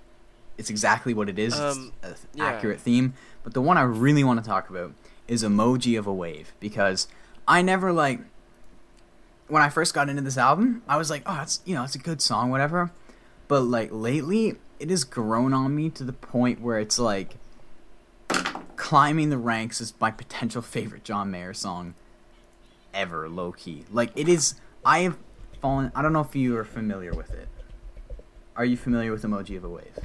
it's 0.57 0.71
exactly 0.71 1.13
what 1.13 1.29
it 1.29 1.39
is. 1.39 1.53
Um, 1.53 1.93
it's 2.03 2.23
an 2.23 2.29
yeah. 2.33 2.47
accurate 2.47 2.81
theme. 2.81 3.13
But 3.45 3.53
the 3.53 3.61
one 3.61 3.77
I 3.77 3.83
really 3.83 4.25
want 4.25 4.43
to 4.43 4.49
talk 4.49 4.71
about 4.71 4.95
is 5.27 5.45
Emoji 5.45 5.99
of 5.99 6.07
a 6.07 6.15
Wave 6.15 6.55
because 6.61 7.09
I 7.47 7.61
never 7.61 7.93
like 7.93 8.21
when 9.49 9.63
I 9.63 9.69
first 9.69 9.95
got 9.95 10.09
into 10.09 10.23
this 10.23 10.39
album, 10.39 10.83
I 10.89 10.97
was 10.97 11.11
like, 11.11 11.23
oh, 11.27 11.41
it's 11.43 11.61
you 11.65 11.75
know, 11.75 11.85
it's 11.85 11.95
a 11.95 11.99
good 11.99 12.23
song, 12.23 12.51
whatever. 12.51 12.91
But 13.49 13.63
like 13.63 13.91
lately, 13.93 14.57
it 14.79 14.91
has 14.91 15.05
grown 15.05 15.53
on 15.53 15.75
me 15.75 15.91
to 15.91 16.05
the 16.05 16.13
point 16.13 16.61
where 16.61 16.79
it's 16.79 16.99
like 16.99 17.37
climbing 18.77 19.31
the 19.31 19.39
ranks 19.39 19.81
is 19.81 19.95
my 20.01 20.11
potential 20.11 20.63
favorite 20.63 21.05
John 21.05 21.31
Mayer 21.31 21.53
song 21.55 21.95
ever, 22.95 23.29
low 23.29 23.53
key. 23.53 23.85
Like 23.91 24.11
it 24.15 24.29
is. 24.29 24.55
I 24.85 25.01
have 25.01 25.17
fallen. 25.61 25.93
I 25.95 26.03
don't 26.03 26.13
know 26.13 26.21
if 26.21 26.37
you 26.37 26.57
are 26.57 26.65
familiar 26.65 27.13
with 27.13 27.33
it. 27.33 27.49
Are 28.57 28.65
you 28.65 28.77
familiar 28.77 29.13
with 29.13 29.23
Emoji 29.23 29.57
of 29.57 29.65
a 29.65 29.69
Wave? 29.69 29.99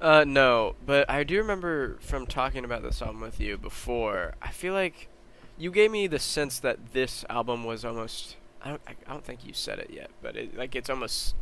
Uh, 0.00 0.24
no, 0.26 0.76
but 0.86 1.08
I 1.10 1.24
do 1.24 1.38
remember 1.38 1.96
from 2.00 2.26
talking 2.26 2.64
about 2.64 2.82
this 2.82 3.02
album 3.02 3.20
with 3.20 3.40
you 3.40 3.58
before. 3.58 4.34
I 4.40 4.50
feel 4.50 4.72
like 4.72 5.08
you 5.56 5.72
gave 5.72 5.90
me 5.90 6.06
the 6.06 6.20
sense 6.20 6.60
that 6.60 6.92
this 6.92 7.24
album 7.28 7.64
was 7.64 7.84
almost. 7.84 8.36
I 8.62 8.70
don't. 8.70 8.80
I, 8.86 8.94
don't 9.10 9.24
think 9.24 9.46
you 9.46 9.52
said 9.52 9.78
it 9.78 9.90
yet, 9.90 10.10
but 10.22 10.36
it, 10.36 10.56
like 10.56 10.74
it's 10.74 10.90
almost 10.90 11.34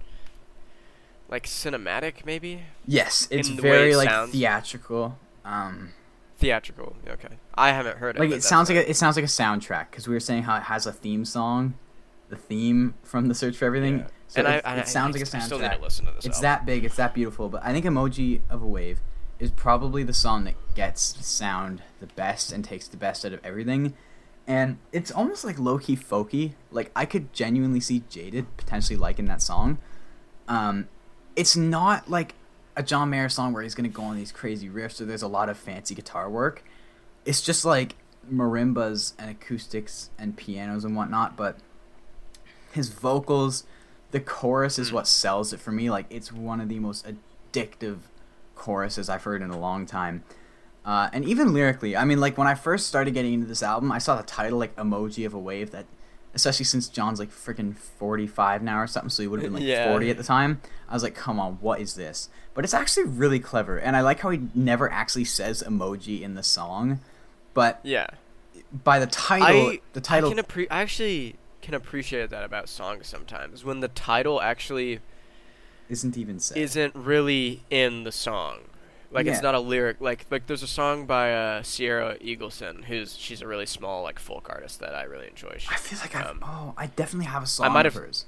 like 1.29 1.47
cinematic, 1.47 2.25
maybe 2.25 2.63
Yes, 2.87 3.27
it's 3.31 3.49
In 3.49 3.57
the 3.57 3.63
way 3.63 3.71
very 3.71 3.93
it 3.93 3.97
like 3.97 4.09
sounds? 4.09 4.33
theatrical. 4.33 5.19
Um, 5.45 5.93
theatrical. 6.39 6.97
Okay, 7.09 7.37
I 7.55 7.73
haven't 7.73 7.99
heard 7.99 8.17
it. 8.17 8.21
like 8.21 8.31
it 8.31 8.43
sounds 8.43 8.69
like 8.69 8.79
a, 8.79 8.91
it 8.91 8.95
sounds 8.95 9.17
like 9.17 9.25
a 9.25 9.29
soundtrack 9.29 9.91
because 9.91 10.07
we 10.07 10.15
were 10.15 10.21
saying 10.21 10.45
how 10.45 10.57
it 10.57 10.65
has 10.65 10.87
a 10.87 10.93
theme 10.93 11.25
song, 11.25 11.75
the 12.29 12.37
theme 12.37 12.95
from 13.03 13.29
the 13.29 13.35
Search 13.35 13.57
for 13.57 13.65
Everything. 13.65 13.99
Yeah. 13.99 14.07
So 14.29 14.41
and 14.41 14.49
it, 14.55 14.65
I, 14.65 14.75
I, 14.75 14.79
it 14.79 14.89
sounds 14.89 15.17
I, 15.17 15.21
like 15.21 15.29
a 15.29 15.31
soundtrack. 15.31 15.41
I 15.41 15.47
still 15.47 15.59
need 15.61 15.73
to 15.73 15.81
listen 15.81 16.07
to 16.07 16.13
this. 16.13 16.27
It's 16.27 16.37
album. 16.39 16.43
that 16.43 16.67
big, 16.67 16.85
it's 16.85 16.97
that 16.97 17.15
beautiful, 17.15 17.49
but 17.49 17.65
I 17.65 17.73
think 17.73 17.85
Emoji 17.85 18.41
of 18.51 18.63
a 18.63 18.67
Wave 18.67 19.01
is 19.39 19.51
probably 19.51 20.03
the 20.03 20.15
song 20.15 20.45
that 20.45 20.55
gets 20.75 21.13
the 21.13 21.23
sound 21.23 21.83
the 22.01 22.07
best 22.07 22.53
and 22.53 22.65
takes 22.65 22.89
the 22.89 22.97
best 22.97 23.25
out 23.25 23.33
of 23.33 23.41
everything. 23.45 23.95
And 24.47 24.79
it's 24.93 25.11
almost 25.11 25.45
like 25.45 25.59
low 25.59 25.79
key 25.79 25.97
folky. 25.97 26.53
Like 26.71 26.91
I 26.95 27.05
could 27.05 27.33
genuinely 27.33 27.81
see 27.81 28.05
Jayded 28.09 28.47
potentially 28.57 28.97
liking 28.97 29.25
that 29.27 29.43
song. 29.43 29.79
Um, 30.47 30.89
it's 31.35 31.57
not 31.57 32.09
like 32.09 32.35
a 32.77 32.83
John 32.83 33.11
Mayer 33.11 33.29
song 33.29 33.53
where 33.53 33.63
he's 33.63 33.75
gonna 33.75 33.89
go 33.89 34.03
on 34.05 34.17
these 34.17 34.31
crazy 34.33 34.69
riffs 34.69 35.01
or 35.01 35.05
there's 35.05 35.23
a 35.23 35.29
lot 35.29 35.49
of 35.49 35.57
fancy 35.57 35.95
guitar 35.95 36.31
work. 36.31 36.63
It's 37.25 37.43
just 37.43 37.65
like 37.65 37.97
marimbas 38.33 39.15
and 39.19 39.31
acoustics 39.31 40.11
and 40.19 40.37
pianos 40.37 40.85
and 40.85 40.95
whatnot, 40.95 41.37
but 41.37 41.59
his 42.73 42.89
vocals, 42.91 43.65
the 44.13 44.21
chorus 44.21 44.79
is 44.79 44.91
Hmm. 44.91 44.97
what 44.97 45.07
sells 45.09 45.53
it 45.53 45.61
for 45.61 45.73
me. 45.73 45.91
Like 45.91 46.07
it's 46.09 46.33
one 46.33 46.61
of 46.61 46.69
the 46.69 46.79
most 46.79 47.05
addictive 47.07 47.99
choruses 48.55 49.09
I've 49.09 49.25
heard 49.25 49.43
in 49.43 49.51
a 49.51 49.59
long 49.59 49.87
time. 49.87 50.23
Uh, 50.87 51.11
and 51.13 51.25
even 51.25 51.53
lyrically, 51.53 51.97
I 51.97 52.05
mean, 52.05 52.21
like 52.21 52.39
when 52.39 52.47
I 52.47 52.55
first 52.55 52.87
started 52.87 53.13
getting 53.13 53.35
into 53.35 53.47
this 53.47 53.63
album, 53.63 53.91
I 53.91 53.99
saw 53.99 54.17
the 54.17 54.23
title 54.23 54.59
like 54.59 54.75
"Emoji 54.77 55.27
of 55.27 55.35
a 55.35 55.39
Wave." 55.39 55.73
That, 55.73 55.85
especially 56.33 56.65
since 56.65 56.89
John's 56.89 57.19
like 57.19 57.31
freaking 57.33 57.75
forty-five 57.77 58.63
now 58.63 58.79
or 58.79 58.87
something, 58.87 59.11
so 59.11 59.23
he 59.23 59.27
would 59.27 59.43
have 59.43 59.53
been 59.53 59.61
like 59.61 59.69
Yeah. 59.69 59.91
forty 59.91 60.11
at 60.11 60.17
the 60.17 60.23
time. 60.23 60.61
I 60.89 60.95
was 60.95 61.03
like, 61.03 61.17
"Come 61.17 61.41
on, 61.41 61.55
what 61.61 61.81
is 61.81 61.95
this?" 61.95 62.29
But 62.55 62.65
it's 62.65 62.73
actually 62.73 63.05
really 63.07 63.41
clever, 63.41 63.77
and 63.79 63.97
I 63.97 64.01
like 64.01 64.21
how 64.21 64.31
he 64.31 64.43
never 64.55 64.91
actually 64.91 65.25
says 65.25 65.61
emoji 65.67 66.23
in 66.23 66.35
the 66.37 66.45
song, 66.45 67.01
but 67.53 67.81
Yeah. 67.83 68.07
by 68.85 69.01
the 69.01 69.07
title, 69.09 69.71
I 69.71 69.81
the 69.93 70.01
title 70.01 70.31
I 70.31 70.35
can 70.35 70.45
appre- 70.45 70.69
I 70.71 70.83
actually 70.83 71.35
can 71.63 71.75
appreciate 71.75 72.31
that 72.31 72.45
about 72.45 72.69
songs 72.69 73.09
sometimes 73.09 73.65
when 73.65 73.81
the 73.81 73.89
title 73.89 74.41
actually 74.41 75.01
isn't 75.89 76.17
even 76.17 76.39
said. 76.39 76.57
isn't 76.59 76.95
really 76.95 77.63
in 77.71 78.05
the 78.05 78.13
song. 78.13 78.59
Like 79.17 79.27
Yeah. 79.27 79.33
it's 79.33 79.43
not 79.43 79.55
a 79.57 79.61
lyric. 79.61 79.97
Like 80.01 80.27
like 80.31 80.47
there's 80.47 80.63
a 80.63 80.67
song 80.69 81.07
by 81.07 81.33
uh, 81.35 81.63
Sierra 81.65 82.17
Eagleson, 82.19 82.85
who's 82.85 83.17
she's 83.17 83.43
a 83.43 83.47
really 83.49 83.67
small 83.67 84.03
like 84.05 84.19
folk 84.21 84.49
artist 84.49 84.79
that 84.81 84.95
I 84.95 85.03
really 85.03 85.27
enjoy. 85.27 85.57
She, 85.59 85.69
I 85.71 85.77
feel 85.77 85.99
like 85.99 86.15
I 86.15 86.23
um, 86.23 86.41
oh 86.43 86.75
I 86.77 86.87
definitely 86.87 87.27
have 87.27 87.43
a 87.43 87.47
song 87.47 87.67
I 87.67 87.69
might 87.71 87.87
of 87.87 87.95
have- 87.95 88.03
hers. 88.05 88.27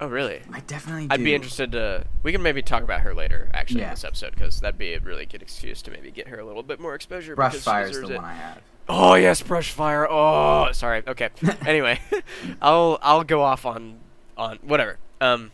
oh 0.00 0.06
really? 0.06 0.40
I 0.52 0.60
definitely. 0.60 1.08
I'd 1.10 1.22
be 1.22 1.34
interested 1.34 1.72
to. 1.72 2.04
We 2.22 2.32
can 2.32 2.42
maybe 2.42 2.62
talk 2.62 2.82
about 2.82 3.00
her 3.02 3.12
later, 3.14 3.50
actually, 3.52 3.80
Yeah. 3.80 3.88
in 3.88 3.92
this 3.94 4.04
episode, 4.04 4.30
because 4.30 4.60
that'd 4.60 4.78
be 4.78 4.94
a 4.94 5.00
really 5.00 5.26
good 5.26 5.42
excuse 5.42 5.82
to 5.82 5.90
maybe 5.90 6.10
get 6.10 6.28
her 6.28 6.38
a 6.38 6.44
little 6.46 6.62
bit 6.62 6.80
more 6.80 6.94
exposure. 6.94 7.34
Brush 7.36 7.56
Fire 7.56 7.86
is 7.88 8.00
the 8.00 8.08
it. 8.14 8.16
one 8.16 8.24
I 8.24 8.32
have. 8.34 8.58
Oh 8.88 9.14
yes, 9.14 9.42
brush 9.42 9.70
fire. 9.70 10.08
Oh, 10.10 10.70
sorry. 10.72 11.02
Okay. 11.06 11.30
anyway, 11.66 12.00
I'll 12.62 12.98
I'll 13.02 13.24
go 13.24 13.42
off 13.42 13.66
on 13.66 13.98
on 14.36 14.58
whatever. 14.62 14.98
Um, 15.20 15.50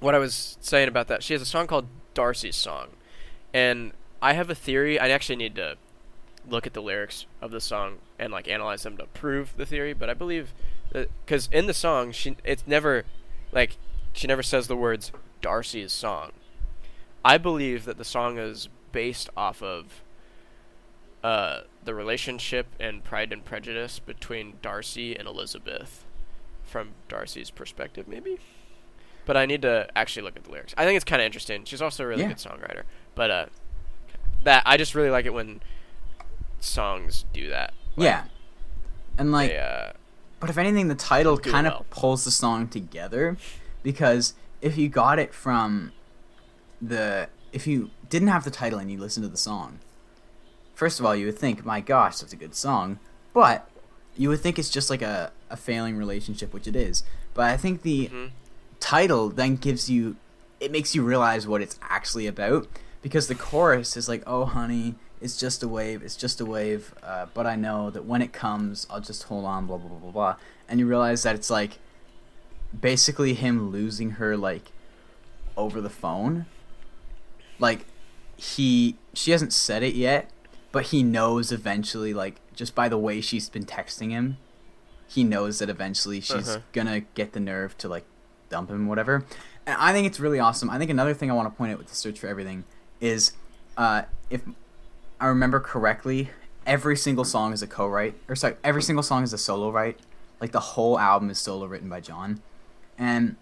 what 0.00 0.14
I 0.14 0.18
was 0.18 0.56
saying 0.60 0.88
about 0.88 1.08
that, 1.08 1.22
she 1.22 1.32
has 1.34 1.42
a 1.42 1.46
song 1.46 1.66
called 1.66 1.86
Darcy's 2.14 2.56
Song, 2.56 2.88
And 3.54 3.92
I 4.22 4.32
have 4.34 4.48
a 4.48 4.54
theory. 4.54 4.98
I 4.98 5.08
actually 5.10 5.36
need 5.36 5.54
to 5.56 5.76
look 6.48 6.66
at 6.66 6.72
the 6.72 6.82
lyrics 6.82 7.26
of 7.40 7.50
the 7.50 7.60
song 7.60 7.98
and 8.18 8.32
like 8.32 8.48
analyze 8.48 8.82
them 8.84 8.96
to 8.96 9.06
prove 9.06 9.56
the 9.56 9.66
theory. 9.66 9.92
But 9.92 10.08
I 10.08 10.14
believe 10.14 10.54
that 10.92 11.10
because 11.26 11.48
in 11.52 11.66
the 11.66 11.74
song, 11.74 12.12
she 12.12 12.36
it's 12.44 12.64
never 12.66 13.04
like 13.52 13.76
she 14.12 14.26
never 14.26 14.42
says 14.42 14.68
the 14.68 14.76
words 14.76 15.10
Darcy's 15.40 15.92
song. 15.92 16.30
I 17.24 17.36
believe 17.38 17.84
that 17.84 17.98
the 17.98 18.04
song 18.04 18.38
is 18.38 18.68
based 18.92 19.28
off 19.36 19.62
of 19.62 20.02
uh, 21.22 21.60
the 21.84 21.94
relationship 21.94 22.66
and 22.80 23.04
Pride 23.04 23.32
and 23.32 23.44
Prejudice 23.44 23.98
between 24.00 24.54
Darcy 24.60 25.16
and 25.16 25.28
Elizabeth, 25.28 26.04
from 26.64 26.90
Darcy's 27.08 27.50
perspective, 27.50 28.08
maybe. 28.08 28.38
But 29.24 29.36
I 29.36 29.46
need 29.46 29.62
to 29.62 29.88
actually 29.94 30.22
look 30.24 30.36
at 30.36 30.42
the 30.44 30.50
lyrics. 30.50 30.74
I 30.76 30.84
think 30.84 30.96
it's 30.96 31.04
kind 31.04 31.22
of 31.22 31.26
interesting. 31.26 31.64
She's 31.64 31.80
also 31.80 32.02
a 32.02 32.06
really 32.08 32.22
Yeah. 32.22 32.28
good 32.28 32.38
songwriter. 32.38 32.82
But 33.14 33.30
uh, 33.30 33.46
that 34.44 34.62
I 34.66 34.76
just 34.76 34.94
really 34.94 35.10
like 35.10 35.26
it 35.26 35.34
when 35.34 35.60
songs 36.60 37.24
do 37.32 37.48
that. 37.50 37.72
Like, 37.96 38.04
yeah. 38.04 38.24
And 39.18 39.32
like, 39.32 39.50
they, 39.50 39.58
uh, 39.58 39.92
but 40.40 40.50
if 40.50 40.58
anything, 40.58 40.88
the 40.88 40.94
title 40.94 41.38
kind 41.38 41.66
of 41.66 41.72
well. 41.72 41.86
pulls 41.90 42.24
the 42.24 42.30
song 42.30 42.68
together, 42.68 43.36
because 43.82 44.34
if 44.60 44.76
you 44.76 44.88
got 44.88 45.18
it 45.18 45.34
from 45.34 45.92
the, 46.80 47.28
if 47.52 47.66
you 47.66 47.90
didn't 48.08 48.28
have 48.28 48.44
the 48.44 48.50
title 48.50 48.78
and 48.78 48.90
you 48.90 48.98
listened 48.98 49.24
to 49.24 49.28
the 49.28 49.36
song, 49.36 49.78
first 50.74 50.98
of 50.98 51.06
all, 51.06 51.14
you 51.14 51.26
would 51.26 51.38
think, 51.38 51.64
my 51.64 51.80
gosh, 51.80 52.18
that's 52.18 52.32
a 52.32 52.36
good 52.36 52.54
song, 52.54 52.98
but 53.32 53.68
you 54.16 54.28
would 54.28 54.40
think 54.40 54.58
it's 54.58 54.70
just 54.70 54.90
like 54.90 55.02
a, 55.02 55.32
a 55.48 55.56
failing 55.56 55.96
relationship, 55.96 56.52
which 56.52 56.66
it 56.66 56.76
is. 56.76 57.04
But 57.34 57.50
I 57.50 57.56
think 57.56 57.82
the 57.82 58.08
mhm. 58.08 58.30
title 58.80 59.28
then 59.28 59.56
gives 59.56 59.88
you 59.88 60.16
it 60.62 60.70
makes 60.70 60.94
you 60.94 61.02
realize 61.02 61.46
what 61.46 61.60
it's 61.60 61.78
actually 61.82 62.28
about 62.28 62.68
because 63.02 63.26
the 63.28 63.34
chorus 63.34 63.96
is 63.96 64.08
like 64.08 64.22
oh 64.26 64.44
honey 64.44 64.94
it's 65.20 65.36
just 65.36 65.62
a 65.62 65.68
wave 65.68 66.02
it's 66.02 66.16
just 66.16 66.40
a 66.40 66.44
wave 66.44 66.94
uh, 67.02 67.26
but 67.34 67.46
i 67.46 67.54
know 67.56 67.90
that 67.90 68.04
when 68.04 68.22
it 68.22 68.32
comes 68.32 68.86
i'll 68.90 69.00
just 69.00 69.24
hold 69.24 69.44
on 69.44 69.66
blah 69.66 69.76
blah 69.76 69.88
blah 69.88 69.98
blah 69.98 70.10
blah. 70.10 70.36
And 70.68 70.80
you 70.80 70.86
realize 70.86 71.22
that 71.24 71.34
it's 71.34 71.50
like 71.50 71.78
basically 72.78 73.34
him 73.34 73.70
losing 73.70 74.12
her 74.12 74.36
like 74.36 74.72
over 75.56 75.80
the 75.82 75.90
phone. 75.90 76.46
Like 77.58 77.84
he 78.36 78.96
she 79.14 79.30
hasn't 79.30 79.52
said 79.52 79.82
it 79.82 79.94
yet 79.94 80.30
but 80.72 80.86
he 80.86 81.02
knows 81.02 81.52
eventually 81.52 82.12
like 82.14 82.36
just 82.54 82.74
by 82.74 82.88
the 82.88 82.96
way 82.98 83.20
she's 83.20 83.48
been 83.48 83.64
texting 83.64 84.10
him 84.10 84.38
he 85.06 85.22
knows 85.22 85.58
that 85.58 85.68
eventually 85.68 86.20
she's 86.20 86.48
Uh-huh. 86.48 86.60
gonna 86.72 87.00
get 87.14 87.34
the 87.34 87.40
nerve 87.40 87.76
to 87.78 87.88
like 87.88 88.04
dump 88.48 88.70
him 88.70 88.86
whatever. 88.88 89.24
And 89.66 89.76
i 89.78 89.92
think 89.92 90.06
it's 90.06 90.18
really 90.18 90.38
awesome. 90.40 90.70
I 90.70 90.78
think 90.78 90.90
another 90.90 91.14
thing 91.14 91.30
i 91.30 91.34
want 91.34 91.52
to 91.52 91.56
point 91.56 91.72
out 91.72 91.78
with 91.78 91.88
the 91.88 91.94
search 91.94 92.18
for 92.18 92.26
everything 92.26 92.64
is 93.02 93.32
uh 93.76 94.02
if 94.30 94.40
i 95.20 95.26
remember 95.26 95.60
correctly 95.60 96.30
every 96.66 96.96
single 96.96 97.24
song 97.24 97.52
is 97.52 97.60
a 97.62 97.66
co-write 97.66 98.14
or 98.28 98.36
sorry 98.36 98.54
every 98.64 98.82
single 98.82 99.02
song 99.02 99.22
is 99.24 99.32
a 99.32 99.38
solo 99.38 99.70
write. 99.70 99.98
Like 100.40 100.52
the 100.52 100.60
whole 100.60 100.98
album 100.98 101.28
is 101.30 101.38
solo 101.38 101.66
written 101.66 101.88
by 101.88 102.00
john. 102.00 102.40
And 102.98 103.36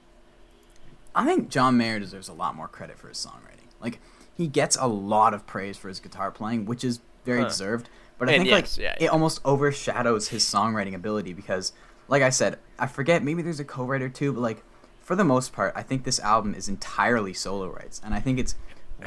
i 1.14 1.24
think 1.24 1.48
john 1.48 1.76
mayer 1.76 1.98
deserves 1.98 2.28
a 2.28 2.32
lot 2.32 2.54
more 2.56 2.68
credit 2.68 2.98
for 2.98 3.08
his 3.08 3.18
songwriting. 3.18 3.68
Like 3.80 4.00
he 4.34 4.46
gets 4.46 4.76
a 4.76 4.86
lot 4.86 5.34
of 5.34 5.46
praise 5.46 5.76
for 5.76 5.88
his 5.88 6.00
guitar 6.00 6.30
playing 6.30 6.64
which 6.64 6.82
is 6.84 7.00
very 7.24 7.42
Huh. 7.42 7.48
deserved. 7.48 7.88
But 8.18 8.28
i 8.28 8.32
And 8.32 8.40
think 8.40 8.50
yes, 8.50 8.78
like 8.78 8.84
yeah, 8.84 9.04
it 9.04 9.10
almost 9.10 9.40
overshadows 9.44 10.28
his 10.28 10.44
songwriting 10.44 10.94
ability 10.94 11.32
because 11.34 11.72
like 12.08 12.22
i 12.22 12.30
said 12.30 12.58
i 12.78 12.86
forget 12.86 13.22
maybe 13.22 13.42
there's 13.42 13.60
a 13.60 13.64
co-writer 13.64 14.08
too 14.08 14.32
but 14.32 14.40
like 14.40 14.62
for 15.00 15.14
the 15.16 15.24
most 15.24 15.52
part 15.52 15.72
i 15.76 15.82
think 15.82 16.04
this 16.04 16.20
album 16.20 16.54
is 16.54 16.68
entirely 16.68 17.32
solo 17.32 17.68
writes 17.68 18.00
and 18.04 18.14
i 18.14 18.20
think 18.20 18.38
it's 18.38 18.54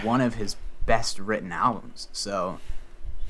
one 0.02 0.22
of 0.22 0.36
his 0.36 0.56
best 0.86 1.20
written 1.20 1.52
albums 1.52 2.08
so 2.12 2.60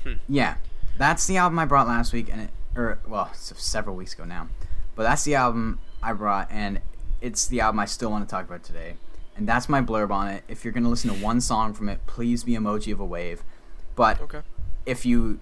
Hmm. 0.02 0.14
yeah 0.28 0.56
that's 0.98 1.26
the 1.26 1.36
album 1.38 1.58
i 1.58 1.64
brought 1.64 1.86
last 1.86 2.12
week 2.12 2.28
and 2.30 2.40
it 2.42 2.50
or 2.76 2.98
well 3.06 3.30
several 3.34 3.96
weeks 3.96 4.12
ago 4.12 4.24
now 4.24 4.48
but 4.94 5.04
that's 5.04 5.24
the 5.24 5.34
album 5.34 5.78
i 6.02 6.12
brought 6.12 6.48
and 6.50 6.80
it's 7.22 7.46
the 7.46 7.60
album 7.60 7.78
i 7.80 7.84
still 7.86 8.10
want 8.10 8.26
to 8.26 8.30
talk 8.30 8.44
about 8.46 8.62
today 8.62 8.96
and 9.36 9.48
that's 9.48 9.68
my 9.68 9.80
blurb 9.80 10.10
on 10.10 10.28
it 10.28 10.44
if 10.46 10.62
you're 10.64 10.72
going 10.72 10.84
to 10.84 10.90
listen 10.90 11.08
to 11.10 11.16
one 11.16 11.40
song 11.40 11.72
from 11.72 11.88
it 11.88 12.00
please 12.06 12.44
be 12.44 12.52
emoji 12.52 12.92
of 12.92 13.00
a 13.00 13.04
wave 13.04 13.42
but 13.96 14.20
Okay. 14.20 14.40
if 14.84 15.06
you 15.06 15.38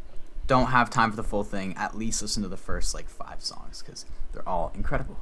don't 0.46 0.66
have 0.66 0.90
time 0.90 1.08
for 1.10 1.16
the 1.16 1.22
full 1.22 1.44
thing, 1.44 1.74
at 1.76 1.96
least 1.96 2.20
listen 2.20 2.42
to 2.42 2.48
the 2.48 2.56
first 2.56 2.94
like 2.94 3.08
five 3.08 3.40
songs 3.42 3.80
because 3.80 4.04
they're 4.32 4.46
all 4.46 4.72
incredible. 4.74 5.16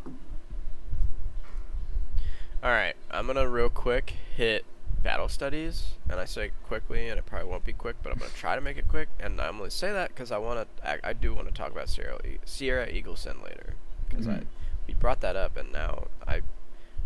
All 2.63 2.71
right, 2.71 2.95
I'm 3.11 3.27
gonna 3.27 3.49
real 3.49 3.69
quick 3.71 4.15
hit 4.37 4.65
battle 5.03 5.29
studies, 5.29 5.95
and 6.11 6.21
I 6.21 6.25
say 6.27 6.51
quickly, 6.67 7.09
and 7.09 7.19
it 7.19 7.27
probably 7.27 7.49
won't 7.49 7.65
be 7.65 7.73
quick, 7.73 7.97
but 8.03 8.13
I'm 8.13 8.19
gonna 8.19 8.31
try 8.33 8.55
to 8.55 8.61
make 8.61 8.77
it 8.77 8.87
quick. 8.89 9.09
And 9.19 9.41
I'm 9.41 9.59
gonna 9.59 9.71
say 9.71 9.93
that 9.93 10.09
because 10.09 10.31
I 10.31 10.39
want 10.39 10.69
to, 10.77 10.89
I, 10.89 11.11
I 11.11 11.13
do 11.15 11.35
want 11.35 11.49
to 11.49 11.55
talk 11.55 11.73
about 11.73 11.89
Sierra, 11.89 12.19
E- 12.27 12.39
Sierra 12.45 12.87
Eagleson 12.87 13.43
later, 13.43 13.75
because 14.09 14.27
I 14.27 14.39
Mhm. 14.41 14.47
we 14.87 14.95
brought 14.95 15.21
that 15.23 15.37
up, 15.37 15.57
and 15.57 15.73
now 15.73 16.09
I 16.27 16.43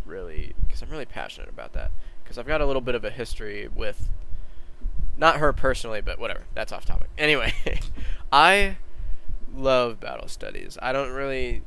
really, 0.05 0.53
because 0.67 0.81
I'm 0.81 0.89
really 0.89 1.05
passionate 1.05 1.49
about 1.49 1.73
that, 1.73 1.91
because 2.23 2.37
I've 2.37 2.47
got 2.47 2.59
a 2.61 2.65
little 2.65 2.81
bit 2.81 2.95
of 2.95 3.03
a 3.05 3.09
history 3.11 3.67
with, 3.73 4.09
not 5.17 5.37
her 5.37 5.53
personally, 5.53 6.01
but 6.01 6.19
whatever, 6.19 6.43
that's 6.53 6.71
off 6.71 6.85
topic. 6.85 7.09
Anyway, 7.17 7.53
I 8.31 8.77
love 9.55 10.01
battle 10.01 10.27
studies. 10.27 10.77
I 10.81 10.91
don't 10.91 11.11
really 11.11 11.61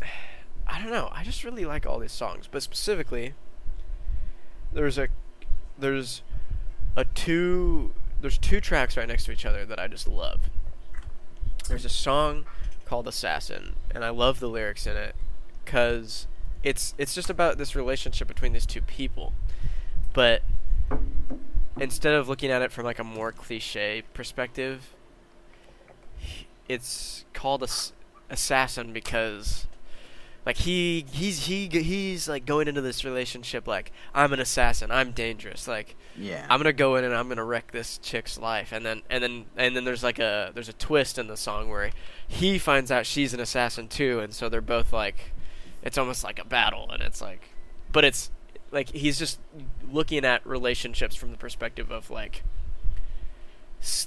I 0.66 0.78
don't 0.82 0.90
know. 0.90 1.08
I 1.10 1.24
just 1.24 1.42
really 1.44 1.64
like 1.64 1.86
all 1.86 1.98
these 1.98 2.12
songs, 2.12 2.46
but 2.50 2.62
specifically, 2.62 3.32
there's 4.72 4.98
a 4.98 5.08
there's 5.78 6.22
a 6.96 7.04
two 7.04 7.92
there's 8.20 8.38
two 8.38 8.60
tracks 8.60 8.96
right 8.96 9.06
next 9.06 9.24
to 9.24 9.32
each 9.32 9.46
other 9.46 9.64
that 9.64 9.78
I 9.78 9.86
just 9.86 10.08
love. 10.08 10.50
There's 11.68 11.84
a 11.84 11.90
song 11.90 12.46
called 12.84 13.06
Assassin, 13.06 13.74
and 13.94 14.04
I 14.04 14.08
love 14.10 14.40
the 14.40 14.48
lyrics 14.48 14.86
in 14.86 14.96
it 14.96 15.14
cuz 15.64 16.26
it's 16.62 16.94
it's 16.98 17.14
just 17.14 17.30
about 17.30 17.58
this 17.58 17.76
relationship 17.76 18.26
between 18.26 18.52
these 18.52 18.66
two 18.66 18.82
people. 18.82 19.32
But 20.12 20.42
instead 21.80 22.14
of 22.14 22.28
looking 22.28 22.50
at 22.50 22.62
it 22.62 22.72
from 22.72 22.84
like 22.84 22.98
a 22.98 23.04
more 23.04 23.32
cliche 23.32 24.02
perspective, 24.14 24.94
it's 26.68 27.24
called 27.32 27.62
Ass- 27.62 27.92
Assassin 28.28 28.92
because 28.92 29.66
like 30.48 30.56
he 30.56 31.04
he's 31.12 31.44
he 31.44 31.68
he's 31.68 32.26
like 32.26 32.46
going 32.46 32.68
into 32.68 32.80
this 32.80 33.04
relationship 33.04 33.68
like 33.68 33.92
I'm 34.14 34.32
an 34.32 34.40
assassin, 34.40 34.90
I'm 34.90 35.10
dangerous, 35.10 35.68
like 35.68 35.94
Yeah. 36.16 36.46
I'm 36.48 36.58
gonna 36.58 36.72
go 36.72 36.96
in 36.96 37.04
and 37.04 37.14
I'm 37.14 37.28
gonna 37.28 37.44
wreck 37.44 37.70
this 37.70 37.98
chick's 37.98 38.38
life, 38.38 38.72
and 38.72 38.82
then 38.82 39.02
and 39.10 39.22
then 39.22 39.44
and 39.58 39.76
then 39.76 39.84
there's 39.84 40.02
like 40.02 40.18
a 40.18 40.50
there's 40.54 40.70
a 40.70 40.72
twist 40.72 41.18
in 41.18 41.26
the 41.26 41.36
song 41.36 41.68
where 41.68 41.90
he 42.26 42.58
finds 42.58 42.90
out 42.90 43.04
she's 43.04 43.34
an 43.34 43.40
assassin 43.40 43.88
too, 43.88 44.20
and 44.20 44.32
so 44.32 44.48
they're 44.48 44.62
both 44.62 44.90
like, 44.90 45.32
it's 45.82 45.98
almost 45.98 46.24
like 46.24 46.38
a 46.38 46.46
battle, 46.46 46.88
and 46.90 47.02
it's 47.02 47.20
like, 47.20 47.50
but 47.92 48.06
it's 48.06 48.30
like 48.70 48.88
he's 48.92 49.18
just 49.18 49.38
looking 49.92 50.24
at 50.24 50.46
relationships 50.46 51.14
from 51.14 51.30
the 51.30 51.36
perspective 51.36 51.90
of 51.90 52.08
like, 52.10 52.42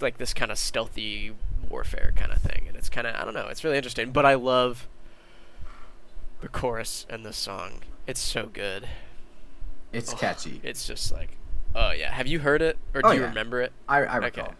like 0.01 0.17
this 0.17 0.33
kind 0.33 0.51
of 0.51 0.57
stealthy 0.57 1.35
warfare 1.69 2.13
kind 2.15 2.31
of 2.31 2.41
thing, 2.41 2.65
and 2.67 2.75
it's 2.75 2.89
kind 2.89 3.05
of 3.05 3.13
I 3.13 3.25
don't 3.25 3.35
know, 3.35 3.47
it's 3.47 3.63
really 3.63 3.77
interesting, 3.77 4.09
but 4.09 4.25
I 4.25 4.33
love 4.33 4.87
the 6.41 6.47
chorus 6.47 7.05
and 7.09 7.25
the 7.25 7.33
song. 7.33 7.79
It's 8.07 8.19
so 8.19 8.47
good. 8.51 8.87
it's 9.93 10.13
Oh, 10.13 10.17
catchy. 10.17 10.59
It's 10.63 10.85
just 10.87 11.11
like, 11.11 11.37
oh 11.75 11.91
yeah. 11.91 12.11
Have 12.11 12.27
you 12.27 12.39
heard 12.39 12.61
it 12.61 12.77
or 12.93 13.01
do 13.01 13.07
Oh, 13.07 13.11
you 13.11 13.21
yeah. 13.21 13.27
remember 13.27 13.61
it? 13.61 13.71
I, 13.87 13.97
I 13.99 14.17
okay. 14.17 14.25
recall. 14.25 14.53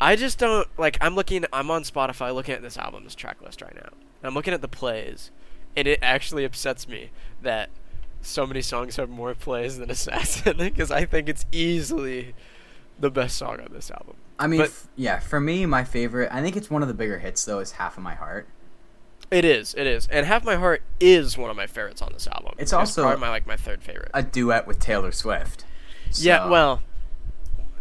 I 0.00 0.16
just 0.16 0.38
don't 0.38 0.68
like. 0.76 0.98
I'm 1.00 1.14
looking. 1.14 1.44
I'm 1.52 1.70
on 1.70 1.82
Spotify 1.84 2.34
looking 2.34 2.54
at 2.54 2.62
this 2.62 2.76
album's 2.76 3.14
track 3.14 3.40
list 3.40 3.62
right 3.62 3.74
now. 3.74 3.90
I'm 4.22 4.34
looking 4.34 4.52
at 4.54 4.60
the 4.60 4.68
plays, 4.68 5.30
and 5.76 5.86
it 5.86 5.98
actually 6.02 6.44
upsets 6.44 6.88
me 6.88 7.10
that 7.42 7.70
so 8.20 8.46
many 8.46 8.60
songs 8.60 8.96
have 8.96 9.08
more 9.08 9.34
plays 9.34 9.78
than 9.78 9.90
Assassin 9.96 10.56
because 10.58 10.90
I 10.90 11.04
think 11.04 11.28
it's 11.28 11.46
easily 11.52 12.34
the 12.98 13.10
best 13.10 13.36
song 13.36 13.60
on 13.60 13.68
this 13.72 13.90
album. 13.90 14.16
I 14.38 14.46
mean, 14.48 14.60
But- 14.60 14.70
f- 14.70 14.88
yeah, 14.96 15.20
for 15.20 15.38
me, 15.40 15.64
my 15.66 15.84
favorite, 15.84 16.28
I 16.32 16.42
think 16.42 16.56
it's 16.56 16.68
one 16.70 16.82
of 16.82 16.88
the 16.88 16.94
bigger 16.94 17.18
hits, 17.18 17.44
though, 17.44 17.60
is 17.60 17.72
Half 17.72 17.96
of 17.96 18.02
My 18.02 18.14
Heart. 18.14 18.48
It 19.30 19.44
is. 19.44 19.74
It 19.74 19.86
is. 19.86 20.06
And 20.08 20.26
Half 20.26 20.44
My 20.44 20.56
Heart 20.56 20.82
is 21.00 21.36
one 21.38 21.50
of 21.50 21.56
my 21.56 21.66
favorites 21.66 22.02
on 22.02 22.12
this 22.12 22.26
album. 22.28 22.54
It's 22.58 22.72
also- 22.72 23.02
probably 23.02 23.20
my 23.20 23.30
like 23.30 23.46
my 23.46 23.56
third 23.56 23.82
favorite. 23.82 24.10
A 24.14 24.22
duet 24.22 24.66
with 24.66 24.78
Taylor 24.78 25.12
Swift. 25.12 25.64
yeah. 26.14 26.48
Well. 26.48 26.82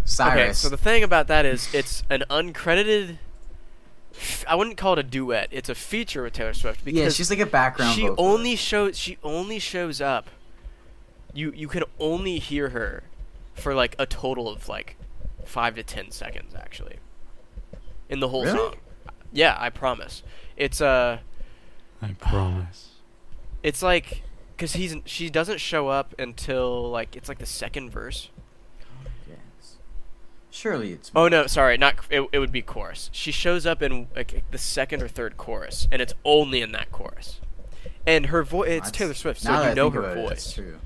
Cyrus. 0.05 0.33
Okay, 0.33 0.53
so 0.53 0.69
the 0.69 0.77
thing 0.77 1.01
about 1.03 1.27
that 1.27 1.45
is 1.45 1.73
it's 1.73 2.03
an 2.09 2.23
uncredited. 2.29 3.17
I 4.47 4.55
wouldn't 4.55 4.75
call 4.77 4.93
it 4.93 4.99
a 4.99 5.03
duet. 5.03 5.47
It's 5.51 5.69
a 5.69 5.75
feature 5.75 6.23
with 6.23 6.33
Taylor 6.33 6.53
Swift 6.53 6.83
because 6.83 6.99
yeah, 6.99 7.09
she's 7.09 7.29
like 7.29 7.39
a 7.39 7.45
background 7.45 7.95
she 7.95 8.01
vocalist. 8.07 8.19
only 8.21 8.55
shows 8.57 8.97
she 8.97 9.17
only 9.23 9.59
shows 9.59 10.01
up. 10.01 10.27
You 11.33 11.51
you 11.55 11.67
can 11.69 11.83
only 11.99 12.37
hear 12.37 12.69
her 12.69 13.03
for 13.53 13.73
like 13.73 13.95
a 13.97 14.05
total 14.05 14.49
of 14.49 14.67
like 14.67 14.97
five 15.45 15.75
to 15.75 15.83
ten 15.83 16.11
seconds 16.11 16.53
actually. 16.53 16.97
In 18.09 18.19
the 18.19 18.27
whole 18.27 18.43
Really? 18.43 18.57
song. 18.57 18.75
Yeah, 19.31 19.55
I 19.57 19.69
promise. 19.69 20.21
It's 20.57 20.81
uh 20.81 21.19
I 22.03 22.13
promise. 22.13 22.89
it's 23.63 23.81
like 23.81 24.23
because 24.55 24.73
he's 24.73 24.95
she 25.05 25.29
doesn't 25.29 25.59
show 25.59 25.87
up 25.87 26.13
until 26.19 26.89
like 26.89 27.15
it's 27.15 27.29
like 27.29 27.39
the 27.39 27.45
second 27.45 27.89
verse. 27.89 28.29
Yes. 29.27 29.77
Surely 30.51 30.93
it's. 30.93 31.11
Oh 31.15 31.27
no, 31.27 31.47
sorry, 31.47 31.77
not 31.77 31.95
it, 32.09 32.27
it 32.31 32.39
would 32.39 32.51
be 32.51 32.61
chorus. 32.61 33.09
She 33.13 33.31
shows 33.31 33.65
up 33.65 33.81
in 33.81 34.07
like 34.15 34.43
the 34.51 34.57
second 34.57 35.01
or 35.01 35.07
third 35.07 35.37
chorus, 35.37 35.87
and 35.91 36.01
it's 36.01 36.13
only 36.25 36.61
in 36.61 36.71
that 36.73 36.91
chorus. 36.91 37.39
And 38.05 38.27
her 38.27 38.43
voice, 38.43 38.69
it's 38.69 38.91
Taylor 38.91 39.13
Swift, 39.13 39.41
so 39.41 39.69
you 39.69 39.75
know 39.75 39.89
her 39.89 39.99
about 39.99 40.17
it, 40.17 40.29
that's 40.29 40.45
voice. 40.45 40.53
true. 40.53 40.79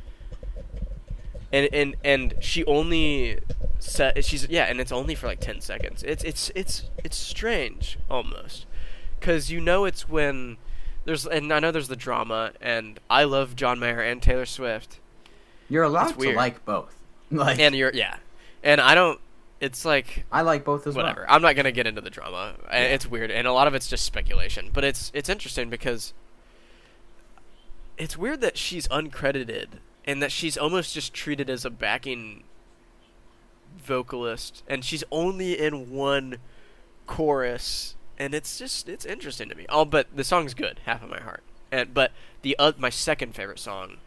and 1.51 1.67
and 1.73 1.95
and 2.03 2.33
she 2.39 2.63
only 2.65 3.39
set 3.79 4.23
she's 4.23 4.47
yeah, 4.49 4.65
and 4.65 4.79
it's 4.79 4.91
only 4.91 5.15
for 5.15 5.27
like 5.27 5.39
ten 5.39 5.59
seconds. 5.61 6.03
It's 6.03 6.23
it's 6.23 6.51
it's 6.55 6.89
it's 7.03 7.17
strange 7.17 7.97
almost, 8.09 8.65
because 9.19 9.49
you 9.51 9.59
know 9.59 9.85
it's 9.85 10.07
when 10.07 10.57
there's 11.07 11.25
and 11.25 11.51
I 11.53 11.59
know 11.59 11.71
there's 11.71 11.87
the 11.87 11.95
drama, 11.95 12.51
and 12.61 12.99
I 13.09 13.23
love 13.23 13.55
John 13.55 13.79
Mayer 13.79 14.01
and 14.01 14.21
Taylor 14.21 14.45
Swift, 14.45 14.99
You're 15.69 15.83
allowed 15.83 16.09
to 16.09 16.17
weird. 16.17 16.35
like 16.35 16.63
both. 16.65 16.93
Like, 17.29 17.59
and 17.59 17.75
you're 17.75 17.91
yeah, 17.93 18.17
and 18.63 18.79
I 18.79 18.95
don't. 18.95 19.19
It's 19.59 19.83
like 19.83 20.25
I 20.31 20.43
like 20.43 20.63
both 20.63 20.87
as 20.87 20.95
whatever. 20.95 21.25
well. 21.27 21.35
I'm 21.35 21.41
not 21.41 21.55
gonna 21.57 21.73
get 21.73 21.85
into 21.87 21.99
the 21.99 22.09
drama. 22.09 22.53
I 22.69 22.77
It's 22.79 23.05
weird, 23.05 23.31
and 23.31 23.45
a 23.47 23.51
lot 23.51 23.67
of 23.67 23.73
it's 23.75 23.87
just 23.87 24.05
speculation. 24.05 24.69
But 24.71 24.85
it's 24.85 25.11
it's 25.13 25.27
interesting 25.27 25.69
because 25.69 26.13
it's 27.97 28.15
weird 28.17 28.39
that 28.41 28.57
she's 28.57 28.87
uncredited 28.87 29.67
and 30.05 30.21
that 30.21 30.31
she's 30.31 30.57
almost 30.57 30.93
just 30.93 31.13
treated 31.13 31.49
as 31.49 31.65
a 31.65 31.69
backing 31.69 32.43
vocalist, 33.77 34.63
and 34.67 34.85
she's 34.85 35.03
only 35.11 35.59
in 35.59 35.91
one 35.91 36.37
chorus, 37.07 37.95
and 38.17 38.33
it's 38.33 38.57
just 38.57 38.89
it's 38.89 39.05
interesting 39.05 39.49
to 39.49 39.55
me. 39.55 39.65
Oh, 39.69 39.85
but 39.85 40.07
the 40.15 40.23
song's 40.23 40.53
good, 40.53 40.79
half 40.85 41.03
of 41.03 41.09
my 41.09 41.19
heart. 41.19 41.43
And 41.71 41.93
but 41.93 42.11
the 42.41 42.55
uh, 42.57 42.73
my 42.77 42.89
second 42.89 43.35
favorite 43.35 43.59
song 43.59 43.97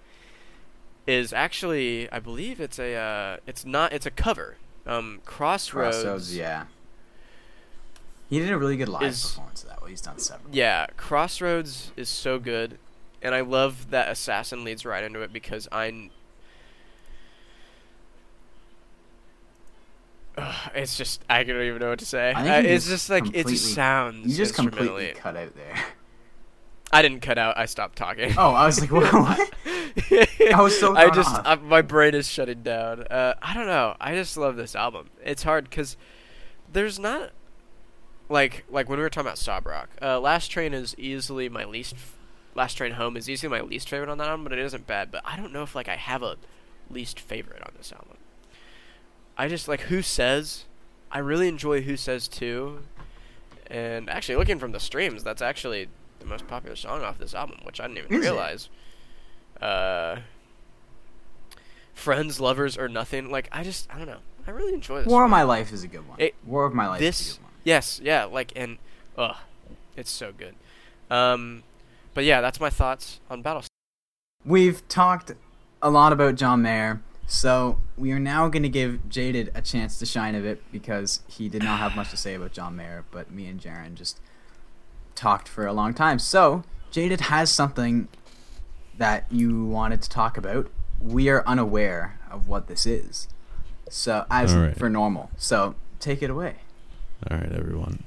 is 1.07 1.33
actually 1.33 2.11
I 2.11 2.19
believe 2.19 2.61
it's 2.61 2.79
a 2.79 2.95
uh, 2.95 3.37
it's 3.47 3.65
not 3.65 3.93
it's 3.93 4.07
a 4.07 4.11
cover. 4.11 4.57
Um, 4.87 5.21
Crossroads. 5.25 5.97
Crossroads, 5.97 6.37
yeah. 6.37 6.65
He 8.29 8.39
did 8.39 8.51
a 8.51 8.59
really 8.59 8.77
good 8.77 8.89
live 8.89 9.03
Is- 9.03 9.23
performance 9.27 9.63
of 9.63 9.69
that. 9.71 9.81
Well, 9.81 9.91
he's 9.91 10.01
done 10.01 10.19
several. 10.19 10.55
Yeah, 10.55 10.87
Crossroads 10.97 11.93
is 11.97 12.09
so 12.09 12.39
good, 12.39 12.79
and 13.21 13.35
I 13.35 13.41
love 13.41 13.91
that 13.91 14.09
Assassin 14.09 14.65
leads 14.65 14.85
right 14.87 15.05
into 15.05 15.21
it 15.21 15.33
because 15.33 15.69
I. 15.73 16.11
Ugh, 20.41 20.71
it's 20.75 20.97
just 20.97 21.23
I 21.29 21.43
don't 21.43 21.63
even 21.63 21.81
know 21.81 21.91
what 21.91 21.99
to 22.01 22.07
say. 22.07 22.33
I 22.33 22.59
Uh, 22.59 22.63
it's 22.63 22.87
just 22.87 23.09
just 23.09 23.11
like 23.11 23.35
it 23.35 23.47
just 23.47 23.75
sounds. 23.75 24.27
You 24.27 24.37
just 24.37 24.55
completely 24.55 25.13
cut 25.15 25.37
out 25.37 25.55
there. 25.55 25.85
I 26.93 27.03
didn't 27.03 27.21
cut 27.21 27.39
out. 27.39 27.57
I 27.57 27.67
stopped 27.67 27.97
talking. 27.97 28.35
Oh, 28.37 28.51
I 28.51 28.67
was 28.67 28.81
like, 28.81 28.91
what? 28.91 29.13
what? 29.13 29.55
I 30.53 30.61
was 30.61 30.79
so 30.79 30.97
I 30.97 31.11
just 31.11 31.33
off. 31.33 31.47
uh, 31.47 31.57
my 31.57 31.83
brain 31.83 32.15
is 32.15 32.29
shutting 32.29 32.63
down. 32.63 33.05
Uh, 33.09 33.35
I 33.41 33.55
don't 33.55 33.67
know. 33.67 33.95
I 34.01 34.15
just 34.15 34.37
love 34.37 34.57
this 34.57 34.75
album. 34.75 35.09
It's 35.25 35.45
hard 35.45 35.71
because 35.71 35.97
there's 36.73 36.99
not 36.99 37.31
like 38.29 38.65
like 38.71 38.89
when 38.89 38.99
we 38.99 39.03
were 39.03 39.11
talking 39.11 39.27
about 39.27 39.39
Sob 39.39 39.67
Rock. 39.67 39.91
Uh, 40.03 40.19
Last 40.21 40.49
Train 40.49 40.75
is 40.75 40.95
easily 40.99 41.49
my 41.49 41.65
least. 41.65 41.95
Last 42.57 42.75
Train 42.75 42.93
Home 42.93 43.17
is 43.17 43.31
easily 43.31 43.51
my 43.51 43.61
least 43.61 43.89
favorite 43.89 44.11
on 44.11 44.19
that 44.19 44.29
album, 44.29 44.45
but 44.45 44.53
it 44.53 44.59
isn't 44.59 44.87
bad. 44.87 45.13
But 45.13 45.23
I 45.25 45.37
don't 45.37 45.53
know 45.53 45.63
if 45.63 45.75
like 45.77 45.89
I 45.89 45.97
have 45.97 46.23
a 46.23 46.37
least 46.91 47.21
favorite 47.21 47.63
on 47.63 47.73
this 47.77 47.93
album. 47.93 48.10
I 49.41 49.49
just 49.49 49.69
like 49.69 49.81
Who 49.83 50.03
Says. 50.03 50.67
I 51.11 51.19
really 51.19 51.49
enjoy 51.49 51.81
Who 51.81 51.97
Says 51.97 52.29
too. 52.29 52.81
And 53.69 54.11
actually, 54.11 54.37
looking 54.37 54.59
from 54.59 54.73
the 54.73 54.81
streams, 54.81 55.25
that's 55.25 55.41
actually 55.41 55.89
the 56.19 56.27
most 56.27 56.47
popular 56.47 56.77
song 56.77 57.03
off 57.03 57.17
this 57.19 57.35
album, 57.35 57.59
which 57.63 57.81
I 57.81 57.87
didn't 57.87 57.99
even 57.99 58.13
Is 58.13 58.19
it? 58.19 58.29
realize. 58.29 58.69
Uh, 59.63 60.17
friends, 61.95 62.39
lovers, 62.41 62.77
or 62.77 62.89
nothing. 62.89 63.31
Like 63.31 63.49
I 63.53 63.63
just, 63.63 63.89
I 63.93 63.97
don't 63.99 64.07
know. 64.09 64.19
I 64.47 64.51
really 64.51 64.75
enjoy 64.75 64.99
this. 64.99 65.07
War 65.07 65.21
song. 65.21 65.25
of 65.25 65.31
My 65.31 65.43
Life 65.43 65.73
is 65.73 65.85
a 65.85 65.89
good 65.89 66.07
one. 66.09 66.21
It- 66.21 66.35
War 66.45 66.65
of 66.67 66.75
My 66.75 66.89
Life 66.89 67.01
is 67.01 67.07
a 67.07 67.09
this, 67.09 67.33
good 67.35 67.43
one. 67.45 67.53
yes, 67.65 68.01
yeah, 68.03 68.25
like 68.25 68.53
and, 68.57 68.77
ugh, 69.17 69.37
it's 69.97 70.11
so 70.11 70.33
good. 70.37 70.55
Um, 71.11 71.63
but 72.15 72.25
yeah, 72.25 72.41
that's 72.41 72.61
my 72.61 72.71
thoughts 72.71 73.21
on 73.31 73.41
Battle. 73.43 73.65
We've 74.45 74.87
talked 74.89 75.33
a 75.83 75.91
lot 75.91 76.13
about 76.13 76.35
John 76.37 76.63
Mayer, 76.63 77.01
so 77.31 77.79
we 77.97 78.11
are 78.11 78.19
now 78.19 78.49
going 78.49 78.65
to 78.65 78.69
give 78.69 79.09
Jayded 79.09 79.53
a 79.55 79.63
chance 79.63 79.99
to 80.01 80.07
shine 80.07 80.35
a 80.35 80.41
bit 80.41 80.61
because 80.73 81.21
he 81.29 81.49
did 81.49 81.63
not 81.63 81.79
have 81.79 81.95
much 81.95 82.11
to 82.11 82.17
say 82.17 82.35
about 82.35 82.53
John 82.53 82.75
Mayer, 82.75 83.05
but 83.13 83.31
me 83.31 83.47
and 83.47 83.61
Jaron 83.61 83.95
just 83.95 84.19
talked 85.15 85.47
for 85.49 85.65
a 85.65 85.73
long 85.73 85.95
time. 85.95 86.19
So, 86.19 86.65
Jayded 86.91 87.21
has 87.23 87.49
something 87.51 88.09
that 88.99 89.27
you 89.31 89.65
wanted 89.65 90.03
to 90.03 90.09
talk 90.09 90.37
about. 90.37 90.73
We 91.01 91.29
are 91.29 91.45
unaware 91.47 92.19
of 92.29 92.49
what 92.49 92.67
this 92.67 92.85
is. 92.85 93.29
So, 93.89 94.27
as 94.29 94.53
All 94.53 94.63
right. 94.63 94.77
for 94.77 94.91
normal. 94.91 95.31
So, 95.37 95.77
take 96.01 96.23
it 96.25 96.31
away. 96.31 96.57
All 97.31 97.37
right, 97.39 97.53
everyone. 97.53 98.03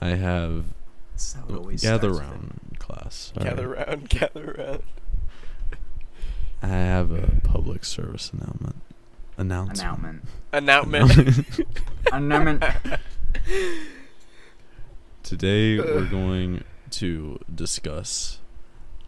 I 0.00 0.08
have 0.10 0.66
That's 1.12 1.34
how 1.34 1.44
it 1.48 1.54
always 1.54 1.82
gather 1.82 2.12
starts 2.12 2.30
round 2.30 2.76
class. 2.80 3.32
All 3.38 3.44
Gather 3.44 3.68
right. 3.68 3.86
round, 3.88 4.08
gather 4.08 4.54
round. 4.58 4.82
I 6.62 6.68
have 6.68 7.10
a 7.10 7.40
public 7.44 7.84
service 7.84 8.32
announcement. 8.32 8.76
Announcement. 9.38 10.22
Announcement. 10.52 11.04
Announcement. 11.12 11.66
Announcement. 12.12 12.64
Today 15.22 15.78
we're 15.78 16.06
going 16.06 16.64
to 16.90 17.38
discuss 17.52 18.38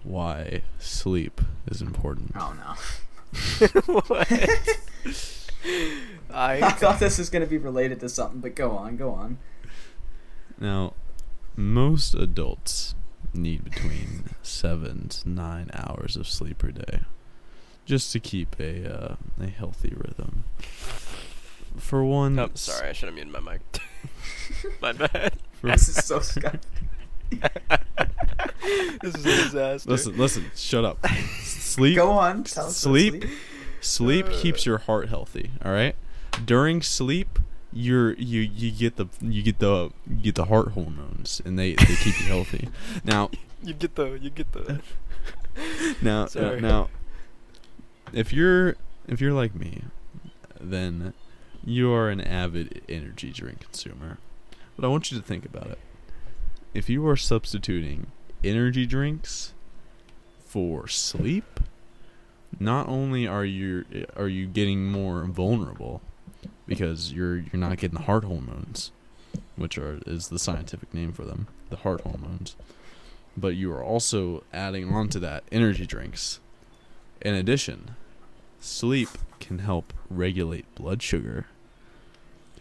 why 0.03 0.62
sleep 0.78 1.40
is 1.70 1.80
important. 1.80 2.32
Oh, 2.38 2.55
no. 2.57 3.68
what? 4.09 4.30
I 6.30 6.61
I 6.62 6.70
thought 6.72 7.01
this 7.01 7.18
was 7.18 7.30
going 7.30 7.42
to 7.42 7.49
be 7.49 7.59
related 7.59 8.01
to 8.01 8.09
something, 8.09 8.40
but 8.40 8.55
go 8.55 8.72
on, 8.72 8.96
go 8.96 9.12
on. 9.12 9.38
Now, 10.61 10.94
most 11.57 12.14
adults 12.14 12.94
need 13.34 13.64
between 13.64 14.30
seven 14.42 15.09
to 15.09 15.28
nine 15.28 15.70
hours 15.74 16.16
of 16.16 16.26
sleep 16.28 16.59
per 16.59 16.70
day, 16.70 17.01
just 17.89 18.12
to 18.12 18.20
keep 18.20 18.55
a 18.61 18.86
uh, 19.12 19.16
a 19.41 19.47
healthy 19.47 19.93
rhythm. 19.97 20.45
For 21.78 22.05
one, 22.05 22.39
Oh, 22.39 22.45
s- 22.55 22.61
sorry, 22.62 22.91
I 22.91 22.93
should 22.93 23.07
have 23.09 23.14
muted 23.14 23.32
my 23.32 23.41
mic. 23.41 23.61
my 24.82 24.93
bad. 24.93 25.32
For, 25.61 25.68
This 25.68 25.89
is 25.89 26.05
so 26.05 26.20
scary. 26.20 26.59
this 29.03 29.14
is 29.14 29.24
a 29.26 29.43
disaster. 29.45 29.91
listen, 29.91 30.16
listen, 30.16 30.45
shut 30.57 30.84
up. 30.84 31.05
Sleep. 31.43 31.97
Go 31.97 32.11
on. 32.12 32.45
Tell 32.45 32.66
us 32.66 32.84
about 32.84 32.93
sleep. 32.99 33.24
Sleep 33.80 34.26
keeps 34.30 34.66
your 34.66 34.78
heart 34.78 35.09
healthy. 35.09 35.51
All 35.64 35.72
right. 35.72 35.95
During 36.45 36.82
sleep, 36.82 37.39
you're 37.72 38.14
you 38.14 38.41
you 38.41 38.70
get 38.72 38.97
the 38.97 39.07
you 39.20 39.43
get 39.43 39.59
the 39.61 39.91
you 40.09 40.16
get 40.22 40.34
the 40.34 40.47
heart 40.47 40.72
hormones, 40.72 41.41
and 41.45 41.59
they 41.59 41.74
they 41.74 41.95
keep 41.97 42.18
you 42.20 42.26
healthy. 42.26 42.68
Now 43.05 43.30
You 43.62 43.74
get 43.74 43.95
the, 43.95 44.12
you 44.20 44.30
get 44.30 44.51
the. 44.53 44.80
now, 46.03 46.22
now, 46.22 46.26
Sorry. 46.26 46.61
now, 46.61 46.89
if 48.12 48.32
you're 48.32 48.76
if 49.06 49.20
you're 49.20 49.32
like 49.32 49.54
me, 49.54 49.84
then 50.61 51.14
you 51.64 51.92
are 51.92 52.09
an 52.09 52.20
avid 52.20 52.82
energy 52.88 53.30
drink 53.30 53.61
consumer. 53.61 54.18
But 54.76 54.84
I 54.84 54.88
want 54.88 55.11
you 55.11 55.18
to 55.18 55.24
think 55.24 55.44
about 55.44 55.68
it. 55.68 55.78
If 56.74 56.88
you 56.88 57.06
are 57.09 57.16
substituting 57.16 58.09
energy 58.44 58.86
drinks 58.86 59.54
for 60.44 60.86
sleep, 60.86 61.61
not 62.61 62.88
only 62.88 63.26
are 63.26 63.44
you 63.44 63.84
are 64.16 64.28
you 64.28 64.46
getting 64.46 64.90
more 64.90 65.24
vulnerable 65.24 66.02
because 66.66 67.12
you're 67.12 67.38
you're 67.38 67.54
not 67.54 67.76
getting 67.78 67.98
the 67.98 68.04
heart 68.04 68.24
hormones, 68.24 68.92
which 69.56 69.78
are 69.78 70.00
is 70.06 70.28
the 70.28 70.38
scientific 70.38 70.92
name 70.92 71.12
for 71.12 71.24
them, 71.24 71.48
the 71.70 71.76
heart 71.76 72.02
hormones 72.02 72.56
but 73.40 73.54
you 73.54 73.72
are 73.72 73.82
also 73.82 74.42
adding 74.52 74.92
on 74.92 75.09
to 75.09 75.20
that 75.20 75.44
energy 75.52 75.86
drinks. 75.86 76.40
In 77.21 77.35
addition, 77.35 77.93
sleep 78.61 79.09
can 79.41 79.61
help 79.61 79.93
regulate 80.11 80.73
blood 80.75 81.03
sugar. 81.03 81.47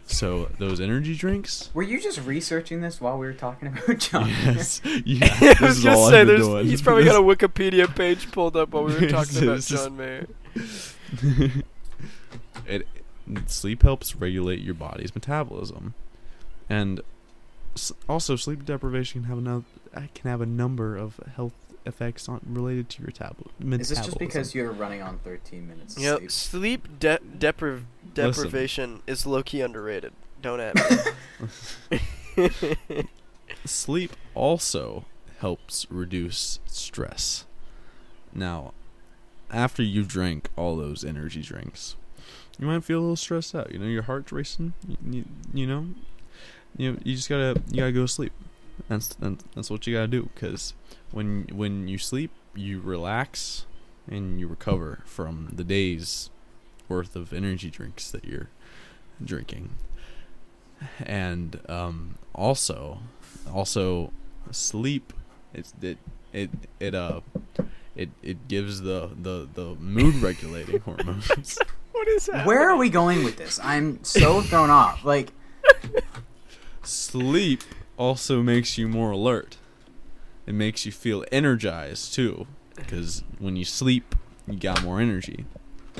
So 0.09 0.45
those 0.57 0.79
energy 0.79 1.15
drinks. 1.15 1.69
Were 1.73 1.83
you 1.83 1.99
just 1.99 2.21
researching 2.21 2.79
this 2.81 3.01
while 3.01 3.17
we 3.17 3.25
were 3.27 3.33
talking 3.33 3.67
about 3.67 3.97
John? 3.99 4.29
Yes, 4.29 4.81
yeah. 5.05 5.27
I 5.59 5.65
was 5.65 5.77
is 5.79 5.83
gonna 5.83 5.97
all 5.97 6.09
say, 6.09 6.21
I've 6.21 6.27
been 6.27 6.41
there's, 6.41 6.69
he's 6.69 6.81
probably 6.81 7.03
got 7.03 7.15
a 7.17 7.19
Wikipedia 7.23 7.93
page 7.93 8.31
pulled 8.31 8.55
up 8.55 8.69
while 8.69 8.85
we 8.85 8.93
were 8.93 9.07
talking 9.09 9.37
about 9.43 9.55
This 9.57 9.67
John 9.67 9.97
Mayer. 9.97 10.27
it 12.65 12.87
sleep 13.47 13.83
helps 13.83 14.15
regulate 14.15 14.59
your 14.61 14.73
body's 14.73 15.13
metabolism, 15.13 15.93
and 16.69 17.01
s- 17.75 17.91
also 18.07 18.35
sleep 18.37 18.63
deprivation 18.65 19.21
can 19.23 19.29
have 19.29 19.37
another 19.37 19.65
can 20.13 20.29
have 20.31 20.39
a 20.41 20.45
number 20.45 20.95
of 20.95 21.17
health 21.35 21.53
effects 21.87 22.27
on 22.29 22.41
related 22.45 22.89
to 22.89 23.01
your 23.01 23.11
tablet. 23.11 23.49
Is 23.79 23.89
this 23.89 23.99
just 24.05 24.19
because 24.19 24.53
you're 24.53 24.71
running 24.71 25.01
on 25.01 25.19
13 25.19 25.67
minutes 25.67 25.97
Yep, 25.97 26.17
sleep? 26.19 26.31
sleep 26.31 26.99
de- 26.99 27.19
depriv- 27.37 27.83
Listen. 28.15 28.43
deprivation 28.43 29.01
is 29.07 29.25
low 29.25 29.41
key 29.43 29.61
underrated. 29.61 30.13
Don't 30.41 30.59
at 30.59 30.75
me. 31.89 31.99
Sleep 33.65 34.11
also 34.35 35.05
helps 35.39 35.87
reduce 35.89 36.59
stress. 36.65 37.45
Now, 38.33 38.73
after 39.51 39.81
you 39.81 40.03
drink 40.03 40.49
all 40.55 40.75
those 40.75 41.03
energy 41.03 41.41
drinks, 41.41 41.95
you 42.59 42.67
might 42.67 42.83
feel 42.83 42.99
a 42.99 43.01
little 43.01 43.15
stressed 43.15 43.55
out. 43.55 43.71
You 43.71 43.79
know, 43.79 43.85
your 43.87 44.03
heart's 44.03 44.31
racing. 44.31 44.73
You, 44.87 44.97
you, 45.09 45.25
you 45.53 45.67
know, 45.67 45.87
you 46.75 46.97
you 47.03 47.15
just 47.15 47.29
gotta 47.29 47.61
you 47.69 47.77
gotta 47.77 47.91
go 47.91 48.01
to 48.01 48.07
sleep. 48.07 48.33
That's 48.87 49.07
that's, 49.15 49.43
that's 49.55 49.69
what 49.69 49.87
you 49.87 49.95
gotta 49.95 50.07
do. 50.07 50.29
Cause 50.35 50.73
when 51.11 51.47
when 51.51 51.87
you 51.87 51.97
sleep, 51.97 52.31
you 52.55 52.79
relax 52.79 53.65
and 54.09 54.39
you 54.39 54.47
recover 54.47 55.03
from 55.05 55.49
the 55.53 55.63
day's 55.63 56.29
worth 56.87 57.15
of 57.15 57.33
energy 57.33 57.69
drinks 57.69 58.11
that 58.11 58.25
you're 58.25 58.49
drinking. 59.23 59.71
And 61.03 61.59
um, 61.67 62.15
also, 62.33 62.99
also 63.51 64.11
sleep. 64.51 65.13
It's 65.53 65.73
it 65.81 65.97
it 66.33 66.49
it 66.79 66.93
uh 66.93 67.21
it 67.95 68.09
it 68.21 68.47
gives 68.47 68.81
the 68.81 69.09
the 69.19 69.47
the 69.53 69.75
mood 69.75 70.15
regulating 70.15 70.79
hormones. 70.81 71.57
What 71.97 72.07
is 72.09 72.27
that? 72.27 72.45
Where 72.45 72.69
are 72.69 72.77
we 72.77 72.91
going 72.91 73.23
with 73.23 73.37
this? 73.37 73.59
I'm 73.61 74.03
so 74.03 74.41
thrown 74.43 74.69
off. 74.69 75.03
Like, 75.03 75.31
Sleep 76.83 77.63
also 77.97 78.43
makes 78.43 78.77
you 78.77 78.87
more 78.87 79.09
alert. 79.09 79.57
It 80.47 80.53
makes 80.55 80.85
you 80.85 80.91
feel 80.91 81.23
energized 81.31 82.13
too, 82.13 82.47
because 82.75 83.23
when 83.37 83.55
you 83.57 83.65
sleep, 83.65 84.15
you 84.47 84.57
got 84.57 84.81
more 84.83 84.99
energy. 85.01 85.45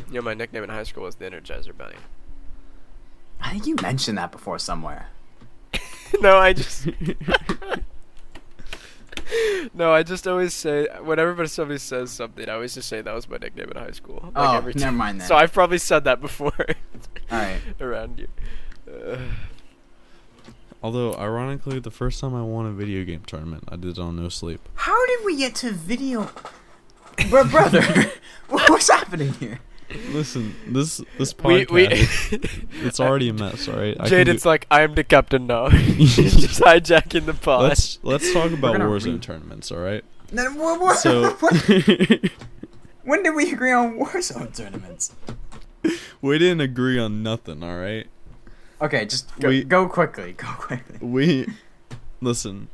You 0.08 0.16
know, 0.16 0.22
my 0.22 0.34
nickname 0.34 0.64
in 0.64 0.70
high 0.70 0.84
school 0.84 1.04
was 1.04 1.16
the 1.16 1.26
Energizer 1.26 1.78
Bunny. 1.78 1.98
I 3.42 3.52
think 3.52 3.68
you 3.68 3.76
mentioned 3.82 4.18
that 4.18 4.32
before 4.32 4.58
somewhere. 4.58 5.08
no, 6.22 6.38
I 6.38 6.54
just. 6.54 6.88
no, 9.74 9.92
I 9.94 10.04
just 10.04 10.28
always 10.28 10.54
say 10.54 10.88
whenever 11.02 11.46
somebody 11.48 11.80
says 11.80 12.12
something, 12.12 12.48
I 12.48 12.54
always 12.54 12.74
just 12.74 12.88
say 12.88 13.02
that 13.02 13.14
was 13.14 13.28
my 13.28 13.38
nickname 13.38 13.70
in 13.70 13.78
high 13.78 13.92
school. 13.92 14.20
Like 14.24 14.32
Oh, 14.36 14.58
every 14.58 14.74
never 14.74 14.86
time. 14.86 14.96
mind 14.98 15.22
that. 15.22 15.28
So 15.28 15.36
I've 15.36 15.52
probably 15.54 15.78
said 15.78 16.06
that 16.06 16.22
before 16.22 16.54
All 17.32 17.38
right. 17.38 17.60
around 17.82 18.20
you. 18.20 18.28
Uh, 18.92 19.18
Although, 20.88 21.16
ironically, 21.16 21.80
the 21.80 21.92
first 21.92 22.22
time 22.22 22.34
I 22.34 22.42
won 22.44 22.66
a 22.66 22.72
video 22.72 23.04
game 23.04 23.22
tournament, 23.28 23.66
I 23.68 23.76
did 23.76 23.98
it 23.98 24.00
on 24.00 24.16
no 24.16 24.30
sleep. 24.30 24.62
How 24.76 25.06
did 25.06 25.20
we 25.26 25.36
get 25.36 25.54
to 25.56 25.74
video? 25.74 26.30
Bro, 27.30 27.44
brother, 27.52 27.82
what's 28.48 28.90
happening 28.90 29.34
here? 29.34 29.60
Listen, 30.12 30.56
this 30.66 31.02
this 31.18 31.36
we, 31.44 31.66
podcast, 31.66 31.72
we 32.72 32.88
it's 32.88 33.02
already 33.02 33.28
a 33.28 33.34
mess. 33.34 33.68
All 33.68 33.76
right, 33.76 33.98
I 34.00 34.04
can 34.04 34.08
Jade, 34.08 34.26
do- 34.28 34.32
it's 34.32 34.46
like 34.46 34.66
I'm 34.72 34.96
the 34.96 35.04
captain 35.04 35.46
now. 35.48 35.68
He's 35.68 36.16
just 36.16 36.62
hijacking 36.62 37.26
the 37.26 37.34
pod. 37.34 37.64
let's 37.64 38.00
let's 38.04 38.32
talk 38.32 38.54
about 38.54 38.72
gonna 38.72 38.86
Warzone 38.86 39.16
read- 39.16 39.24
tournaments. 39.24 39.74
All 39.74 39.80
right, 39.80 40.06
Then 40.32 40.56
what, 40.56 40.80
what, 40.80 40.96
so 41.00 41.32
when 43.04 43.24
did 43.24 43.36
we 43.36 43.52
agree 43.52 43.74
on 43.74 44.00
Warzone 44.00 44.56
tournaments? 44.56 45.14
we 46.22 46.38
didn't 46.38 46.62
agree 46.62 46.98
on 46.98 47.24
nothing. 47.24 47.62
All 47.62 47.76
right, 47.78 48.08
Okay, 48.82 49.06
just 49.06 49.36
go, 49.40 49.50
We- 49.50 49.64
go 49.64 49.88
quickly. 49.88 50.34
Go 50.34 50.48
quickly. 50.58 50.98
we 51.02 51.48
listen. 52.22 52.68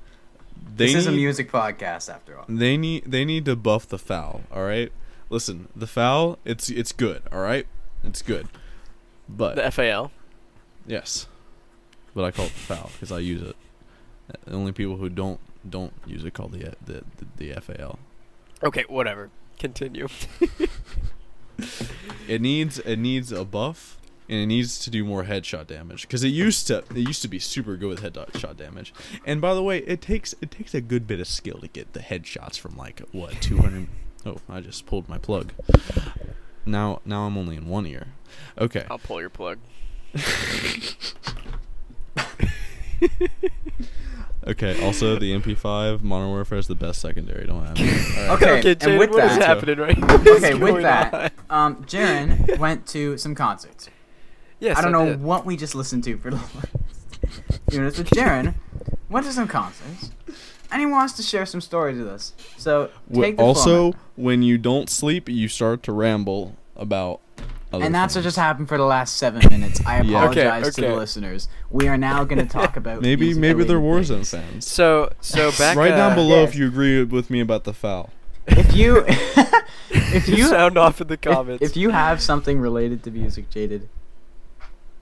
They 0.75 0.87
this 0.87 0.95
is 0.95 1.07
a 1.07 1.11
music 1.11 1.51
podcast 1.51 2.11
after 2.13 2.37
all. 2.37 2.45
They 2.49 2.77
need 2.77 3.03
they 3.05 3.25
need 3.25 3.45
to 3.45 3.55
buff 3.55 3.87
the 3.87 3.99
foul. 3.99 4.41
All 4.51 4.63
right, 4.63 4.91
listen, 5.29 5.67
the 5.75 5.87
foul 5.87 6.39
it's 6.45 6.69
it's 6.69 6.91
good. 6.91 7.21
All 7.31 7.41
right, 7.41 7.67
it's 8.03 8.21
good, 8.23 8.47
but 9.29 9.55
the 9.55 9.69
FAL. 9.71 10.11
yes, 10.87 11.27
but 12.15 12.23
I 12.23 12.31
call 12.31 12.45
it 12.45 12.53
the 12.53 12.59
foul 12.59 12.89
because 12.93 13.11
I 13.11 13.19
use 13.19 13.41
it. 13.43 13.55
The 14.45 14.53
only 14.53 14.71
people 14.71 14.97
who 14.97 15.09
don't 15.09 15.39
don't 15.69 15.93
use 16.07 16.25
it 16.25 16.33
call 16.33 16.47
the 16.47 16.73
the 16.83 17.03
the, 17.37 17.53
the 17.53 17.61
FAL. 17.61 17.99
Okay, 18.63 18.85
whatever. 18.89 19.29
Continue. 19.59 20.07
It 22.27 22.41
needs 22.41 22.79
it 22.79 22.97
needs 22.97 23.31
a 23.31 23.45
buff 23.45 23.97
and 24.29 24.39
it 24.39 24.45
needs 24.45 24.79
to 24.79 24.89
do 24.89 25.03
more 25.03 25.23
headshot 25.25 25.67
damage 25.67 26.03
because 26.03 26.23
it 26.23 26.29
used 26.29 26.67
to 26.67 26.77
it 26.79 26.97
used 26.97 27.21
to 27.21 27.27
be 27.27 27.39
super 27.39 27.75
good 27.75 27.89
with 27.89 28.01
headshot 28.01 28.57
damage. 28.57 28.93
And 29.25 29.41
by 29.41 29.53
the 29.53 29.63
way, 29.63 29.79
it 29.79 30.01
takes 30.01 30.33
it 30.41 30.51
takes 30.51 30.73
a 30.73 30.81
good 30.81 31.05
bit 31.07 31.19
of 31.19 31.27
skill 31.27 31.59
to 31.59 31.67
get 31.67 31.93
the 31.93 31.99
headshots 31.99 32.57
from 32.59 32.77
like 32.77 33.01
what 33.11 33.41
200 33.41 33.87
Oh, 34.25 34.37
I 34.47 34.61
just 34.61 34.85
pulled 34.85 35.09
my 35.09 35.17
plug. 35.17 35.51
Now 36.65 37.01
now 37.05 37.25
I'm 37.25 37.37
only 37.37 37.57
in 37.57 37.67
one 37.67 37.85
ear. 37.85 38.07
Okay. 38.57 38.85
I'll 38.89 38.99
pull 38.99 39.19
your 39.19 39.29
plug. 39.29 39.59
Okay, 44.45 44.83
also 44.85 45.17
the 45.17 45.31
MP5 45.39 46.01
Modern 46.01 46.27
Warfare 46.27 46.57
is 46.57 46.67
the 46.67 46.75
best 46.75 46.99
secondary. 46.99 47.47
Don't 47.47 47.63
have 47.65 47.77
it. 47.79 48.17
All 48.29 48.35
right. 48.35 48.43
Okay, 48.59 48.71
okay, 48.71 48.89
and 48.89 48.99
with 48.99 49.11
what 49.11 49.23
is 49.23 49.37
that- 49.37 49.47
happening 49.47 49.77
right 49.77 49.97
now? 49.97 50.15
Okay, 50.15 50.53
with 50.53 50.81
that, 50.81 51.31
on? 51.49 51.75
um, 51.77 51.83
Jaron 51.85 52.57
went 52.57 52.85
to 52.87 53.17
some 53.17 53.35
concerts. 53.35 53.89
Yes, 54.63 54.77
I 54.77 54.81
don't 54.81 54.93
know 54.93 55.05
did. 55.07 55.21
what 55.21 55.45
we 55.45 55.57
just 55.57 55.75
listened 55.75 56.03
to 56.05 56.17
for 56.17 56.29
the 56.31 56.37
last 56.37 56.67
few 57.69 57.79
minutes, 57.79 57.97
but 57.97 58.07
Jaron 58.07 58.55
went 59.09 59.25
to 59.25 59.33
some 59.33 59.47
concerts, 59.47 60.11
and 60.71 60.79
he 60.79 60.85
wants 60.85 61.13
to 61.13 61.21
share 61.23 61.45
some 61.45 61.59
stories 61.59 61.97
with 61.97 62.07
us. 62.07 62.33
So 62.57 62.89
Wh- 63.13 63.19
take 63.19 63.37
the 63.37 63.43
also, 63.43 63.91
format. 63.91 63.99
when 64.15 64.41
you 64.41 64.57
don't 64.57 64.89
sleep, 64.89 65.27
you 65.27 65.47
start 65.49 65.83
to 65.83 65.91
ramble 65.91 66.55
about 66.77 67.19
other 67.73 67.85
and 67.85 67.93
that's 67.93 68.13
what 68.15 68.23
just 68.23 68.37
happened 68.37 68.69
for 68.69 68.77
the 68.77 68.85
last 68.85 69.17
seven 69.17 69.41
minutes. 69.49 69.81
I 69.85 70.01
Yeah. 70.03 70.29
Okay, 70.29 70.45
apologize 70.45 70.75
to 70.75 70.81
the 70.81 70.95
listeners. 70.95 71.49
We 71.71 71.87
are 71.87 71.97
now 71.97 72.23
going 72.23 72.39
to 72.39 72.45
talk 72.51 72.77
about 72.81 73.01
Maybe 73.01 73.33
maybe 73.33 73.63
they're 73.63 73.79
related 73.79 74.07
Warzone 74.13 74.29
things. 74.29 74.29
fans. 74.29 74.67
So, 74.67 75.11
so 75.21 75.51
back. 75.57 75.75
Write 75.75 75.89
down 75.89 76.11
uh, 76.11 76.15
below 76.15 76.41
yes. 76.41 76.49
if 76.51 76.55
you 76.55 76.67
agree 76.67 77.03
with 77.03 77.29
me 77.31 77.39
about 77.41 77.63
the 77.65 77.73
foul. 77.73 78.11
If 78.45 78.75
you, 78.75 79.03
if 79.89 80.27
You 80.27 80.35
you, 80.35 80.47
sound 80.47 80.77
off 80.77 81.01
in 81.01 81.07
the 81.07 81.13
if, 81.15 81.21
comments. 81.21 81.63
if 81.63 81.75
you 81.75 81.89
have 81.89 82.21
something 82.21 82.59
related 82.59 83.01
to 83.03 83.11
music, 83.11 83.49
Jayded, 83.49 83.87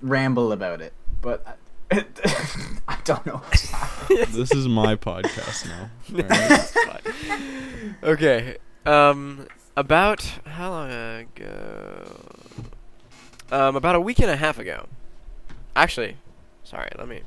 ramble 0.01 0.51
about 0.51 0.81
it. 0.81 0.93
But 1.21 1.57
I, 1.91 2.05
I 2.87 2.97
don't 3.03 3.25
know. 3.25 3.37
What's. 3.37 4.35
This 4.35 4.51
is 4.51 4.67
my 4.67 4.95
podcast 4.95 5.67
now. 5.67 5.89
Alright? 6.13 6.27
That's 6.27 6.71
fine. 6.71 7.95
Okay. 8.03 8.57
Um, 8.85 9.47
about 9.77 10.21
how 10.45 10.69
long 10.71 10.91
ago? 10.91 12.05
Um, 13.51 13.75
about 13.75 13.95
a 13.95 13.99
week 14.01 14.19
and 14.19 14.29
a 14.29 14.37
half 14.37 14.57
ago. 14.59 14.87
Actually, 15.75 16.17
sorry. 16.63 16.89
Let 16.97 17.07
me. 17.07 17.21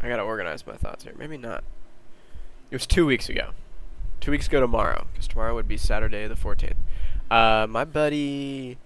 I 0.00 0.08
gotta 0.08 0.22
organize 0.22 0.66
my 0.66 0.76
thoughts 0.76 1.04
here. 1.04 1.14
Maybe 1.18 1.36
not. 1.36 1.62
It 2.70 2.76
was 2.76 2.86
two 2.86 3.04
weeks 3.04 3.28
ago. 3.28 3.50
Two 4.20 4.30
weeks 4.30 4.46
ago 4.46 4.60
tomorrow, 4.60 5.06
because 5.12 5.26
tomorrow 5.26 5.54
would 5.54 5.68
be 5.68 5.76
Saturday 5.76 6.26
the 6.26 6.36
fourteenth. 6.36 6.76
Uh, 7.30 7.66
my 7.68 7.84
buddy 7.84 8.78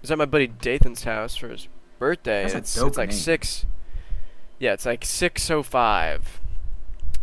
was 0.00 0.10
at 0.10 0.18
my 0.18 0.24
buddy 0.24 0.46
Dathan's 0.46 1.04
house 1.04 1.36
for 1.36 1.48
his 1.48 1.68
birthday. 2.02 2.44
It's 2.44 2.54
it's 2.76 2.96
like 2.98 3.10
name. 3.10 3.16
six. 3.18 3.64
Yeah, 4.58 4.72
it's 4.74 4.84
like 4.86 5.04
six 5.04 5.48
oh 5.50 5.62
five, 5.62 6.40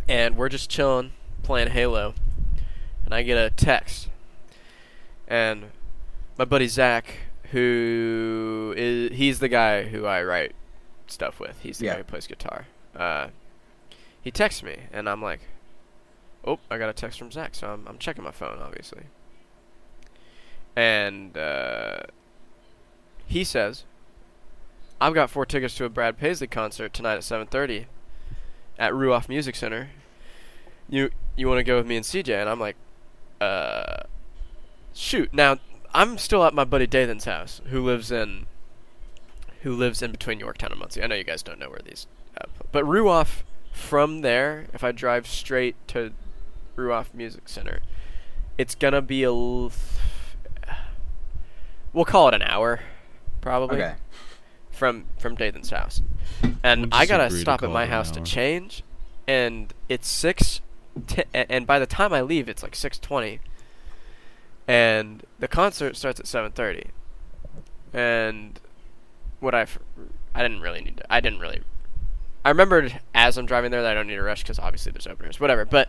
and 0.08 0.36
we're 0.36 0.48
just 0.48 0.70
chilling, 0.70 1.12
playing 1.42 1.68
Halo, 1.68 2.14
and 3.04 3.14
I 3.14 3.22
get 3.22 3.36
a 3.36 3.50
text, 3.50 4.08
and 5.28 5.66
my 6.38 6.44
buddy 6.46 6.66
Zach, 6.66 7.14
who 7.52 8.72
is 8.76 9.16
he's 9.16 9.38
the 9.38 9.48
guy 9.48 9.84
who 9.84 10.06
I 10.06 10.22
write 10.22 10.52
stuff 11.06 11.38
with. 11.40 11.60
He's 11.62 11.78
the 11.78 11.86
Yeah. 11.86 11.92
guy 11.92 11.98
who 11.98 12.04
plays 12.04 12.26
guitar. 12.26 12.66
Uh, 12.96 13.28
he 14.22 14.30
texts 14.30 14.62
me, 14.62 14.76
and 14.92 15.08
I'm 15.08 15.22
like, 15.22 15.40
"Oh, 16.44 16.58
I 16.70 16.78
got 16.78 16.88
a 16.88 16.94
text 16.94 17.18
from 17.18 17.30
Zach." 17.30 17.54
So 17.54 17.68
I'm 17.68 17.86
I'm 17.86 17.98
checking 17.98 18.24
my 18.24 18.32
phone, 18.32 18.58
obviously, 18.62 19.04
and 20.76 21.36
uh, 21.36 22.00
he 23.26 23.44
says, 23.44 23.84
"I've 25.00 25.14
got 25.14 25.30
four 25.30 25.46
tickets 25.46 25.74
to 25.76 25.84
a 25.84 25.88
Brad 25.88 26.18
Paisley 26.18 26.46
concert 26.46 26.92
tonight 26.92 27.14
at 27.14 27.24
7:30 27.24 27.86
at 28.78 28.92
Ruoff 28.92 29.28
Music 29.28 29.54
Center. 29.56 29.90
You 30.88 31.10
you 31.36 31.48
want 31.48 31.58
to 31.58 31.64
go 31.64 31.76
with 31.76 31.86
me 31.86 31.96
and 31.96 32.04
CJ?" 32.04 32.40
And 32.40 32.48
I'm 32.48 32.60
like, 32.60 32.76
"Uh, 33.40 34.02
shoot." 34.94 35.32
Now 35.32 35.58
I'm 35.94 36.18
still 36.18 36.44
at 36.44 36.54
my 36.54 36.64
buddy 36.64 36.86
Dathan's 36.86 37.24
house, 37.24 37.60
who 37.66 37.84
lives 37.84 38.10
in 38.10 38.46
who 39.62 39.72
lives 39.74 40.00
in 40.02 40.10
between 40.10 40.40
Yorktown 40.40 40.70
and 40.70 40.80
Muncie. 40.80 41.02
I 41.02 41.06
know 41.06 41.14
you 41.14 41.24
guys 41.24 41.42
don't 41.42 41.58
know 41.58 41.68
where 41.68 41.80
these, 41.84 42.06
uh, 42.40 42.46
but 42.72 42.84
Ruoff 42.84 43.42
from 43.72 44.22
there, 44.22 44.66
if 44.72 44.82
I 44.82 44.90
drive 44.92 45.26
straight 45.26 45.76
to 45.88 46.12
Ruoff 46.76 47.12
Music 47.12 47.48
Center, 47.48 47.80
it's 48.58 48.74
gonna 48.74 49.02
be 49.02 49.22
a. 49.22 49.28
L- 49.28 49.72
we'll 51.92 52.04
call 52.04 52.28
it 52.28 52.34
an 52.34 52.42
hour, 52.42 52.80
probably 53.40 53.82
Okay. 53.82 53.94
From 54.80 55.04
from 55.18 55.36
Dathan's 55.36 55.68
house, 55.68 56.00
and 56.64 56.88
I 56.90 57.04
gotta 57.04 57.30
stop 57.30 57.62
at 57.62 57.70
my 57.70 57.84
house 57.84 58.10
to 58.12 58.20
change, 58.22 58.82
and 59.28 59.74
it's 59.90 60.08
six, 60.08 60.62
t- 61.06 61.24
and 61.34 61.66
by 61.66 61.78
the 61.78 61.84
time 61.84 62.14
I 62.14 62.22
leave, 62.22 62.48
it's 62.48 62.62
like 62.62 62.74
six 62.74 62.98
twenty, 62.98 63.40
and 64.66 65.22
the 65.38 65.48
concert 65.48 65.96
starts 65.98 66.18
at 66.18 66.26
seven 66.26 66.50
thirty, 66.50 66.86
and 67.92 68.58
what 69.40 69.54
I 69.54 69.66
I 70.34 70.40
didn't 70.42 70.62
really 70.62 70.80
need 70.80 70.96
to, 70.96 71.12
I 71.12 71.20
didn't 71.20 71.40
really, 71.40 71.60
I 72.42 72.48
remembered 72.48 73.00
as 73.14 73.36
I'm 73.36 73.44
driving 73.44 73.70
there 73.70 73.82
that 73.82 73.90
I 73.90 73.94
don't 73.94 74.06
need 74.06 74.16
to 74.16 74.22
rush 74.22 74.42
because 74.42 74.58
obviously 74.58 74.92
there's 74.92 75.06
openers, 75.06 75.38
whatever, 75.38 75.64
but. 75.64 75.88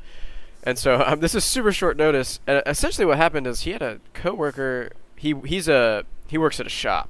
And 0.64 0.78
so 0.78 1.04
um, 1.04 1.22
this 1.22 1.34
is 1.34 1.44
super 1.44 1.72
short 1.72 1.98
notice. 1.98 2.40
And 2.46 2.62
essentially, 2.68 3.04
what 3.04 3.18
happened 3.18 3.48
is 3.48 3.62
he 3.62 3.72
had 3.72 3.82
a 3.82 4.00
coworker. 4.14 4.92
He 5.16 5.34
he's 5.44 5.68
a 5.68 6.04
he 6.28 6.38
works 6.38 6.60
at 6.60 6.68
a 6.68 6.70
shop, 6.70 7.10